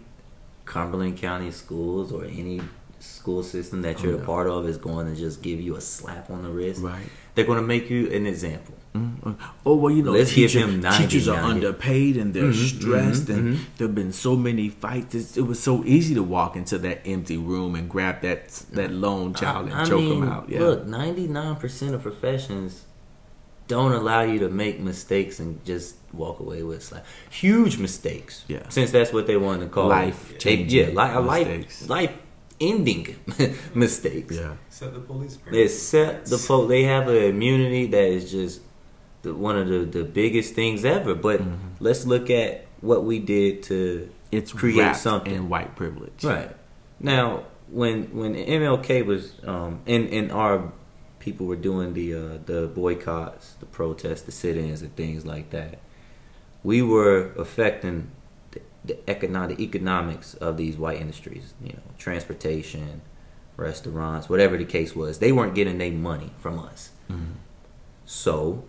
[0.65, 2.61] Cumberland County schools or any
[2.99, 5.81] school system that you're Oh, a part of is going to just give you a
[5.81, 6.81] slap on the wrist.
[6.81, 7.07] Right.
[7.33, 8.75] They're going to make you an example.
[8.93, 9.37] Mm.
[9.65, 11.47] Oh well, you know, Let's teacher- him 90 teachers are now.
[11.47, 13.59] underpaid and they're Mhm, stressed, mhm, and mhm.
[13.77, 15.15] there've been so many fights.
[15.15, 18.91] It's, it was so easy to walk into that empty room and grab that that
[18.91, 20.49] lone child and I choke mean, him out.
[20.49, 22.83] Yeah, Look, 99% of professions
[23.69, 27.05] don't allow you to make mistakes and just walk away with slap.
[27.29, 28.43] Huge mistakes.
[28.47, 28.67] Yeah.
[28.69, 30.39] Since that's what they want to call Life it.
[30.39, 32.13] changing Yeah, li- a life, life
[32.59, 33.15] ending
[33.73, 34.35] mistakes.
[34.35, 34.55] yeah.
[34.67, 35.37] Except the police.
[35.51, 38.61] Except the po- they have an immunity that is just
[39.23, 41.15] the, one of the, the biggest things ever.
[41.15, 41.57] But Mm-hmm.
[41.79, 45.33] let's look at what we did to It's create something.
[45.33, 46.23] in white privilege.
[46.23, 46.51] Right.
[46.99, 50.71] Now, when when MLK was um and and our
[51.19, 55.79] people were doing the uh, the boycotts, the protests, the sit-ins, and things like that,
[56.63, 58.09] we were affecting
[58.51, 61.53] the, the economic the economics of these white industries.
[61.63, 63.01] You know, transportation,
[63.57, 65.19] restaurants, whatever the case was.
[65.19, 67.33] They weren't getting their money from us, Mhm.
[68.05, 68.63] so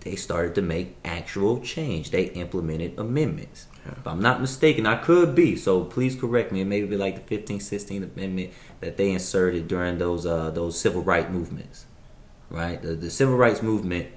[0.00, 2.10] they started to make actual change.
[2.12, 3.66] They implemented amendments.
[3.84, 3.92] Yeah.
[3.98, 5.56] If I'm not mistaken, I could be.
[5.56, 6.60] So please correct me.
[6.60, 8.50] It may be like the 15th, 16th Amendment
[8.80, 11.86] that they inserted during those uh, those civil rights movements,
[12.50, 12.80] right?
[12.80, 14.08] The, the civil rights movement.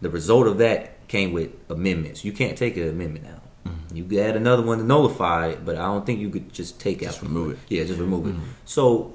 [0.00, 2.24] The result of that came with amendments.
[2.24, 3.42] You can't take an amendment out.
[3.92, 6.78] You could add another one to nullify it, but I don't think you could just
[6.78, 7.58] take Just out remove it.
[7.68, 8.34] Yeah, just remove Mhm.
[8.36, 8.40] it.
[8.64, 9.14] So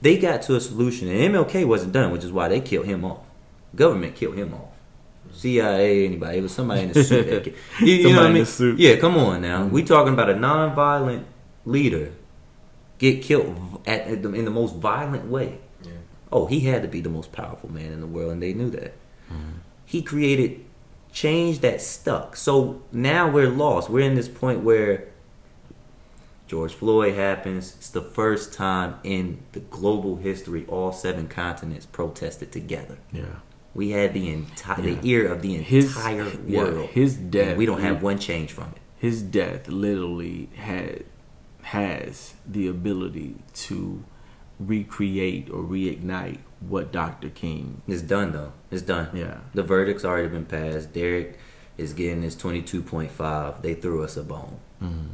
[0.00, 3.04] they got to a solution, and MLK wasn't done, which is why they killed him
[3.04, 3.18] off.
[3.76, 4.70] Government killed him off.
[5.32, 6.38] CIA, anybody.
[6.38, 7.26] It was somebody in the suit.
[7.28, 8.44] that ki- you, you know what I mean?
[8.44, 8.78] the suit.
[8.78, 9.66] Yeah, come on now.
[9.66, 11.26] We talking about a non-violent
[11.64, 12.12] leader
[12.98, 15.58] get killed at, at the, in the most violent way.
[15.84, 15.90] Yeah.
[16.30, 18.70] Oh, he had to be the most powerful man in the world, and they knew
[18.70, 18.94] that.
[19.84, 20.60] He created
[21.12, 22.36] change that stuck.
[22.36, 23.90] So now we're lost.
[23.90, 25.08] We're in this point where
[26.48, 27.74] George Floyd happens.
[27.76, 32.98] It's the first time in the global history all seven continents protested together.
[33.12, 33.36] Yeah.
[33.74, 34.94] We had the entire Yeah.
[35.00, 36.90] the ear of the His- entire yeah, world.
[36.90, 38.78] his And death- we don't have one change from it.
[38.98, 41.04] his death literally had
[41.62, 44.02] has the ability to
[44.60, 47.28] recreate or reignite what Dr.
[47.30, 47.82] King.
[47.88, 48.52] It's done though.
[48.70, 49.08] It's done.
[49.14, 49.38] Yeah.
[49.54, 50.92] The verdict's already been passed.
[50.92, 51.38] Derek
[51.78, 53.62] is getting his twenty two point five.
[53.62, 54.58] They threw us a bone.
[54.82, 55.08] Mhm.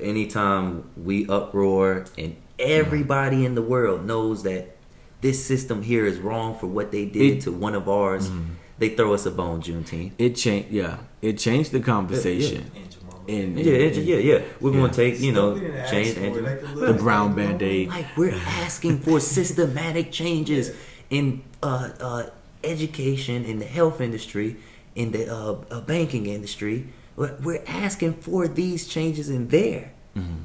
[0.00, 4.76] Anytime we uproar and everybody in the world knows that
[5.20, 8.44] this system here is wrong for what they did It- to one of ours, Mhm.
[8.78, 10.12] they throw us a bone, Juneteenth.
[10.18, 10.70] It changed.
[10.70, 12.70] Yeah, it changed the conversation.
[12.74, 12.85] And
[13.26, 13.40] Jamal.
[13.42, 14.38] And- Yeah, it- yeah, yeah.
[14.60, 14.80] We're Yeah.
[14.80, 17.62] gonna take you know Stuff we didn't ask change and like The little brown band
[17.62, 17.88] aid.
[17.88, 18.34] like we're
[18.64, 20.72] asking for systematic changes
[21.10, 22.22] in uh, uh,
[22.64, 24.56] education, in the health industry,
[24.94, 26.86] in the uh, uh, banking industry.
[27.16, 30.44] We're, we're asking for these changes in there, Mhm.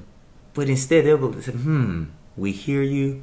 [0.53, 2.03] but instead they'll go, say, "Hmm,
[2.37, 3.21] we hear you.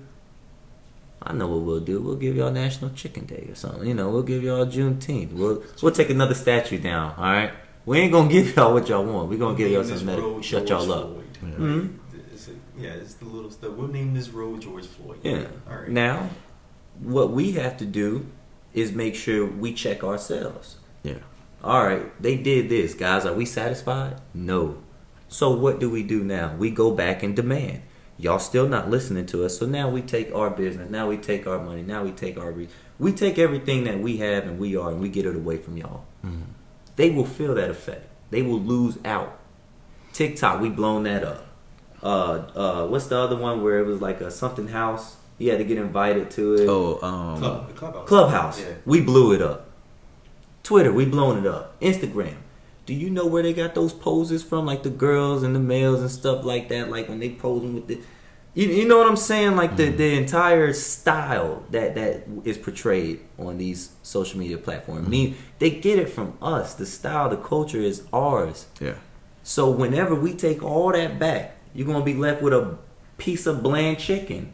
[1.22, 2.01] I know what we'll do.
[2.01, 3.86] We'll give y'all National Chicken Day or something.
[3.89, 5.32] You know, we'll give y'all Juneteenth.
[5.32, 7.14] We'll we'll take another statue down.
[7.16, 7.52] All right."
[7.89, 9.31] We ain't gonna give y'all what y'all want.
[9.31, 11.09] We're gonna give y'all Name something that'll shut George y'all up.
[11.09, 11.24] Floyd.
[11.43, 11.48] Yeah.
[11.59, 11.89] Mhm.
[12.35, 13.73] It's a- yeah, it's the little stuff.
[13.73, 15.19] We'll name this road George Floyd.
[15.23, 15.47] Yeah.
[15.70, 15.89] All right.
[15.89, 16.28] Now,
[17.02, 18.27] what we have to do
[18.74, 20.77] is make sure we check ourselves.
[21.02, 21.15] Yeah.
[21.65, 23.24] All right, they did this, guys.
[23.24, 24.16] Are we satisfied?
[24.35, 24.77] No.
[25.28, 26.55] So what do we do now?
[26.59, 27.81] We go back and demand.
[28.19, 30.90] Y'all still not listening to us, so now we take our business.
[30.90, 31.82] Now we take our money.
[31.82, 35.01] Now we take our re- we take everything that we have and we are, and
[35.01, 36.05] we get it away from y'all.
[36.24, 36.43] Mhm.
[36.98, 38.06] They will feel that effect.
[38.30, 39.38] They will lose out.
[40.12, 41.46] TikTok, we blown that up.
[42.02, 42.06] Uh,
[42.54, 45.16] uh, what's the other one where it was like a something house?
[45.38, 46.68] You had to get invited to it.
[46.68, 48.08] Oh, um, Club, clubhouse.
[48.08, 48.66] Clubhouse, Yeah.
[48.84, 49.66] we blew it up.
[50.64, 51.80] Twitter, we blown it up.
[51.80, 52.34] Instagram,
[52.84, 54.66] do you know where they got those poses from?
[54.66, 56.90] Like the girls and the males and stuff like that.
[56.90, 58.00] Like when they posing with the,
[58.59, 59.55] you, you know what I'm saying?
[59.55, 59.97] Like the, mm-hmm.
[59.98, 65.02] the entire style that that is portrayed on these social media platforms.
[65.02, 65.06] Mm-hmm.
[65.06, 66.74] I mean, they get it from us.
[66.74, 68.66] The style, the culture is ours.
[68.80, 68.94] yeah.
[69.44, 72.76] So whenever we take all that back, you're gonna be left with a
[73.16, 74.52] piece of bland chicken.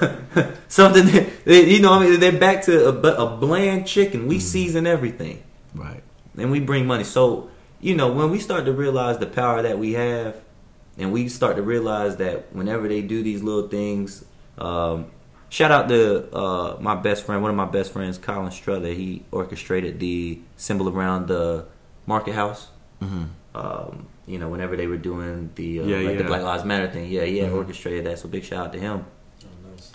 [0.68, 1.06] Something
[1.44, 1.92] that you know.
[1.92, 4.26] I mean, they're back to a, a bland chicken.
[4.28, 4.40] We mm-hmm.
[4.40, 5.42] season everything,
[5.74, 6.02] Right.
[6.38, 7.04] and we bring money.
[7.04, 7.50] So
[7.82, 10.36] you know, when we start to realize the power that we have,
[10.98, 14.24] and we start to realize that whenever they do these little things,
[14.58, 15.06] um,
[15.48, 18.94] shout out to uh, my best friend, one of my best friends, Colin Struther.
[18.94, 21.66] He orchestrated the symbol around the
[22.06, 22.68] market house
[23.00, 23.24] hmm
[23.54, 26.24] um, you know, whenever they were doing the uh, Yeah, like the.
[26.24, 27.56] Black Lives Matter thing, yeah, he had Mhm.
[27.56, 28.18] orchestrated that.
[28.18, 29.04] So big shout out to him.
[29.44, 29.92] Oh, nice.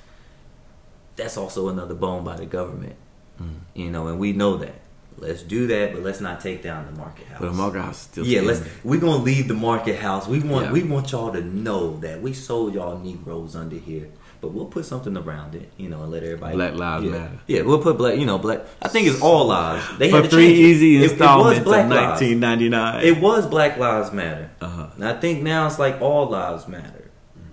[1.15, 2.95] That's also another bone by the government,
[3.41, 3.56] Mm.
[3.74, 4.80] you know, and we know that.
[5.18, 7.39] Let's do that, but let's not take down the market house.
[7.39, 8.26] But the market house is still.
[8.26, 8.61] yeah, let's.
[8.84, 10.27] We're gonna leave the market house.
[10.27, 10.68] We want.
[10.68, 10.72] Yeah.
[10.73, 14.85] We want y'all to know that we sold y'all Negroes under here but we'll put
[14.85, 16.56] something around it, you know, and let everybody.
[16.56, 17.11] Black Lives yeah.
[17.11, 17.39] Matter.
[17.48, 18.18] Yeah, we'll put black.
[18.18, 18.61] You know, black.
[18.81, 19.98] I think it's all lives.
[19.98, 20.61] They For had to three change it.
[20.61, 22.22] easy It- it was installments of Black Lives.
[22.22, 23.06] 1999.
[23.06, 24.52] It was Black Lives Matter.
[24.61, 24.88] Uh-huh.
[24.95, 27.10] And I think now it's like all lives matter.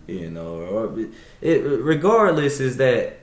[0.06, 1.06] You know, or
[1.40, 3.18] it, regardless is that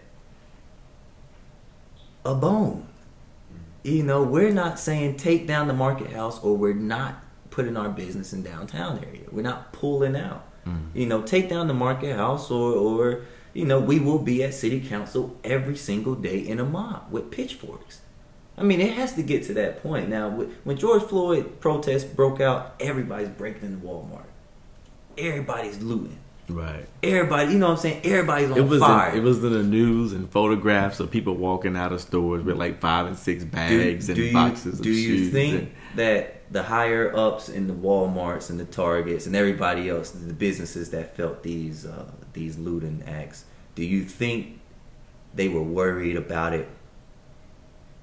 [2.26, 2.88] a bone.
[3.84, 7.90] You know, we're not saying take down the market house or we're not putting our
[7.90, 9.24] business in downtown area.
[9.32, 10.46] We're not pulling out.
[10.66, 10.90] Mm.
[10.94, 13.22] You know, take down the market house or or
[13.54, 17.32] you know, we will be at city council every single day in a mob with
[17.32, 18.02] pitchforks.
[18.58, 20.08] I mean, it has to get to that point.
[20.08, 24.26] Now, when George Floyd protests broke out, everybody's breaking into Walmart.
[25.18, 26.20] Everybody's looting.
[26.52, 26.86] Right.
[27.04, 28.02] Everybody, you know what I'm saying?
[28.04, 29.12] Everybody's on It was fire.
[29.12, 32.58] in, it was in the news and photographs of people walking out of stores with
[32.58, 35.32] like five and six bags and you, boxes of do you shoes.
[35.32, 40.12] think and- that the higher ups in the WalMarts and the Targets and everybody else,
[40.12, 43.46] the businesses that felt these uh, these looting acts,
[43.76, 44.60] do you think
[45.34, 46.68] they were worried about it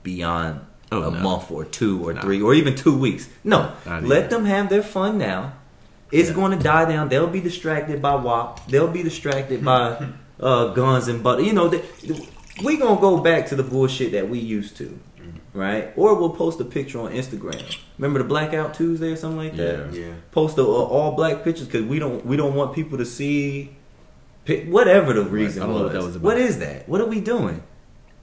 [0.03, 0.61] beyond
[0.91, 1.20] Oh, a no.
[1.20, 2.23] month or two or No.
[2.23, 3.29] three or even two weeks?
[3.45, 4.31] No, Not let even.
[4.31, 5.53] them have their fun now.
[6.11, 6.35] It's Yeah.
[6.35, 7.09] going to die down.
[7.09, 8.67] They'll be distracted by WAP.
[8.69, 10.09] They'll be distracted by
[10.41, 11.83] uh, guns and but you know they,
[12.65, 14.99] we gonna go back to the bullshit that we used to,
[15.53, 15.93] right?
[15.97, 17.61] Or we'll post a picture on Instagram.
[17.99, 19.93] Remember the Blackout Tuesday or something like that?
[19.93, 20.13] Yeah.
[20.33, 23.77] Post the uh, all black pictures because we don't we don't want people to see
[24.47, 25.93] pi- whatever the reason I don't know was.
[25.93, 26.25] what that was about.
[26.25, 26.89] What is that?
[26.89, 27.63] What are we doing?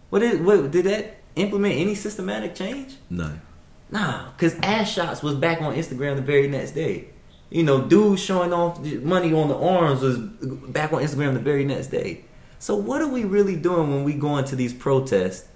[0.09, 2.95] What is what did that implement any systematic change?
[3.09, 3.31] No.
[3.91, 7.09] Nah, because ass shots was back on Instagram the very next day.
[7.49, 11.63] You know, dudes showing off money on the arms was back on Instagram the very
[11.63, 12.25] next day.
[12.59, 15.47] So what are we really doing when we go into these protests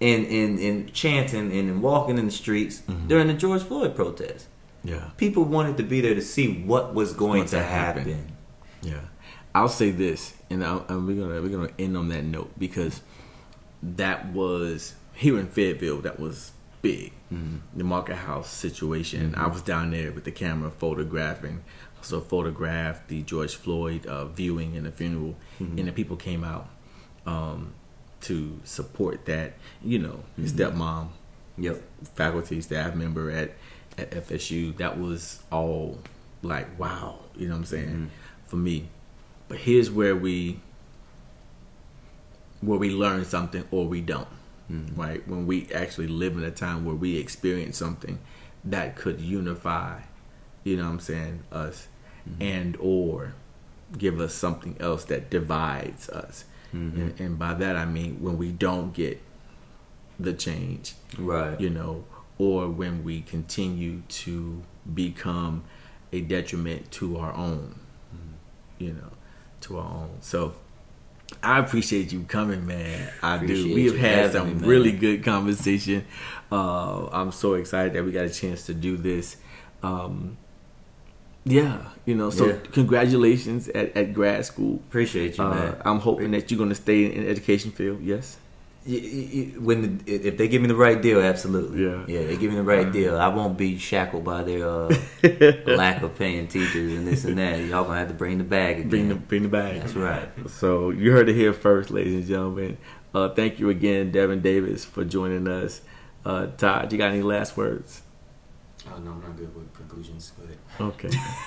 [0.00, 3.08] and and, and chanting and walking in the streets Mm-hmm.
[3.08, 4.48] during the George Floyd protest?
[4.82, 5.10] Yeah.
[5.16, 8.02] People wanted to be there to see what was going to happen.
[8.04, 8.32] happen.
[8.82, 9.00] Yeah,
[9.54, 13.00] I'll say this, and, i and we're gonna we're gonna end on that note because
[13.82, 16.00] that was here in Fayetteville.
[16.02, 16.52] That was
[16.84, 17.12] big.
[17.32, 17.78] Mm-hmm.
[17.78, 19.32] The Market House situation.
[19.32, 19.40] Mm-hmm.
[19.40, 21.64] I was down there with the camera photographing.
[21.96, 25.78] Also photographed the George Floyd uh, viewing and the funeral, mm-hmm.
[25.78, 26.68] and the people came out
[27.24, 27.72] um,
[28.20, 29.54] to support that.
[29.82, 31.08] You know, his stepmom
[31.56, 31.82] Yep.
[32.16, 33.52] faculty staff member at,
[33.96, 34.76] at FSU.
[34.76, 35.98] That was all
[36.42, 38.10] like wow, you know what I'm saying
[38.46, 38.88] for me.
[39.48, 40.60] But here's where we
[42.60, 44.28] where we learn something or we don't.
[44.70, 45.00] Mm-hmm.
[45.00, 45.28] Right?
[45.28, 48.18] When we actually live in a time where we experience something
[48.64, 50.00] that could unify,
[50.62, 51.88] you know what I'm saying, us
[52.28, 52.42] mm-hmm.
[52.42, 53.34] and or
[53.96, 56.44] give us something else that divides us.
[56.74, 57.00] Mm-hmm.
[57.00, 59.20] And, and by that I mean when we don't get
[60.18, 61.60] the change Right.
[61.60, 62.04] you know,
[62.38, 64.62] or when we continue to
[64.92, 65.64] become
[66.12, 67.80] a detriment to our own,
[68.78, 69.10] you know,
[69.62, 70.16] to our own.
[70.20, 70.54] So
[71.42, 73.10] I appreciate you coming, man.
[73.22, 73.74] I do.
[73.74, 76.04] We have had some me, really good conversation.
[76.50, 79.36] Uh, I'm so excited that we got a chance to do this.
[79.82, 80.36] Um,
[81.44, 82.30] yeah, you know.
[82.30, 82.56] So Yeah.
[82.72, 84.76] congratulations at, at grad school.
[84.88, 85.76] Appreciate you, Uh, man.
[85.84, 88.00] I'm hoping that you're going to stay in the education field.
[88.02, 88.38] Yes.
[88.86, 91.84] Y- y- y- when the, if they give me the right deal, absolutely.
[91.84, 92.04] Yeah.
[92.06, 93.18] yeah, they give me the right deal.
[93.18, 94.94] I won't be shackled by their uh,
[95.66, 97.60] lack of paying teachers and this and that.
[97.60, 98.88] Y'all gonna have to bring the bag again.
[98.90, 99.80] Bring the bring the bag.
[99.80, 100.28] That's right.
[100.50, 102.76] So you heard it here first, ladies and gentlemen.
[103.14, 105.80] Uh, thank you again, Devan Davis, for joining us.
[106.24, 108.02] Uh, Todd, you got any last words?
[108.86, 110.32] Oh no, I'm not good with conclusions.
[110.36, 110.58] Go ahead.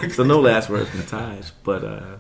[0.02, 0.10] Okay.
[0.10, 2.16] so no last words from Taj, but uh,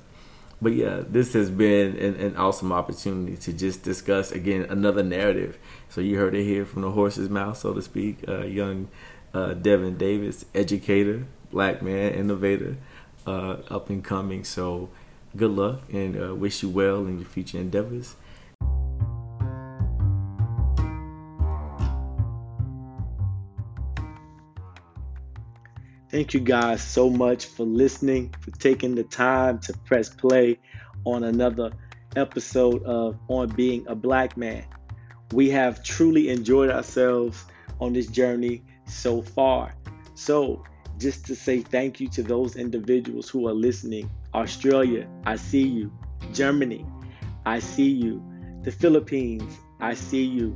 [0.61, 5.57] but yeah, this has been an, an awesome opportunity to just discuss again another narrative.
[5.89, 8.27] So you heard it here from the horse's mouth, so to speak.
[8.27, 8.88] Uh, young
[9.34, 12.77] uh, Devan Davis, educator, black man, innovator,
[13.27, 14.43] uh, up and coming.
[14.43, 14.89] So
[15.35, 18.15] good luck and uh, wish you well in your future endeavors.
[26.09, 30.57] Thank you guys so much for listening, for taking the time to press play
[31.03, 31.73] on another
[32.15, 34.65] episode of On Being a Black Man.
[35.34, 37.43] We have truly enjoyed ourselves
[37.81, 39.73] on this journey so far.
[40.15, 40.63] So,
[40.97, 45.91] just to say thank you to those individuals who are listening Australia, I see you.
[46.31, 46.85] Germany,
[47.45, 48.23] I see you.
[48.61, 50.55] The Philippines, I see you.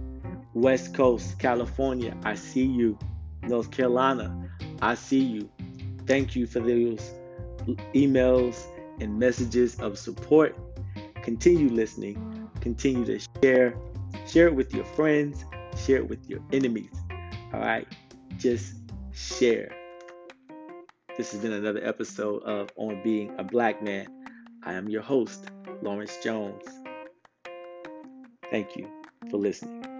[0.53, 2.97] West Coast, California, I see you.
[3.43, 4.50] North Carolina,
[4.81, 5.49] I see you.
[6.07, 7.11] Thank you for those
[7.93, 8.65] emails
[8.99, 10.55] and messages of support.
[11.23, 12.49] Continue listening.
[12.61, 13.75] Continue to share.
[14.27, 15.45] Share it with your friends.
[15.77, 16.91] Share it with your enemies.
[17.53, 17.87] All right?
[18.37, 18.75] Just
[19.13, 19.75] share.
[21.17, 24.07] This has been another episode of On Being a Black Man.
[24.63, 25.51] I am your host,
[25.81, 26.63] Lawrence Jones.
[28.49, 28.87] Thank you
[29.29, 29.90] for listening.